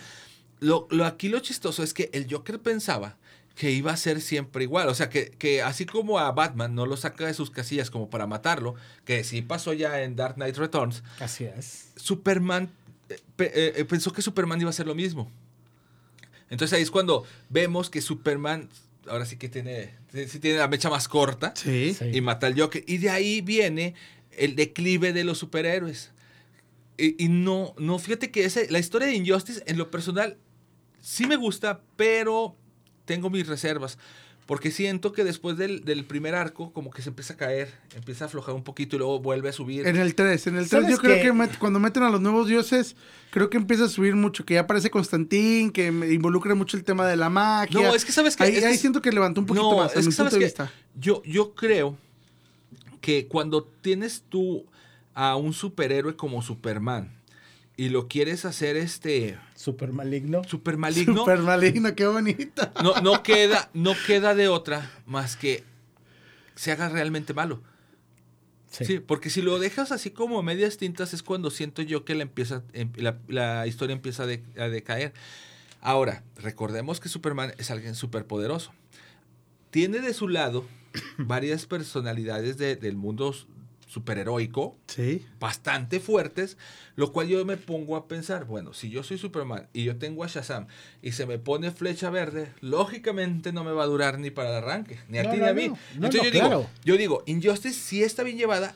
Lo, 0.59 0.87
lo- 0.91 1.05
aquí 1.05 1.29
lo 1.29 1.39
chistoso 1.39 1.81
es 1.81 1.95
que 1.95 2.11
el 2.13 2.27
Joker 2.31 2.59
pensaba 2.59 3.17
que 3.55 3.71
iba 3.71 3.91
a 3.91 3.97
ser 3.97 4.21
siempre 4.21 4.63
igual. 4.63 4.87
O 4.87 4.93
sea, 4.93 5.09
que, 5.09 5.31
que 5.31 5.63
así 5.63 5.85
como 5.87 6.19
a 6.19 6.31
Batman 6.31 6.75
no 6.75 6.85
lo 6.85 6.95
saca 6.95 7.25
de 7.25 7.33
sus 7.33 7.49
casillas 7.49 7.89
como 7.89 8.09
para 8.11 8.27
matarlo, 8.27 8.75
que 9.05 9.23
sí 9.23 9.41
pasó 9.41 9.73
ya 9.73 10.01
en 10.03 10.15
Dark 10.15 10.35
Knight 10.35 10.57
Returns, 10.57 11.01
Así 11.19 11.45
es. 11.45 11.87
Superman 11.95 12.69
eh, 13.09 13.15
eh, 13.39 13.73
eh, 13.77 13.85
pensó 13.85 14.13
que 14.13 14.21
Superman 14.21 14.61
iba 14.61 14.69
a 14.69 14.71
hacer 14.71 14.85
lo 14.85 14.93
mismo. 14.95 15.31
Entonces 16.53 16.77
ahí 16.77 16.83
es 16.83 16.91
cuando 16.91 17.25
vemos 17.49 17.89
que 17.89 17.99
Superman, 17.99 18.69
ahora 19.07 19.25
sí 19.25 19.37
que 19.37 19.49
tiene, 19.49 19.95
sí 20.11 20.39
tiene 20.39 20.59
la 20.59 20.67
mecha 20.67 20.89
más 20.89 21.07
corta 21.07 21.53
Sí. 21.55 21.97
Y 22.13 22.21
mata 22.21 22.47
al 22.47 22.59
Joker. 22.59 22.83
Y 22.87 22.99
de 22.99 23.09
ahí 23.09 23.41
viene 23.41 23.95
el 24.31 24.55
declive 24.55 25.13
de 25.13 25.23
los 25.23 25.39
superhéroes. 25.39 26.11
Y, 26.97 27.25
y 27.25 27.27
no, 27.27 27.73
no, 27.79 27.97
fíjate 27.97 28.29
que 28.29 28.45
ese, 28.45 28.69
la 28.69 28.77
historia 28.77 29.07
de 29.07 29.15
Injustice, 29.15 29.63
en 29.65 29.79
lo 29.79 29.89
personal, 29.89 30.37
sí 31.01 31.25
me 31.25 31.35
gusta, 31.37 31.81
pero 31.95 32.55
tengo 33.05 33.31
mis 33.31 33.47
reservas. 33.47 33.97
Porque 34.45 34.71
siento 34.71 35.13
que 35.13 35.23
después 35.23 35.55
del, 35.57 35.85
del 35.85 36.03
primer 36.03 36.35
arco, 36.35 36.73
como 36.73 36.91
que 36.91 37.01
se 37.01 37.09
empieza 37.09 37.35
a 37.35 37.37
caer, 37.37 37.73
empieza 37.95 38.25
a 38.25 38.27
aflojar 38.27 38.53
un 38.53 38.63
poquito 38.63 38.97
y 38.97 38.99
luego 38.99 39.19
vuelve 39.19 39.47
a 39.47 39.53
subir. 39.53 39.87
En 39.87 39.95
el 39.95 40.15
3, 40.15 40.47
en 40.47 40.55
el 40.57 40.67
3 40.67 40.69
¿Sabes 40.69 40.89
yo 40.89 40.97
creo 40.97 41.21
que 41.21 41.31
met- 41.31 41.57
cuando 41.57 41.79
meten 41.79 42.03
a 42.03 42.09
los 42.09 42.19
nuevos 42.19 42.47
dioses, 42.47 42.97
creo 43.31 43.49
que 43.49 43.55
empieza 43.55 43.85
a 43.85 43.87
subir 43.87 44.15
mucho, 44.15 44.45
que 44.45 44.55
ya 44.55 44.61
aparece 44.61 44.89
Constantín, 44.91 45.71
que 45.71 45.87
involucra 45.87 46.55
mucho 46.55 46.75
el 46.75 46.83
tema 46.83 47.07
de 47.07 47.15
la 47.15 47.29
magia. 47.29 47.87
No, 47.87 47.95
es 47.95 48.03
que 48.03 48.11
sabes 48.11 48.35
que- 48.35 48.43
Ahí, 48.43 48.57
es 48.57 48.63
ahí 48.65 48.77
siento 48.77 49.01
que 49.01 49.13
levantó 49.13 49.39
un 49.39 49.47
poquito 49.47 49.71
no, 49.71 49.77
más, 49.77 49.95
es 49.95 50.05
mi 50.05 50.11
que 50.11 50.17
punto 50.17 50.33
de 50.33 50.39
que 50.39 50.45
vista. 50.45 50.71
yo, 50.99 51.23
yo 51.23 51.53
creo 51.55 51.97
que 52.99 53.27
cuando 53.27 53.63
tienes 53.63 54.23
tú 54.27 54.65
a 55.13 55.35
un 55.37 55.53
superhéroe 55.53 56.15
como 56.17 56.41
Superman 56.41 57.13
y 57.75 57.89
lo 57.89 58.07
quieres 58.07 58.45
hacer 58.45 58.77
este 58.77 59.37
Súper 59.55 59.91
maligno. 59.93 60.43
super 60.43 60.77
maligno, 60.77 61.17
Super 61.21 61.39
maligno, 61.39 61.95
qué 61.95 62.05
bonito. 62.05 62.71
no, 62.83 62.99
no 63.01 63.23
queda, 63.23 63.69
no 63.73 63.93
queda 64.07 64.35
de 64.35 64.47
otra 64.47 64.91
más 65.05 65.35
que 65.35 65.63
se 66.55 66.71
haga 66.71 66.89
realmente 66.89 67.33
malo. 67.33 67.61
Sí. 68.71 68.99
porque 68.99 69.29
si 69.29 69.43
lo 69.43 69.59
dejas 69.59 69.91
así 69.91 70.09
como 70.09 70.39
a 70.39 70.43
medias 70.43 70.77
tintas 70.77 71.13
es 71.13 71.21
cuando 71.21 71.51
siento 71.51 71.83
yo 71.83 72.05
que 72.05 72.15
la, 72.15 72.23
empieza, 72.23 72.63
em- 72.73 72.91
la, 72.95 73.19
la 73.27 73.67
historia 73.67 73.93
empieza 73.95 74.23
a, 74.23 74.25
de- 74.25 74.41
a 74.57 74.67
decaer. 74.67 75.13
Ahora, 75.79 76.23
recordemos 76.37 76.99
que 76.99 77.07
Superman 77.07 77.53
es 77.59 77.69
alguien 77.69 77.93
súper 77.93 78.25
poderoso. 78.25 78.71
Tiene 79.69 79.99
de 79.99 80.13
su 80.15 80.27
lado 80.27 80.65
varias 81.19 81.67
personalidades 81.67 82.57
de- 82.57 82.75
del 82.75 82.95
mundo 82.95 83.35
superheroico, 83.93 84.75
Sí. 84.87 85.25
bastante 85.39 85.99
fuertes, 85.99 86.57
lo 86.95 87.11
cual 87.13 87.27
yo 87.27 87.43
me 87.45 87.57
pongo 87.57 87.95
a 87.95 88.07
pensar, 88.07 88.45
bueno, 88.45 88.73
si 88.73 88.89
yo 88.89 89.03
soy 89.03 89.17
Superman 89.17 89.67
y 89.73 89.83
yo 89.83 89.97
tengo 89.97 90.23
a 90.23 90.27
Shazam 90.27 90.67
y 91.01 91.11
se 91.13 91.25
me 91.25 91.37
pone 91.39 91.71
flecha 91.71 92.09
verde, 92.09 92.51
lógicamente 92.61 93.53
no 93.53 93.63
me 93.63 93.71
va 93.71 93.83
a 93.83 93.87
durar 93.87 94.19
ni 94.19 94.31
para 94.31 94.49
el 94.49 94.55
arranque, 94.63 94.99
ni 95.09 95.19
a 95.19 95.23
No, 95.23 95.31
ti 95.31 95.37
no, 95.37 95.43
ni 95.43 95.49
a 95.49 95.53
mí. 95.53 95.67
no. 95.69 95.77
Entonces 96.07 96.23
yo, 96.23 96.31
digo, 96.31 96.69
yo 96.83 96.97
digo, 96.97 97.23
Injustice 97.27 97.79
sí 97.79 98.03
está 98.03 98.23
bien 98.23 98.37
llevada, 98.37 98.75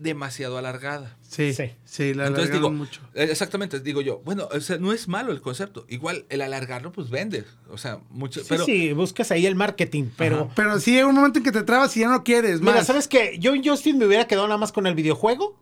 demasiado 0.00 0.58
alargada. 0.58 1.16
Sí, 1.20 1.52
sí, 1.54 1.70
Sí. 1.84 2.14
la 2.14 2.26
Entonces 2.26 2.52
digo, 2.52 2.70
mucho. 2.72 3.00
eh, 3.14 3.28
exactamente, 3.30 3.78
digo 3.80 4.00
yo, 4.00 4.18
bueno, 4.24 4.48
o 4.50 4.60
sea, 4.60 4.78
no 4.78 4.92
es 4.92 5.06
malo 5.06 5.30
el 5.30 5.40
concepto, 5.40 5.84
igual 5.88 6.24
el 6.30 6.40
alargarlo 6.40 6.90
pues 6.90 7.10
vende, 7.10 7.44
o 7.70 7.78
sea, 7.78 8.00
mucho, 8.10 8.40
Sí, 8.40 8.46
pero 8.48 8.64
sí, 8.64 8.92
buscas 8.94 9.30
ahí 9.30 9.46
el 9.46 9.54
marketing, 9.54 10.08
pero... 10.16 10.36
Ajá. 10.44 10.52
Pero 10.56 10.80
sí 10.80 10.96
hay 10.96 11.04
un 11.04 11.14
momento 11.14 11.38
en 11.38 11.44
que 11.44 11.52
te 11.52 11.62
trabas 11.62 11.96
y 11.96 12.00
ya 12.00 12.08
no 12.08 12.24
quieres 12.24 12.60
Mira, 12.60 12.76
más. 12.76 12.86
¿sabes 12.86 13.06
qué? 13.06 13.36
Yo 13.38 13.54
en 13.54 13.62
Justin 13.64 13.98
me 13.98 14.06
hubiera 14.06 14.26
quedado 14.26 14.46
nada 14.48 14.58
más 14.58 14.72
con 14.72 14.86
el 14.86 14.94
videojuego, 14.94 15.56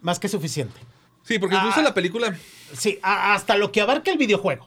más 0.00 0.18
que 0.18 0.28
suficiente. 0.28 0.78
sí, 1.24 1.38
porque 1.38 1.56
incluso 1.56 1.80
Ah. 1.80 1.84
la 1.84 1.94
película 1.94 2.36
Sí, 2.76 2.98
hasta 3.02 3.56
lo 3.56 3.70
que 3.72 3.80
abarca 3.80 4.10
el 4.10 4.18
videojuego. 4.18 4.66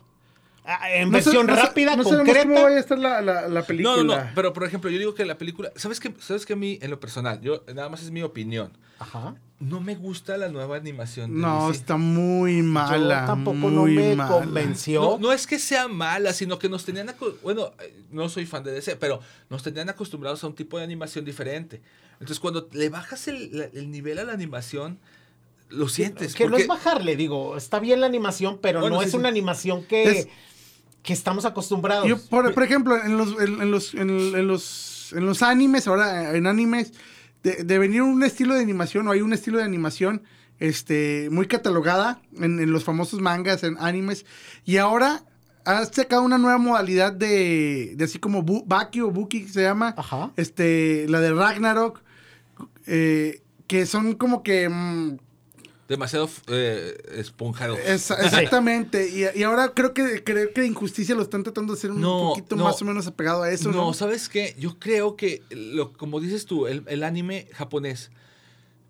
A- 0.65 0.91
En 0.91 1.11
No 1.11 1.17
sé- 1.19 1.25
versión 1.25 1.47
no 1.47 1.55
rápida, 1.55 1.95
no 1.95 2.03
concreta. 2.03 2.43
cómo 2.43 2.63
vaya 2.63 2.77
a 2.77 2.79
estar 2.79 2.97
la, 2.97 3.21
la, 3.21 3.47
la 3.47 3.61
película. 3.63 3.97
No, 3.97 4.03
no, 4.03 4.17
no, 4.17 4.29
pero 4.33 4.51
por 4.53 4.63
ejemplo, 4.63 4.89
yo 4.89 4.97
digo 4.97 5.13
que 5.13 5.25
la 5.25 5.37
película, 5.37 5.71
¿sabes 5.75 5.99
qué? 5.99 6.13
¿Sabes 6.19 6.45
qué 6.45 6.53
a 6.53 6.55
mí 6.55 6.79
en 6.81 6.89
lo 6.89 6.99
personal, 6.99 7.39
yo 7.41 7.63
nada 7.73 7.89
más 7.89 8.01
es 8.01 8.11
mi 8.11 8.23
opinión. 8.23 8.71
Ajá. 8.97 9.35
No 9.59 9.79
me 9.81 9.95
gusta 9.95 10.37
la 10.37 10.47
nueva 10.49 10.77
animación 10.77 11.33
de 11.33 11.39
No, 11.41 11.67
DC. 11.67 11.79
está 11.81 11.97
muy 11.97 12.61
mala. 12.61 13.21
Yo 13.21 13.25
tampoco 13.27 13.57
no 13.69 13.83
me 13.83 14.15
mala. 14.15 14.29
convenció. 14.39 15.01
No, 15.01 15.17
no 15.19 15.31
es 15.33 15.47
que 15.47 15.59
sea 15.59 15.87
mala, 15.87 16.33
sino 16.33 16.57
que 16.59 16.67
nos 16.69 16.83
tenían, 16.85 17.13
bueno, 17.43 17.71
eh, 17.81 17.93
no 18.11 18.27
soy 18.29 18.45
fan 18.45 18.63
de 18.63 18.71
DC, 18.71 18.95
pero 18.95 19.19
nos 19.49 19.63
tenían 19.63 19.89
acostumbrados 19.89 20.43
a 20.43 20.47
un 20.47 20.55
tipo 20.55 20.77
de 20.77 20.83
animación 20.83 21.25
diferente. 21.25 21.81
Entonces, 22.13 22.39
cuando 22.39 22.67
le 22.71 22.89
bajas 22.89 23.27
el, 23.27 23.69
nivel 23.91 24.17
a 24.19 24.23
la 24.23 24.33
animación, 24.33 24.97
lo 25.69 25.89
sientes. 25.89 26.33
que 26.35 26.47
no 26.47 26.57
es 26.57 26.67
bajarle, 26.67 27.15
digo, 27.15 27.57
está 27.57 27.79
bien 27.79 27.99
la 27.99 28.07
animación, 28.07 28.59
pero 28.61 28.79
Bueno, 28.81 28.95
no 28.97 29.01
sí, 29.01 29.05
es 29.07 29.11
sí. 29.11 29.17
una 29.17 29.29
animación 29.29 29.83
que, 29.85 30.03
Es- 30.19 30.27
que 31.05 31.13
estamos 31.13 31.45
acostumbrados. 31.45 32.07
Yo, 32.07 32.17
por, 32.17 32.51
por 32.53 32.63
ejemplo, 32.63 33.01
en 33.01 33.15
los, 33.15 33.39
en, 33.39 33.61
en 33.61 33.71
los, 33.71 33.93
en, 33.93 34.09
en 34.09 34.47
los, 34.47 35.13
en 35.13 35.25
los 35.25 35.43
animes, 35.43 35.87
ahora 35.87 36.35
en 36.35 36.47
animes, 36.47 36.93
de, 37.43 37.63
de 37.63 37.79
venir 37.79 38.01
un 38.01 38.23
estilo 38.23 38.55
de 38.55 38.61
animación, 38.61 39.07
o 39.07 39.11
hay 39.11 39.21
un 39.21 39.31
estilo 39.31 39.59
de 39.59 39.63
animación 39.63 40.23
este, 40.59 41.29
muy 41.31 41.45
catalogada 41.47 42.21
en, 42.39 42.71
los 42.71 42.83
famosos 42.83 43.21
mangas, 43.21 43.63
en 43.63 43.77
animes, 43.79 44.25
y 44.65 44.77
ahora 44.77 45.23
ha 45.63 45.85
sacado 45.85 46.23
una 46.23 46.39
nueva 46.39 46.57
modalidad 46.57 47.13
de, 47.13 47.93
de 47.95 48.03
así 48.03 48.17
como 48.17 48.41
bu, 48.41 48.63
Baki 48.65 49.01
o 49.01 49.11
Buki 49.11 49.45
que 49.45 49.51
se 49.51 49.61
llama, 49.61 49.93
Ajá. 49.97 50.31
este, 50.37 51.05
la 51.07 51.19
de 51.21 51.33
Ragnarok, 51.33 52.01
eh, 52.87 53.41
que 53.67 53.85
son 53.85 54.13
como 54.15 54.41
que... 54.41 54.67
mm, 54.69 55.17
demasiado 55.87 56.29
eh, 56.47 56.97
esponjado. 57.15 57.75
Es- 57.77 58.09
exactamente. 58.19 59.09
Y, 59.09 59.39
y 59.39 59.43
ahora 59.43 59.69
creo 59.73 59.93
que 59.93 60.23
creo 60.23 60.51
que 60.53 60.65
Injusticia 60.65 61.13
lo 61.15 61.21
están 61.21 61.43
tratando 61.43 61.73
de 61.73 61.77
hacer 61.79 61.91
un 61.91 62.01
No, 62.01 62.29
poquito 62.29 62.55
no. 62.55 62.63
más 62.63 62.81
o 62.81 62.85
menos 62.85 63.05
apegado 63.07 63.43
a 63.43 63.51
eso, 63.51 63.71
¿no? 63.71 63.77
no, 63.77 63.93
¿sabes 63.93 64.27
qué? 64.29 64.55
Yo 64.59 64.79
creo 64.79 65.15
que, 65.15 65.43
lo, 65.51 65.93
como 65.93 66.19
dices 66.19 66.45
tú, 66.45 66.67
el, 66.67 66.83
el 66.87 67.03
anime 67.03 67.47
japonés 67.53 68.11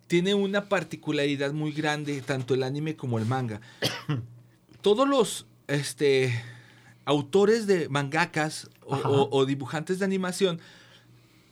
tiene 0.06 0.34
una 0.34 0.68
particularidad 0.68 1.52
muy 1.52 1.72
grande, 1.72 2.22
tanto 2.22 2.54
el 2.54 2.62
anime 2.62 2.94
como 2.96 3.18
el 3.18 3.26
manga. 3.26 3.60
Todos 4.80 5.08
los 5.08 5.46
este, 5.66 6.32
autores 7.04 7.66
de 7.66 7.88
mangakas 7.88 8.70
o, 8.84 8.94
o- 8.96 9.28
o 9.36 9.46
dibujantes 9.46 9.98
de 9.98 10.04
animación 10.04 10.60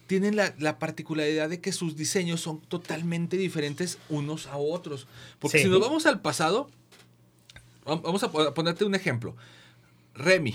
tienen 0.06 0.36
la, 0.36 0.54
la 0.58 0.78
particularidad 0.78 1.48
de 1.48 1.60
que 1.60 1.72
sus 1.72 1.96
diseños 1.96 2.40
son 2.40 2.60
totalmente 2.60 3.36
diferentes 3.36 3.98
unos 4.08 4.46
a 4.46 4.56
otros. 4.56 5.06
Porque 5.38 5.58
Sí. 5.58 5.64
si 5.64 5.70
nos 5.70 5.80
vamos 5.80 6.06
al 6.06 6.20
pasado, 6.20 6.68
vam- 7.84 8.02
vamos 8.02 8.22
a 8.22 8.30
po- 8.30 8.42
a 8.42 8.54
ponerte 8.54 8.84
un 8.84 8.94
ejemplo. 8.94 9.34
Remy. 10.14 10.54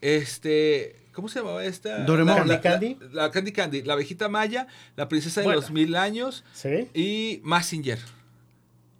Este. 0.00 0.96
¿Cómo 1.12 1.28
se 1.28 1.40
llamaba 1.40 1.64
esta? 1.64 2.04
Doraemon. 2.04 2.36
La, 2.38 2.44
la- 2.54 2.60
Candy 2.60 2.96
la- 3.12 3.22
la 3.24 3.30
Candy 3.30 3.52
Candy. 3.52 3.82
La 3.82 3.92
abejita 3.94 4.28
maya, 4.28 4.66
la 4.96 5.08
princesa 5.08 5.40
de 5.40 5.46
Bueno. 5.46 5.60
los 5.60 5.70
mil 5.70 5.94
años 5.94 6.42
Sí. 6.54 6.88
y 6.94 7.40
Massinger. 7.44 7.98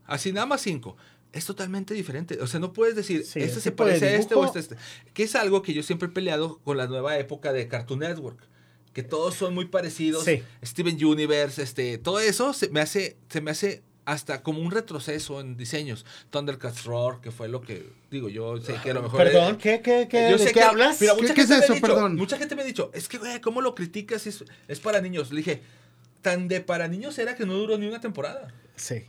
Así 0.06 0.32
nada 0.32 0.46
más 0.46 0.60
cinco. 0.60 0.96
Es 1.32 1.46
totalmente 1.46 1.94
diferente. 1.94 2.38
O 2.42 2.46
sea, 2.46 2.60
no 2.60 2.74
puedes 2.74 2.94
decir, 2.94 3.24
Sí, 3.24 3.40
este 3.40 3.60
se 3.60 3.72
parece 3.72 4.08
a 4.08 4.14
este 4.16 4.34
o 4.34 4.44
este, 4.44 4.58
este. 4.58 4.76
Que 5.14 5.22
es 5.22 5.34
algo 5.34 5.62
que 5.62 5.72
yo 5.72 5.82
siempre 5.82 6.08
he 6.08 6.10
peleado 6.12 6.58
con 6.58 6.76
la 6.76 6.86
nueva 6.86 7.16
época 7.18 7.54
de 7.54 7.66
Cartoon 7.68 8.00
Network. 8.00 8.38
Que 8.92 9.02
todos 9.02 9.34
son 9.34 9.54
muy 9.54 9.66
parecidos. 9.66 10.24
Sí. 10.24 10.42
Steven 10.64 11.02
Universe, 11.04 11.62
este, 11.62 11.98
todo 11.98 12.20
eso 12.20 12.52
se 12.52 12.68
me 12.68 12.80
hace, 12.80 13.16
se 13.28 13.40
me 13.40 13.50
hace 13.50 13.82
hasta 14.04 14.42
como 14.42 14.60
un 14.60 14.70
retroceso 14.70 15.40
en 15.40 15.56
diseños. 15.56 16.04
Thundercats 16.30 16.84
Roar, 16.84 17.20
que 17.20 17.30
fue 17.30 17.48
lo 17.48 17.60
que 17.62 17.88
digo, 18.10 18.28
yo 18.28 18.60
sé 18.60 18.74
que 18.82 18.90
a 18.90 18.94
lo 18.94 19.02
mejor. 19.02 19.22
Perdón, 19.22 19.56
¿qué, 19.56 19.80
qué, 19.80 20.08
qué, 20.10 20.30
Yo 20.30 20.36
de 20.36 20.38
sé 20.38 20.44
qué 20.46 20.54
que- 20.54 20.62
hablas? 20.62 21.00
Mira, 21.00 21.14
¿Qué- 21.14 21.22
mucha 21.22 21.34
qué 21.34 21.40
es 21.42 21.48
gente 21.48 21.54
me 21.58 21.62
ha 21.62 21.64
eso? 21.64 21.74
dicho- 21.74 21.86
Perdón. 21.86 22.16
Mucha 22.16 22.36
gente 22.38 22.54
me 22.56 22.62
ha 22.62 22.64
dicho, 22.64 22.90
es 22.92 23.08
que, 23.08 23.18
güey, 23.18 23.40
¿cómo 23.40 23.60
lo 23.60 23.74
criticas? 23.74 24.26
Es, 24.26 24.44
es 24.68 24.80
para 24.80 25.00
niños. 25.00 25.30
Le 25.30 25.36
dije, 25.38 25.62
tan 26.20 26.48
de 26.48 26.60
para 26.60 26.88
niños 26.88 27.18
era 27.18 27.34
que 27.36 27.46
no 27.46 27.54
duró 27.54 27.78
ni 27.78 27.86
una 27.86 28.00
temporada. 28.00 28.52
Sí. 28.76 29.04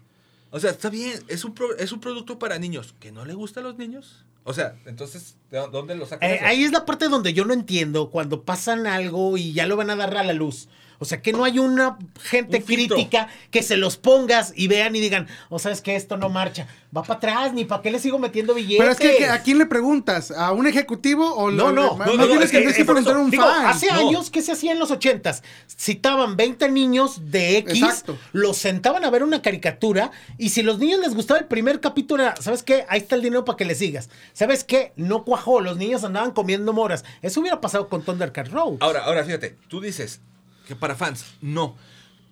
O 0.56 0.60
sea, 0.60 0.70
está 0.70 0.89
bien, 0.89 1.14
es 1.30 1.43
un, 1.45 1.56
pro- 1.56 1.76
es 1.78 1.91
un 1.91 1.99
producto 1.99 2.38
para 2.38 2.60
niños. 2.60 2.93
¿Que 2.99 3.12
no 3.12 3.26
le 3.26 3.34
gusta 3.34 3.60
a 3.60 3.64
los 3.64 3.78
niños? 3.80 4.24
O 4.43 4.54
sea, 4.54 4.76
entonces, 4.86 5.36
¿de 5.49 5.58
dó- 5.58 5.68
dónde 5.70 5.95
lo 5.95 6.06
sacan? 6.06 6.30
Eh, 6.30 6.39
ahí 6.43 6.64
es 6.64 6.72
la 6.72 6.86
parte 6.86 7.08
donde 7.08 7.34
yo 7.34 7.43
no 7.43 7.54
entiendo 7.54 8.12
cuando 8.12 8.43
pasan 8.43 8.86
algo 8.86 9.36
y 9.38 9.54
ya 9.54 9.66
lo 9.66 9.78
van 9.78 9.89
a 9.89 9.95
dar 9.95 10.16
a 10.16 10.24
la 10.24 10.34
luz. 10.34 10.68
O 11.00 11.06
sea, 11.06 11.22
que 11.22 11.34
no 11.34 11.44
hay 11.44 11.60
una 11.60 11.98
gente 12.22 12.58
Un 12.58 12.64
crítica 12.64 13.28
que 13.52 13.64
se 13.64 13.78
los 13.78 13.98
pongas 13.98 14.54
y 14.56 14.68
vean 14.68 14.96
y 14.96 15.00
digan, 15.00 15.28
o 15.50 15.60
sabes 15.60 15.82
que 15.82 15.96
esto 15.96 16.18
no 16.18 16.30
marcha. 16.30 16.68
Va 16.96 17.02
para 17.04 17.18
atrás, 17.18 17.54
ni 17.54 17.66
para 17.66 17.82
qué 17.82 17.91
le 17.91 18.00
sigo 18.00 18.20
metiendo 18.20 18.54
billetes. 18.54 18.78
Pero 18.80 18.91
es 18.91 18.98
que, 19.00 19.18
que, 19.18 19.30
¿a 19.30 19.41
quién 19.41 19.58
le 19.58 19.66
preguntas? 19.66 20.32
¿A 20.32 20.52
un 20.52 20.68
ejecutivo 20.68 21.34
o 21.34 21.50
No, 21.52 21.72
no, 21.72 21.98
no, 21.98 22.06
no, 22.06 22.26
le 22.26 22.46
es 22.46 22.52
que- 22.52 22.62
que 22.64 22.91
a 22.91 23.18
un 23.18 23.32
Digo, 23.32 23.44
fan? 23.44 23.66
hace 23.66 23.88
no. 23.88 24.08
años, 24.10 24.30
¿qué 24.30 24.41
se 24.41 24.52
hacía 24.52 24.72
en 24.72 24.80
los 24.80 24.91
ochentas? 24.91 25.44
Citaban 25.68 26.38
20 26.38 26.70
niños 26.70 27.32
de 27.32 27.58
X, 27.58 27.82
Exacto. 27.82 28.18
los 28.32 28.58
sentaban 28.58 29.04
a 29.06 29.10
ver 29.10 29.24
una 29.24 29.41
caricatura 29.41 30.12
y 30.38 30.50
si 30.50 30.62
los 30.64 30.80
niños 30.80 31.00
les 31.00 31.16
gustaba 31.16 31.39
el 31.39 31.46
primer 31.48 31.80
capítulo, 31.80 32.24
era, 32.24 32.36
¿sabes 32.41 32.64
qué? 32.64 32.86
Ahí 32.89 33.00
está 33.02 33.16
el 33.16 33.22
dinero 33.22 33.44
para 33.46 33.58
que 33.58 33.66
le 33.66 33.76
sigas. 33.76 34.10
¿Sabes 34.34 34.64
qué? 34.64 34.94
No 34.96 35.24
cuajó, 35.26 35.62
los 35.62 35.78
niños 35.78 36.04
andaban 36.04 36.32
comiendo 36.32 36.74
moras. 36.74 37.04
Eso 37.22 37.39
hubiera 37.39 37.60
pasado 37.60 37.89
con 37.89 38.04
Thundercat 38.04 38.50
Road. 38.50 38.78
Ahora, 38.80 39.04
ahora 39.06 39.24
fíjate, 39.24 39.56
tú 39.68 39.82
dices 39.82 40.22
que 40.68 40.76
para 40.76 40.95
fans, 40.95 41.26
no. 41.41 41.76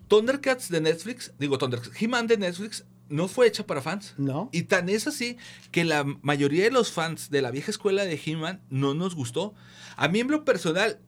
Thundercats 0.07 0.69
de 0.69 0.81
Netflix, 0.81 1.31
digo 1.39 1.57
Thundercats, 1.57 2.01
He-Man 2.01 2.27
de 2.27 2.37
Netflix 2.37 2.85
no 3.09 3.27
fue 3.27 3.47
hecha 3.47 3.65
para 3.65 3.81
fans. 3.81 4.13
No. 4.17 4.49
Y 4.51 4.63
tan 4.63 4.89
es 4.89 5.07
así 5.07 5.37
que 5.71 5.83
la 5.83 6.03
mayoría 6.21 6.63
de 6.63 6.71
los 6.71 6.91
fans 6.91 7.29
de 7.29 7.41
la 7.41 7.51
vieja 7.51 7.71
escuela 7.71 8.03
de 8.05 8.19
He-Man 8.23 8.61
no 8.69 8.93
nos 8.93 9.15
gustó. 9.15 9.53
A 9.97 10.07
mí 10.07 10.19
en 10.21 10.29
lo 10.29 10.43
personal 10.45 10.99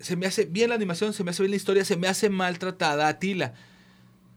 se 0.00 0.16
me 0.16 0.26
hace 0.26 0.44
bien 0.44 0.68
la 0.70 0.74
animación, 0.74 1.12
se 1.12 1.24
me 1.24 1.30
hace 1.30 1.42
bien 1.42 1.50
la 1.52 1.56
historia, 1.56 1.84
se 1.84 1.96
me 1.96 2.08
hace 2.08 2.28
maltratada 2.30 3.08
a 3.08 3.18
Tila. 3.18 3.54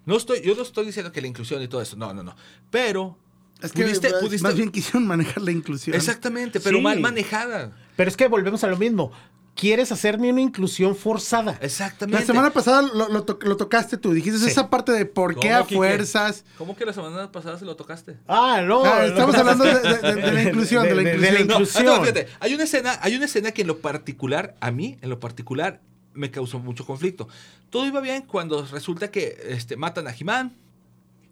No 0.06 0.18
estoy, 0.18 0.42
yo 0.42 0.56
no 0.56 0.62
estoy 0.64 0.86
diciendo 0.86 1.12
que 1.12 1.22
la 1.22 1.28
inclusión 1.28 1.62
y 1.62 1.68
todo 1.68 1.82
eso, 1.82 1.96
no, 1.96 2.14
no, 2.14 2.24
no. 2.24 2.36
Pero 2.72 3.18
Es 3.62 3.72
que 3.74 3.84
pudiste- 3.86 4.10
más- 4.12 4.22
pudiste- 4.22 4.44
más 4.44 4.56
bien 4.56 4.72
quisieron 4.72 5.06
manejar 5.06 5.42
la 5.44 5.52
inclusión. 5.52 5.96
exactamente, 5.96 6.60
pero 6.60 6.78
Sí. 6.78 6.84
mal 6.84 7.00
manejada. 7.00 7.76
Pero 7.96 8.10
es 8.10 8.16
que 8.18 8.28
volvemos 8.28 8.64
a 8.64 8.68
lo 8.68 8.78
mismo. 8.78 9.12
Quieres 9.60 9.92
hacerme 9.92 10.32
una 10.32 10.40
inclusión 10.42 10.96
forzada. 10.96 11.58
Exactamente. 11.62 12.22
La 12.22 12.26
semana 12.26 12.50
pasada 12.52 12.82
lo, 12.82 13.10
lo 13.10 13.24
to- 13.24 13.40
lo 13.42 13.58
tocaste 13.58 13.98
tú. 13.98 14.14
Dijiste 14.14 14.40
Sí. 14.40 14.48
esa 14.48 14.70
parte 14.70 14.94
de 14.94 15.06
por 15.06 15.36
qué 15.36 15.50
¿Cómo, 15.50 15.60
a 15.60 15.64
fuerzas. 15.66 16.46
¿Cómo 16.58 16.76
que 16.78 16.86
la 16.86 16.94
semana 16.94 17.30
pasada 17.32 17.60
se 17.60 17.66
lo 17.66 17.76
tocaste? 17.76 18.18
Ah, 18.28 18.62
no. 18.66 18.86
Ah, 18.86 19.00
no. 19.00 19.06
estamos 19.08 19.36
hablando 19.36 19.66
de, 19.66 19.74
de- 19.82 19.98
de- 20.16 20.22
de 20.22 20.32
la 20.32 20.44
inclusión, 20.44 20.84
de, 20.84 20.96
la 20.96 21.04
De- 21.04 21.12
de- 21.12 21.18
de 21.18 21.18
inclusión. 21.18 21.34
la 21.34 21.40
No, 21.40 21.54
inclusión. 21.56 21.88
ah, 21.88 21.98
no, 21.98 22.02
fíjate, 22.02 22.28
hay 22.40 22.54
una 22.54 22.64
escena, 22.64 23.00
hay 23.02 23.16
una 23.16 23.26
escena 23.26 23.52
que 23.52 23.62
en 23.64 23.68
lo 23.68 23.80
particular, 23.80 24.56
a 24.62 24.72
mí, 24.72 24.98
en 25.02 25.10
lo 25.10 25.20
particular, 25.20 25.82
me 26.14 26.32
causó 26.32 26.60
mucho 26.60 26.86
conflicto. 26.86 27.28
Todo 27.70 27.86
iba 27.86 28.00
bien 28.02 28.22
cuando 28.24 28.66
resulta 28.66 29.12
que 29.12 29.38
este, 29.50 29.76
matan 29.76 30.08
a 30.08 30.14
Jimán. 30.14 30.56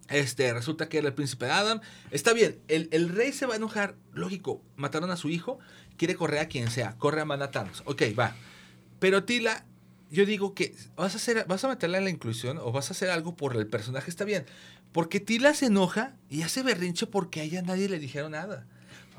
Este, 0.08 0.52
resulta 0.54 0.88
que 0.88 0.98
era 0.98 1.08
el 1.08 1.14
príncipe 1.14 1.50
Adam. 1.50 1.80
Está 2.10 2.32
bien, 2.32 2.58
el, 2.68 2.88
el 2.92 3.08
rey 3.08 3.32
se 3.32 3.46
va 3.46 3.54
a 3.54 3.56
enojar. 3.56 3.94
Lógico, 4.12 4.62
mataron 4.76 5.10
a 5.10 5.16
su 5.16 5.28
hijo. 5.28 5.58
Quiere 5.96 6.14
correr 6.14 6.40
a 6.40 6.48
quien 6.48 6.70
sea. 6.70 6.96
Corre 6.98 7.20
a 7.20 7.24
Manatanos. 7.24 7.82
Ok, 7.84 8.02
va. 8.18 8.34
Pero 9.00 9.24
Tila 9.24 9.64
yo 10.10 10.24
digo 10.24 10.54
que 10.54 10.74
vas 10.96 11.14
a 11.14 11.16
hacer, 11.18 11.44
vas 11.46 11.64
a 11.64 11.68
meterle 11.68 11.98
a 11.98 12.00
la 12.00 12.10
inclusión 12.10 12.58
o 12.58 12.72
vas 12.72 12.90
a 12.90 12.92
hacer 12.92 13.10
algo 13.10 13.36
por 13.36 13.56
el 13.56 13.66
personaje, 13.66 14.10
está 14.10 14.24
bien. 14.24 14.46
Porque 14.92 15.20
Tila 15.20 15.52
se 15.54 15.66
enoja 15.66 16.16
y 16.30 16.42
hace 16.42 16.62
berrinche 16.62 17.06
porque 17.06 17.40
a 17.40 17.42
ella 17.42 17.62
nadie 17.62 17.88
le 17.88 17.98
dijeron 17.98 18.32
nada. 18.32 18.66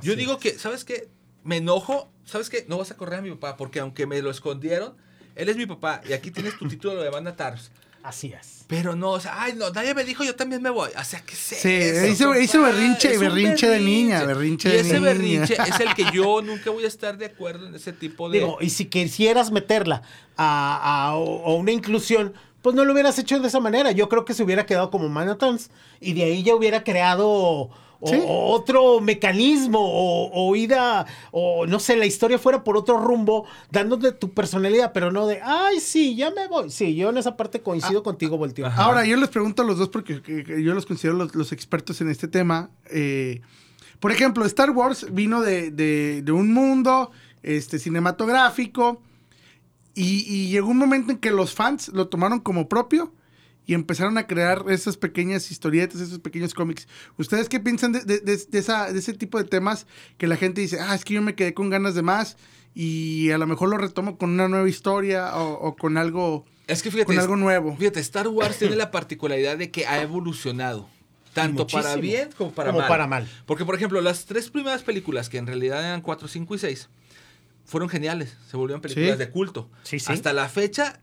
yo 0.01 0.15
digo 0.15 0.39
que, 0.39 0.57
¿sabes 0.57 0.83
qué? 0.85 1.09
Me 1.43 1.57
enojo, 1.57 2.11
¿sabes 2.25 2.49
qué? 2.49 2.65
No 2.67 2.77
vas 2.77 2.91
a 2.91 2.97
correr 2.97 3.19
a 3.19 3.21
mi 3.21 3.29
papá 3.31 3.55
porque 3.55 3.79
aunque 3.79 4.07
me 4.07 4.21
lo 4.21 4.31
escondieron, 4.31 4.95
él 5.35 5.49
es 5.49 5.57
mi 5.57 5.65
papá 5.65 6.01
y 6.09 6.13
aquí 6.13 6.31
tienes 6.31 6.57
tu 6.57 6.67
título 6.67 7.01
de 7.01 7.09
banda 7.09 7.35
Tars. 7.35 7.71
Así 8.03 8.33
es. 8.33 8.63
Pero 8.67 8.95
no, 8.95 9.11
o 9.11 9.19
sea, 9.19 9.41
ay, 9.41 9.53
no, 9.57 9.71
nadie 9.71 9.93
me 9.95 10.03
dijo, 10.03 10.23
yo 10.23 10.35
también 10.35 10.61
me 10.61 10.69
voy. 10.69 10.89
O 10.97 11.03
sea, 11.03 11.21
¿qué 11.21 11.35
sé? 11.35 11.55
Sí, 11.55 12.11
hizo, 12.11 12.39
hizo 12.39 12.61
berrinche, 12.61 13.17
berrinche 13.17 13.67
de 13.67 13.79
niña, 13.79 14.23
berrinche 14.23 14.69
y 14.69 14.71
de 14.73 14.79
ese 14.79 14.93
niña. 14.99 15.05
berrinche 15.05 15.53
es 15.67 15.79
el 15.79 15.93
que 15.95 16.05
yo 16.13 16.41
nunca 16.43 16.69
voy 16.69 16.85
a 16.85 16.87
estar 16.87 17.17
de 17.17 17.25
acuerdo 17.25 17.65
en 17.67 17.75
ese 17.75 17.91
tipo 17.93 18.29
de... 18.29 18.39
Digo, 18.39 18.57
y 18.61 18.69
si 18.69 18.85
quisieras 18.85 19.51
meterla 19.51 20.03
a, 20.37 21.07
a- 21.09 21.15
o 21.15 21.55
una 21.55 21.71
inclusión, 21.71 22.33
pues 22.61 22.75
no 22.75 22.85
lo 22.85 22.93
hubieras 22.93 23.17
hecho 23.19 23.39
de 23.39 23.47
esa 23.47 23.59
manera. 23.59 23.91
Yo 23.91 24.07
creo 24.07 24.23
que 24.23 24.33
se 24.33 24.43
hubiera 24.43 24.65
quedado 24.65 24.91
como 24.91 25.09
Manhattan's 25.09 25.71
y 25.99 26.13
de 26.13 26.23
ahí 26.25 26.43
ya 26.43 26.53
hubiera 26.55 26.83
creado 26.83 27.69
o- 28.01 28.07
Sí. 28.09 28.17
otro 28.25 29.01
mecanismo 29.01 29.79
o, 29.81 30.29
o 30.33 30.55
ida, 30.55 31.05
o 31.31 31.65
no 31.65 31.79
sé, 31.79 31.95
la 31.97 32.05
historia 32.05 32.39
fuera 32.39 32.63
por 32.63 32.77
otro 32.77 32.97
rumbo, 32.97 33.45
dándote 33.71 34.11
tu 34.13 34.31
personalidad, 34.33 34.91
pero 34.93 35.11
no 35.11 35.27
de, 35.27 35.41
ay, 35.43 35.79
sí, 35.79 36.15
ya 36.15 36.31
me 36.31 36.47
voy. 36.47 36.69
Sí, 36.69 36.95
yo 36.95 37.09
en 37.09 37.17
esa 37.17 37.35
parte 37.35 37.61
coincido 37.61 38.01
contigo, 38.03 38.37
Voltio. 38.37 38.65
Ajá. 38.67 38.83
Ahora, 38.83 39.05
yo 39.05 39.17
les 39.17 39.29
pregunto 39.29 39.61
a 39.63 39.65
los 39.65 39.77
dos 39.77 39.89
porque 39.89 40.21
que- 40.21 40.43
que 40.43 40.63
yo 40.63 40.73
los 40.73 40.85
considero 40.85 41.17
los, 41.17 41.35
los 41.35 41.51
expertos 41.51 41.99
en 42.01 42.09
este 42.09 42.27
tema. 42.27 42.69
Eh, 42.89 43.41
por 43.99 44.11
ejemplo, 44.13 44.45
Star 44.45 44.71
Wars 44.71 45.07
vino 45.11 45.41
de, 45.41 45.71
de- 45.71 46.21
de 46.21 46.31
un 46.31 46.53
mundo 46.53 47.11
este, 47.43 47.79
cinematográfico 47.79 49.01
y, 49.95 50.23
y 50.27 50.49
llegó 50.49 50.69
un 50.69 50.77
momento 50.77 51.11
en 51.11 51.17
que 51.17 51.31
los 51.31 51.53
fans 51.53 51.89
lo 51.89 52.07
tomaron 52.07 52.39
como 52.39 52.69
propio 52.69 53.13
y 53.69 53.75
empezaron 53.75 54.17
a 54.17 54.25
crear 54.25 54.65
esas 54.69 54.97
pequeñas 54.97 55.51
historietas, 55.51 56.01
esos 56.01 56.17
pequeños 56.17 56.55
cómics. 56.55 56.87
¿Ustedes 57.17 57.49
qué 57.49 57.59
piensan 57.59 57.91
de, 57.91 57.99
de- 58.03 58.19
de- 58.19 58.35
de 58.49 58.57
esa, 58.57 58.91
de 58.91 58.97
ese 58.97 59.13
tipo 59.13 59.37
de 59.37 59.43
temas 59.43 59.85
que 60.17 60.25
la 60.25 60.37
gente 60.37 60.61
dice, 60.61 60.79
ah, 60.79 60.95
es 60.95 61.05
que 61.05 61.13
yo 61.13 61.21
me 61.21 61.35
quedé 61.35 61.53
con 61.53 61.69
ganas 61.69 61.93
de 61.93 62.01
más 62.01 62.35
y 62.73 63.29
a 63.29 63.37
lo 63.37 63.45
mejor 63.45 63.69
lo 63.69 63.77
retomo 63.77 64.17
con 64.17 64.31
una 64.31 64.47
nueva 64.47 64.67
historia 64.67 65.35
o, 65.37 65.53
o 65.53 65.75
con 65.75 65.97
algo... 65.97 66.45
Es 66.65 66.81
que 66.81 66.89
fíjate, 66.89 67.05
con 67.05 67.19
algo 67.19 67.35
nuevo. 67.35 67.75
Fíjate, 67.77 67.99
Star 67.99 68.27
Wars 68.27 68.57
tiene 68.57 68.75
la 68.75 68.89
particularidad 68.89 69.55
de 69.55 69.69
que 69.69 69.85
ha 69.85 70.01
evolucionado. 70.01 70.89
Tanto 71.35 71.61
muchísimo. 71.61 71.83
para 71.83 71.95
bien 72.01 72.29
como 72.35 72.51
para 72.51 72.69
Como 72.71 72.79
mal. 72.79 72.87
para 72.89 73.05
mal. 73.05 73.29
Porque, 73.45 73.65
por 73.65 73.75
ejemplo, 73.75 74.01
las 74.01 74.25
tres 74.25 74.49
primeras 74.49 74.81
películas, 74.81 75.29
que 75.29 75.37
en 75.37 75.45
realidad 75.45 75.85
eran 75.85 76.01
4, 76.01 76.27
5 76.27 76.55
y 76.55 76.57
6, 76.57 76.89
fueron 77.65 77.87
geniales. 77.87 78.35
Se 78.49 78.57
volvieron 78.57 78.81
películas 78.81 79.11
Sí. 79.11 79.17
de 79.19 79.29
culto. 79.29 79.69
Sí, 79.83 79.99
sí. 79.99 80.11
Hasta 80.11 80.33
la 80.33 80.49
fecha 80.49 81.01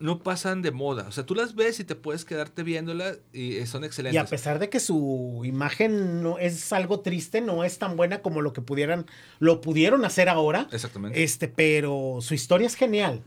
no 0.00 0.20
pasan 0.20 0.62
de 0.62 0.70
moda. 0.70 1.06
O 1.08 1.12
sea, 1.12 1.26
tú 1.26 1.34
las 1.34 1.54
ves 1.54 1.80
y 1.80 1.84
te 1.84 1.94
puedes 1.96 2.24
quedarte 2.24 2.62
viéndolas 2.62 3.18
y 3.32 3.56
eh, 3.56 3.66
son 3.66 3.82
Y 3.82 3.86
excelentes. 3.86 4.20
a 4.22 4.26
pesar 4.26 4.58
de 4.58 4.68
que 4.70 4.78
su 4.80 5.42
imagen 5.44 6.22
no 6.22 6.38
es 6.38 6.72
algo 6.72 7.00
triste, 7.00 7.40
no 7.40 7.64
es 7.64 7.78
tan 7.78 7.96
buena 7.96 8.22
como 8.22 8.40
lo 8.40 8.52
que 8.52 8.60
pudieran, 8.60 9.06
lo 9.40 9.60
pudieron 9.60 10.04
hacer 10.04 10.28
ahora. 10.28 10.68
Exactamente. 10.72 11.22
Este, 11.22 11.48
pero 11.48 12.18
su 12.20 12.34
historia 12.34 12.66
es 12.66 12.74
genial. 12.76 13.22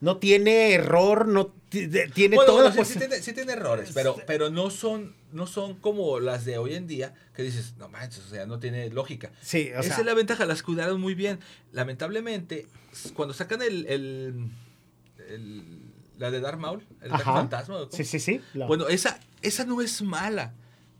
No 0.00 0.18
tiene 0.18 0.72
error, 0.72 1.26
no 1.26 1.46
tiene 1.70 2.36
Bueno, 2.36 2.44
toda 2.52 2.68
bueno, 2.68 2.84
sí, 2.84 2.92
sí 2.92 2.98
tiene, 2.98 3.16
sí 3.22 3.32
tiene 3.32 3.52
errores, 3.54 3.90
pero, 3.94 4.16
pero 4.26 4.50
no, 4.50 4.68
son, 4.70 5.14
no 5.32 5.46
son 5.46 5.74
como 5.76 6.20
las 6.20 6.44
de 6.44 6.58
hoy 6.58 6.74
en 6.74 6.86
día, 6.86 7.14
que 7.34 7.42
dices, 7.42 7.74
no 7.78 7.88
manches, 7.88 8.24
o 8.26 8.28
sea, 8.28 8.44
no 8.44 8.58
tiene 8.58 8.90
lógica. 8.90 9.32
Sí, 9.40 9.70
o 9.74 9.80
Esa 9.80 9.82
sea- 9.82 9.98
es 10.00 10.04
la 10.04 10.14
ventaja, 10.14 10.44
las 10.46 10.62
cuidaron 10.62 11.00
muy 11.00 11.14
bien. 11.14 11.40
Lamentablemente, 11.72 12.66
cuando 13.14 13.32
sacan 13.34 13.62
el, 13.62 13.86
el- 13.86 14.48
el- 15.30 15.83
la 16.18 16.30
de 16.30 16.40
Darth 16.40 16.58
Maul, 16.58 16.86
el 17.02 17.10
fantasma. 17.10 17.76
Sí, 17.90 18.04
sí, 18.04 18.18
sí. 18.20 18.40
la- 18.54 18.66
Bueno, 18.66 18.88
esa, 18.88 19.18
esa 19.42 19.64
no 19.64 19.80
es 19.80 20.02
mala, 20.02 20.54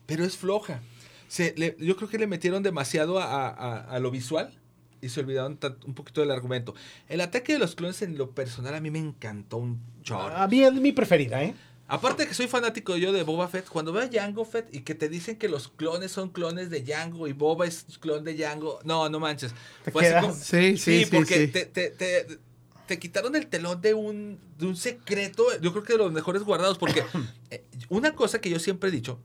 pero 0.07 0.25
es 0.25 0.37
floja. 0.37 0.81
Se, 1.29 1.55
le- 1.57 1.77
yo 1.79 1.97
creo 1.97 2.09
que 2.09 2.19
le 2.19 2.27
metieron 2.27 2.63
demasiado 2.63 3.19
a, 3.19 3.49
a- 3.49 3.81
a 3.81 3.99
lo 3.99 4.11
visual 4.11 4.53
y 5.01 5.09
se 5.09 5.21
olvidaron 5.21 5.59
un 5.87 5.95
poquito 5.95 6.21
del 6.21 6.31
argumento. 6.31 6.75
El 7.09 7.21
ataque 7.21 7.53
de 7.55 7.59
los 7.59 7.75
clones 7.75 8.03
en 8.03 8.17
lo 8.19 8.31
personal 8.31 8.75
a 8.75 8.81
mí 8.81 8.91
me 8.91 8.99
encantó 8.99 9.59
un 9.59 9.81
chorro. 10.03 10.35
a 10.37 10.47
mí 10.49 10.63
es 10.63 10.73
mi 10.75 10.93
preferida, 10.93 11.43
¿eh? 11.43 11.55
Aparte 11.87 12.23
de 12.23 12.29
que 12.31 12.35
soy 12.35 12.49
fanático 12.49 12.97
yo 12.97 13.13
de 13.13 13.23
Boba 13.25 13.47
Fett, 13.47 13.69
cuando 13.69 13.93
veo 13.93 14.05
a 14.05 14.09
Jango 14.11 14.47
Fett 14.47 14.75
y 14.75 14.81
que 14.81 14.95
te 14.95 15.11
dicen 15.11 15.37
que 15.37 15.51
los 15.51 15.69
clones 15.69 16.13
son 16.13 16.31
clones 16.31 16.71
de 16.71 16.83
Jango 16.83 17.29
y 17.29 17.35
Boba 17.35 17.67
es 17.67 17.85
clon 18.01 18.25
de 18.25 18.39
Jango, 18.39 18.81
no, 18.85 19.11
no 19.11 19.21
manches. 19.21 19.53
Te 19.85 19.91
Fue 19.91 20.01
así 20.03 20.11
quedas- 20.11 20.23
como- 20.25 20.35
Sí, 20.35 20.79
sí, 20.79 21.05
sí, 21.05 21.11
porque 21.15 21.35
sí. 21.47 21.49
Te, 21.53 21.67
te- 21.67 21.91
te- 21.91 22.39
te 22.87 22.99
quitaron 22.99 23.37
el 23.37 23.47
telón 23.47 23.81
de 23.81 23.95
un, 23.95 24.39
de 24.59 24.67
un 24.67 24.77
secreto, 24.77 25.45
yo 25.61 25.73
creo 25.73 25.85
que 25.85 25.93
de 25.95 25.99
los 25.99 26.13
mejores 26.13 26.43
guardados, 26.43 26.79
porque 26.79 27.05
eh, 27.51 27.65
una 27.89 28.15
cosa 28.15 28.41
que 28.41 28.51
yo 28.51 28.59
siempre 28.59 28.89
he 28.89 28.93
dicho 28.93 29.19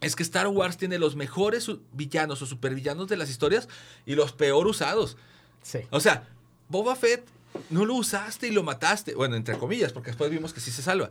es 0.00 0.14
que 0.14 0.22
Star 0.22 0.48
Wars 0.48 0.76
tiene 0.76 0.98
los 0.98 1.16
mejores 1.16 1.70
villanos 1.92 2.42
o 2.42 2.46
supervillanos 2.46 3.08
de 3.08 3.16
las 3.16 3.30
historias 3.30 3.68
y 4.04 4.14
los 4.14 4.32
peor 4.32 4.66
usados. 4.66 5.16
Sí. 5.62 5.80
O 5.90 6.00
sea, 6.00 6.28
Boba 6.68 6.96
Fett 6.96 7.26
no 7.70 7.84
lo 7.84 7.94
usaste 7.94 8.48
y 8.48 8.50
lo 8.50 8.62
mataste. 8.62 9.14
Bueno, 9.14 9.36
entre 9.36 9.58
comillas, 9.58 9.92
porque 9.92 10.10
después 10.10 10.30
vimos 10.30 10.52
que 10.52 10.60
sí 10.60 10.70
se 10.70 10.82
salva. 10.82 11.10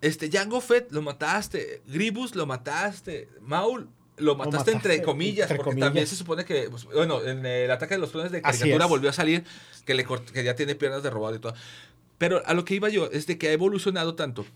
Este, 0.00 0.30
Jango 0.30 0.60
Fett 0.60 0.92
lo 0.92 1.02
mataste. 1.02 1.82
Gribus 1.86 2.34
lo 2.34 2.46
mataste. 2.46 3.28
Maul 3.40 3.88
lo 4.16 4.34
mataste, 4.34 4.56
mataste, 4.56 4.72
entre 4.72 5.02
comillas, 5.02 5.50
entre 5.50 5.56
porque 5.56 5.70
comillas. 5.70 5.86
también 5.88 6.06
se 6.06 6.16
supone 6.16 6.44
que, 6.44 6.68
pues, 6.70 6.84
bueno, 6.84 7.22
en 7.22 7.44
el 7.44 7.70
ataque 7.70 7.94
de 7.94 8.00
los 8.00 8.10
clones 8.10 8.32
de 8.32 8.42
caricatura 8.42 8.86
volvió 8.86 9.10
a 9.10 9.12
salir 9.12 9.44
que, 9.84 9.94
le 9.94 10.06
que 10.06 10.44
ya 10.44 10.54
tiene 10.54 10.74
piernas 10.74 11.02
de 11.02 11.10
robot 11.10 11.36
y 11.36 11.38
todo. 11.38 11.54
Pero 12.18 12.42
a 12.46 12.54
lo 12.54 12.64
que 12.64 12.74
iba 12.74 12.88
yo 12.88 13.10
es 13.12 13.26
de 13.26 13.38
que 13.38 13.48
ha 13.48 13.52
evolucionado 13.52 14.14
tanto 14.14 14.46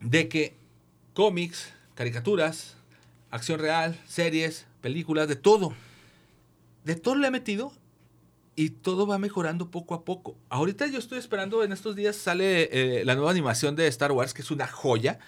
de 0.00 0.28
que 0.28 0.54
cómics, 1.14 1.72
caricaturas, 1.94 2.76
acción 3.30 3.60
real, 3.60 3.98
series, 4.08 4.66
películas, 4.80 5.28
de 5.28 5.36
todo. 5.36 5.74
De 6.84 6.96
todo 6.96 7.14
le 7.14 7.26
ha 7.26 7.30
metido 7.30 7.72
y 8.56 8.70
todo 8.70 9.06
va 9.06 9.18
mejorando 9.18 9.70
poco 9.70 9.94
a 9.94 10.04
poco. 10.04 10.36
Ahorita 10.48 10.86
yo 10.86 10.98
estoy 10.98 11.18
esperando, 11.18 11.62
en 11.62 11.72
estos 11.72 11.96
días 11.96 12.16
sale 12.16 12.68
eh, 12.72 13.04
la 13.04 13.14
nueva 13.14 13.30
animación 13.30 13.76
de 13.76 13.86
Star 13.86 14.12
Wars, 14.12 14.34
que 14.34 14.42
es 14.42 14.50
una 14.50 14.66
joya. 14.66 15.18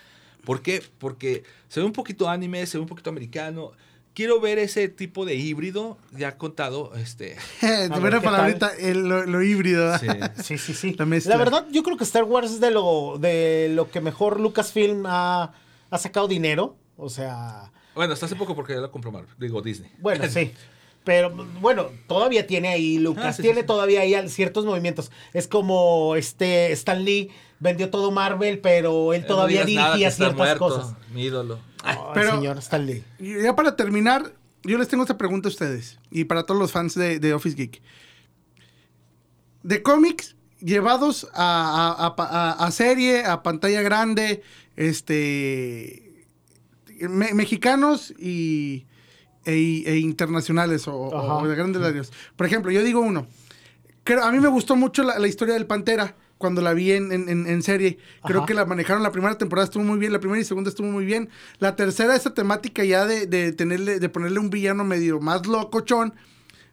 ¿Por 0.45 0.62
qué? 0.62 0.82
Porque 0.99 1.45
se 1.68 1.80
ve 1.80 1.86
un 1.86 1.93
poquito 1.93 2.28
anime, 2.28 2.66
se 2.66 2.78
ve 2.78 2.82
un 2.82 2.88
poquito 2.88 3.11
americano. 3.11 3.72
Quiero 4.14 4.40
ver 4.40 4.59
ese 4.59 4.88
tipo 4.88 5.24
de 5.24 5.36
híbrido, 5.36 5.97
ya 6.16 6.36
contado, 6.36 6.93
este... 6.97 7.32
Eh, 7.62 7.88
ver, 7.88 8.01
buena 8.01 8.20
¿qué 8.20 8.24
palabrita, 8.24 8.72
el- 8.78 9.09
lo, 9.09 9.24
lo 9.24 9.43
híbrido. 9.43 9.97
sí. 9.99 10.07
Sí, 10.43 10.59
sí, 10.59 10.74
sí. 10.74 10.97
La 11.26 11.36
verdad, 11.36 11.66
yo 11.70 11.82
creo 11.82 11.97
que 11.97 12.05
Star 12.05 12.24
Wars 12.24 12.51
es 12.53 12.61
de 12.61 12.70
lo, 12.70 13.16
de 13.18 13.70
lo 13.72 13.90
que 13.90 14.01
mejor 14.03 14.38
Lucasfilm 14.40 15.05
ha, 15.07 15.53
ha 15.90 15.99
sacado 15.99 16.28
dinero. 16.28 16.76
O 16.99 17.09
sea, 17.09 17.72
Bueno, 17.95 18.12
hasta 18.12 18.26
hace 18.26 18.36
poco 18.36 18.55
porque 18.55 18.74
ya 18.74 18.80
lo 18.80 18.90
compró 18.90 19.11
Marvel, 19.12 19.30
digo 19.38 19.62
Disney. 19.62 19.90
bueno, 19.99 20.28
sí. 20.28 20.53
Pero 21.05 21.30
bueno, 21.61 21.88
todavía 22.07 22.46
tiene 22.46 22.68
ahí, 22.68 22.98
Lucas, 22.98 23.24
Ah, 23.26 23.32
sí, 23.32 23.42
tiene 23.42 23.57
sí, 23.57 23.61
sí. 23.62 23.66
todavía 23.66 24.03
ahí 24.03 24.28
ciertos 24.28 24.64
movimientos. 24.64 25.11
Es 25.32 25.48
como 25.48 26.14
este 26.14 26.70
Stan 26.72 27.05
Lee 27.05 27.30
vendió 27.59 27.90
todo 27.90 28.11
Marvel, 28.12 28.61
pero 28.61 29.12
él 29.12 29.22
Eh, 29.22 29.26
todavía 29.26 29.61
no 29.61 29.66
dirigía 29.66 30.11
ciertas 30.12 30.36
muerto, 30.36 30.59
cosas. 30.68 30.94
Mi 31.12 31.24
ídolo. 31.24 31.59
Ay, 31.82 31.96
Pero- 32.14 32.32
señor 32.36 32.59
Stan 32.59 32.86
Lee. 32.86 33.03
Ya 33.18 33.57
para 33.57 33.74
terminar, 33.74 34.32
yo 34.62 34.78
les 34.78 34.86
tengo 34.86 35.03
esta 35.03 35.18
pregunta 35.18 35.48
a 35.48 35.50
ustedes 35.50 35.98
y 36.11 36.24
para 36.24 36.44
todos 36.44 36.61
los 36.61 36.70
fans 36.70 36.94
de, 36.94 37.18
de 37.18 37.34
Office 37.34 37.57
Geek. 37.57 37.82
De 39.64 39.82
cómics 39.82 40.36
llevados 40.61 41.26
a, 41.34 41.96
a- 41.98 42.07
a 42.07 42.16
pa- 42.16 42.28
a- 42.30 42.53
a 42.53 42.70
serie, 42.70 43.24
a 43.24 43.42
pantalla 43.42 43.82
grande, 43.82 44.42
este 44.76 46.26
me- 47.09 47.34
mexicanos 47.34 48.12
y 48.18 48.86
e, 49.45 49.82
e 49.86 49.99
internacionales 49.99 50.86
o, 50.88 50.95
o- 50.97 51.47
de 51.47 51.55
grandes 51.55 51.82
radios. 51.82 52.12
Por 52.36 52.47
ejemplo, 52.47 52.70
yo 52.70 52.82
digo 52.82 53.01
uno. 53.01 53.26
Creo, 54.05 54.24
a 54.24 54.32
mí 54.32 54.40
me 54.40 54.49
gustó 54.49 54.74
mucho 54.76 55.03
la, 55.05 55.18
la 55.18 55.28
historia 55.28 55.55
del 55.55 55.66
Pantera 55.66 56.16
cuando 56.38 56.61
la 56.61 56.72
vi 56.74 56.90
en, 56.93 57.12
en- 57.12 57.28
en- 57.47 57.62
serie. 57.62 57.99
Creo 58.24 58.38
Ajá. 58.38 58.47
que 58.47 58.55
la 58.55 58.64
manejaron 58.64 59.03
la 59.05 59.12
primera 59.12 59.38
temporada 59.38 59.64
estuvo 59.66 59.84
muy 59.84 59.99
bien, 60.01 60.12
la 60.12 60.18
primera 60.18 60.40
y 60.40 60.45
segunda 60.45 60.70
estuvo 60.70 60.88
muy 60.88 61.05
bien. 61.05 61.28
La 61.61 61.76
tercera, 61.76 62.16
esa 62.16 62.34
temática 62.34 62.82
ya 62.84 63.07
de, 63.07 63.26
de 63.28 63.53
tenerle, 63.53 64.01
de 64.01 64.09
ponerle 64.09 64.40
un 64.40 64.51
villano 64.51 64.82
medio 64.84 65.20
más 65.20 65.47
locochón, 65.47 66.14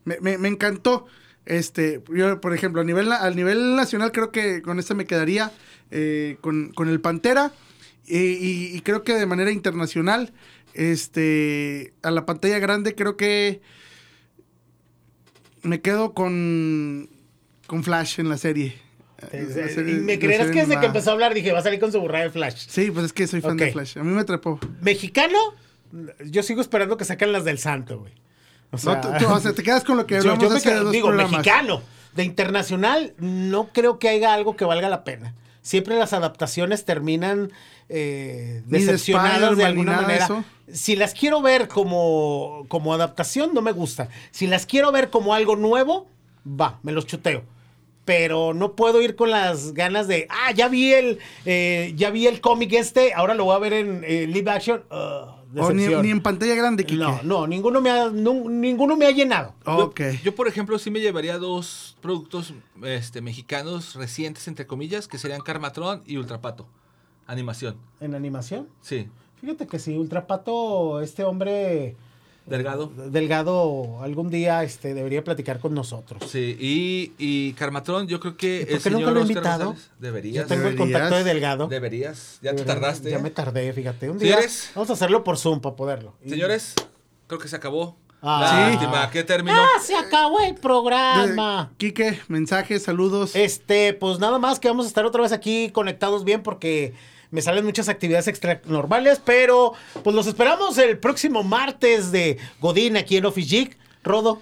me, 0.05 0.17
me- 0.21 0.39
me 0.39 0.47
encantó. 0.47 1.05
Este, 1.45 2.01
yo, 2.15 2.41
por 2.41 2.55
ejemplo, 2.55 2.81
a 2.81 2.83
nivel, 2.83 3.09
na- 3.09 3.23
a 3.23 3.29
nivel 3.29 3.75
nacional 3.75 4.11
creo 4.11 4.31
que 4.31 4.63
con 4.63 4.79
esta 4.79 4.95
me 4.95 5.05
quedaría 5.05 5.51
eh, 5.91 6.37
con, 6.41 6.71
con 6.73 6.89
el 6.89 6.99
Pantera. 6.99 7.51
Y- 8.07 8.75
y 8.75 8.81
creo 8.81 9.03
que 9.03 9.13
de 9.13 9.27
manera 9.27 9.51
internacional, 9.51 10.33
este, 10.73 11.93
a 12.03 12.11
la 12.11 12.25
pantalla 12.25 12.59
grande 12.59 12.95
creo 12.95 13.17
que 13.17 13.61
me 15.63 15.81
quedo 15.81 16.13
con, 16.13 17.09
con 17.67 17.83
Flash 17.83 18.19
en 18.19 18.29
la 18.29 18.37
serie. 18.37 18.75
En 19.31 19.49
la 19.49 19.67
serie- 19.67 19.95
y 19.95 19.99
me 19.99 20.17
creerás 20.17 20.47
que 20.51 20.61
desde 20.65 20.79
que 20.79 20.85
empezó 20.85 21.09
a 21.09 21.13
hablar 21.13 21.33
dije, 21.33 21.51
va 21.51 21.59
a 21.59 21.63
salir 21.63 21.79
con 21.79 21.91
su 21.91 21.99
burra 21.99 22.19
de 22.21 22.29
Flash. 22.29 22.67
Sí, 22.69 22.89
pues 22.91 23.05
es 23.07 23.13
que 23.13 23.27
soy 23.27 23.41
fan 23.41 23.57
de. 23.57 23.71
Flash. 23.71 23.97
A 23.97 24.03
mí 24.03 24.13
me 24.13 24.21
atrapó. 24.21 24.59
Mexicano, 24.81 25.37
yo 26.25 26.41
sigo 26.43 26.61
esperando 26.61 26.95
que 26.95 27.03
saquen 27.05 27.31
las 27.33 27.43
del 27.43 27.57
Santo, 27.59 27.99
güey. 27.99 28.13
O 28.71 28.77
No, 28.85 29.01
tú- 29.01 29.09
tú- 29.19 29.27
o 29.27 29.39
sea, 29.39 29.53
te 29.53 29.63
quedas 29.63 29.83
con 29.83 29.97
lo 29.97 30.05
que 30.07 30.15
yo, 30.23 30.37
yo 30.37 30.49
me 30.49 30.55
hace 30.55 30.69
quedo- 30.69 30.83
dos 30.85 30.93
digo, 30.93 31.07
programas. 31.07 31.31
mexicano. 31.31 31.81
De 32.15 32.23
internacional, 32.23 33.13
no 33.19 33.69
creo 33.71 33.99
que 33.99 34.09
haya 34.09 34.33
algo 34.33 34.55
que 34.55 34.65
valga 34.65 34.89
la 34.89 35.03
pena. 35.03 35.35
Siempre 35.61 35.97
las 35.97 36.13
adaptaciones 36.13 36.85
terminan 36.85 37.51
eh, 37.89 38.61
decepcionadas 38.65 39.57
de 39.57 39.65
alguna 39.65 40.01
manera. 40.01 40.25
eso. 40.25 40.43
Si 40.71 40.95
las 40.95 41.13
quiero 41.13 41.41
ver 41.41 41.67
como, 41.67 42.65
como 42.67 42.93
adaptación, 42.93 43.53
no 43.53 43.61
me 43.61 43.71
gusta. 43.71 44.09
Si 44.31 44.47
las 44.47 44.65
quiero 44.65 44.91
ver 44.91 45.09
como 45.09 45.33
algo 45.33 45.55
nuevo, 45.55 46.07
va, 46.45 46.79
me 46.83 46.91
los 46.91 47.05
chuteo. 47.05 47.43
Pero 48.05 48.53
no 48.53 48.75
puedo 48.75 49.01
ir 49.01 49.15
con 49.15 49.29
las 49.31 49.73
ganas 49.73 50.07
de, 50.07 50.27
ah, 50.29 50.51
ya 50.51 50.67
vi 50.67 50.93
el, 50.93 51.19
eh, 51.45 51.93
ya 51.95 52.09
vi 52.09 52.27
el 52.27 52.41
cómic 52.41 52.73
este, 52.73 53.13
ahora 53.13 53.35
lo 53.35 53.45
voy 53.45 53.55
a 53.55 53.59
ver 53.59 53.73
en 53.73 54.03
eh, 54.07 54.25
live 54.27 54.49
action. 54.49 54.83
Ugh, 54.89 55.38
O 55.57 55.73
ni, 55.73 55.83
en 55.85 56.21
pantalla 56.21 56.53
grande, 56.53 56.85
Kike. 56.85 56.99
No, 56.99 57.21
no, 57.23 57.47
ninguno 57.47 57.81
me 57.81 57.89
ha, 57.89 58.09
ninguno 58.09 58.95
me 58.95 59.07
ha 59.07 59.11
llenado. 59.11 59.55
Ok. 59.65 60.01
Yo, 60.23 60.35
por 60.35 60.47
ejemplo, 60.47 60.77
sí 60.77 60.91
me 60.91 60.99
llevaría 60.99 61.39
dos 61.39 61.97
productos 62.01 62.53
este, 62.83 63.21
mexicanos 63.21 63.95
recientes, 63.95 64.47
entre 64.47 64.67
comillas, 64.67 65.07
que 65.07 65.17
serían 65.17 65.41
Carmatron 65.41 66.03
y 66.05 66.17
Ultrapato. 66.17 66.67
Animación. 67.25 67.77
En 67.99 68.13
animación. 68.13 68.69
Sí. 68.81 69.07
Fíjate 69.41 69.65
que 69.67 69.79
si 69.79 69.97
Ultrapato, 69.97 71.01
este 71.01 71.23
hombre 71.23 71.95
Delgado. 72.49 72.91
delgado, 73.09 74.01
algún 74.01 74.29
día 74.29 74.63
este, 74.63 74.93
debería 74.93 75.23
platicar 75.23 75.59
con 75.59 75.73
nosotros. 75.73 76.23
Sí. 76.29 76.57
Y, 76.59 77.13
y 77.17 77.53
Carmatron, 77.53 78.07
yo 78.07 78.19
creo 78.19 78.35
que. 78.35 78.61
¿Y 78.61 78.65
por 78.73 78.81
qué 78.81 78.89
nunca 78.89 79.05
señor 79.05 79.13
lo 79.13 79.19
he 79.19 79.21
invitado? 79.23 79.75
Deberías. 79.99 80.43
Yo 80.43 80.55
tengo 80.55 80.67
el 80.67 80.75
contacto 80.75 81.15
de 81.15 81.23
Delgado. 81.23 81.67
Deberías. 81.67 82.39
Ya 82.41 82.55
te 82.55 82.63
tardaste. 82.63 83.09
Ya 83.11 83.19
me 83.19 83.29
tardé, 83.29 83.71
fíjate. 83.73 84.09
Un 84.09 84.17
día 84.19 84.33
Señores. 84.35 84.71
vamos 84.75 84.89
a 84.89 84.93
hacerlo 84.93 85.23
por 85.23 85.37
Zoom 85.37 85.59
para 85.61 85.75
poderlo. 85.75 86.13
Y- 86.25 86.29
Señores, 86.29 86.73
creo 87.27 87.39
que 87.39 87.47
se 87.47 87.55
acabó. 87.55 87.97
Ah. 88.21 88.67
Lástima, 88.71 89.09
¿qué 89.11 89.23
término? 89.23 89.55
¡Ah, 89.57 89.79
se 89.81 89.95
acabó 89.95 90.41
el 90.41 90.55
programa! 90.55 91.69
De- 91.71 91.77
Quique, 91.77 92.19
mensajes, 92.27 92.83
saludos. 92.83 93.33
Este, 93.35 93.93
pues 93.93 94.19
nada 94.19 94.39
más 94.39 94.59
que 94.59 94.67
vamos 94.67 94.85
a 94.85 94.89
estar 94.89 95.05
otra 95.05 95.21
vez 95.21 95.31
aquí 95.31 95.69
conectados 95.71 96.25
bien 96.25 96.43
porque 96.43 96.93
me 97.31 97.41
salen 97.41 97.65
muchas 97.65 97.89
actividades 97.89 98.27
extra 98.27 98.61
normales, 98.65 99.21
pero 99.23 99.73
pues 100.03 100.15
los 100.15 100.27
esperamos 100.27 100.77
el 100.77 100.97
próximo 100.97 101.43
martes 101.43 102.11
de 102.11 102.37
Godín 102.59 102.97
aquí 102.97 103.17
en 103.17 103.25
Office 103.25 103.49
Geek. 103.49 103.77
Rodo. 104.03 104.41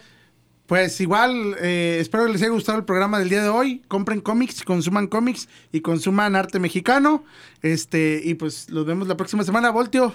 Pues 0.68 1.00
igual, 1.00 1.56
eh, 1.62 1.98
espero 2.02 2.26
que 2.26 2.34
les 2.34 2.42
haya 2.42 2.52
gustado 2.52 2.78
el 2.78 2.84
programa 2.84 3.20
del 3.20 3.30
día 3.30 3.42
de 3.42 3.48
hoy. 3.50 3.82
Compren 3.88 4.20
cómics, 4.20 4.64
consuman 4.64 5.08
cómics 5.08 5.48
y 5.72 5.80
consuman 5.80 6.36
arte 6.36 6.60
mexicano. 6.60 7.24
Este, 7.62 8.22
y 8.24 8.34
pues 8.34 8.70
los 8.70 8.86
vemos 8.86 9.08
la 9.08 9.16
próxima 9.16 9.44
semana, 9.46 9.70
Voltio. 9.70 10.14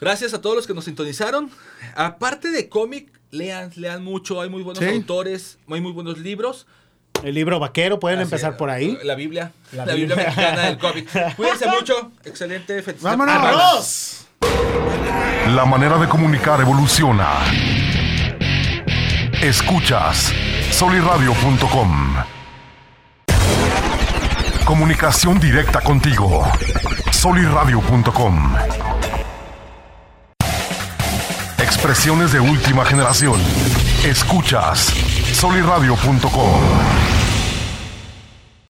Gracias 0.00 0.34
a 0.34 0.40
todos 0.40 0.56
los 0.56 0.66
que 0.66 0.74
nos 0.74 0.84
sintonizaron. 0.84 1.50
Aparte 1.94 2.50
de 2.50 2.68
cómic, 2.68 3.12
lean, 3.30 3.70
lean 3.76 4.02
mucho. 4.02 4.40
Hay 4.40 4.48
muy 4.48 4.62
buenos 4.62 4.82
Sí. 4.82 4.90
autores, 4.90 5.58
hay 5.68 5.80
muy 5.80 5.92
buenos 5.92 6.18
libros. 6.18 6.66
El 7.22 7.34
libro 7.34 7.58
vaquero, 7.58 7.98
pueden 7.98 8.20
Así, 8.20 8.24
empezar 8.26 8.56
por 8.56 8.70
ahí. 8.70 8.96
La 9.02 9.14
Biblia. 9.14 9.52
La 9.72 9.84
La, 9.86 9.94
Biblia, 9.94 10.14
Biblia. 10.16 10.26
mexicana 10.34 10.62
del 10.62 10.78
cómic. 10.78 11.34
Cuídense 11.36 11.66
mucho. 11.68 12.12
Excelente. 12.24 12.82
Vámonos. 13.00 14.26
La 15.54 15.64
manera 15.64 15.98
de 15.98 16.08
comunicar 16.08 16.60
evoluciona. 16.60 17.28
Escuchas 19.42 20.32
soliradio.com. 20.70 22.16
Comunicación 24.64 25.40
directa 25.40 25.80
contigo. 25.80 26.46
soliradio.com. 27.10 28.54
Expresiones 31.58 32.32
de 32.32 32.40
última 32.40 32.84
generación. 32.84 33.40
Escuchas 34.04 34.92
soliradio.com. 35.38 37.17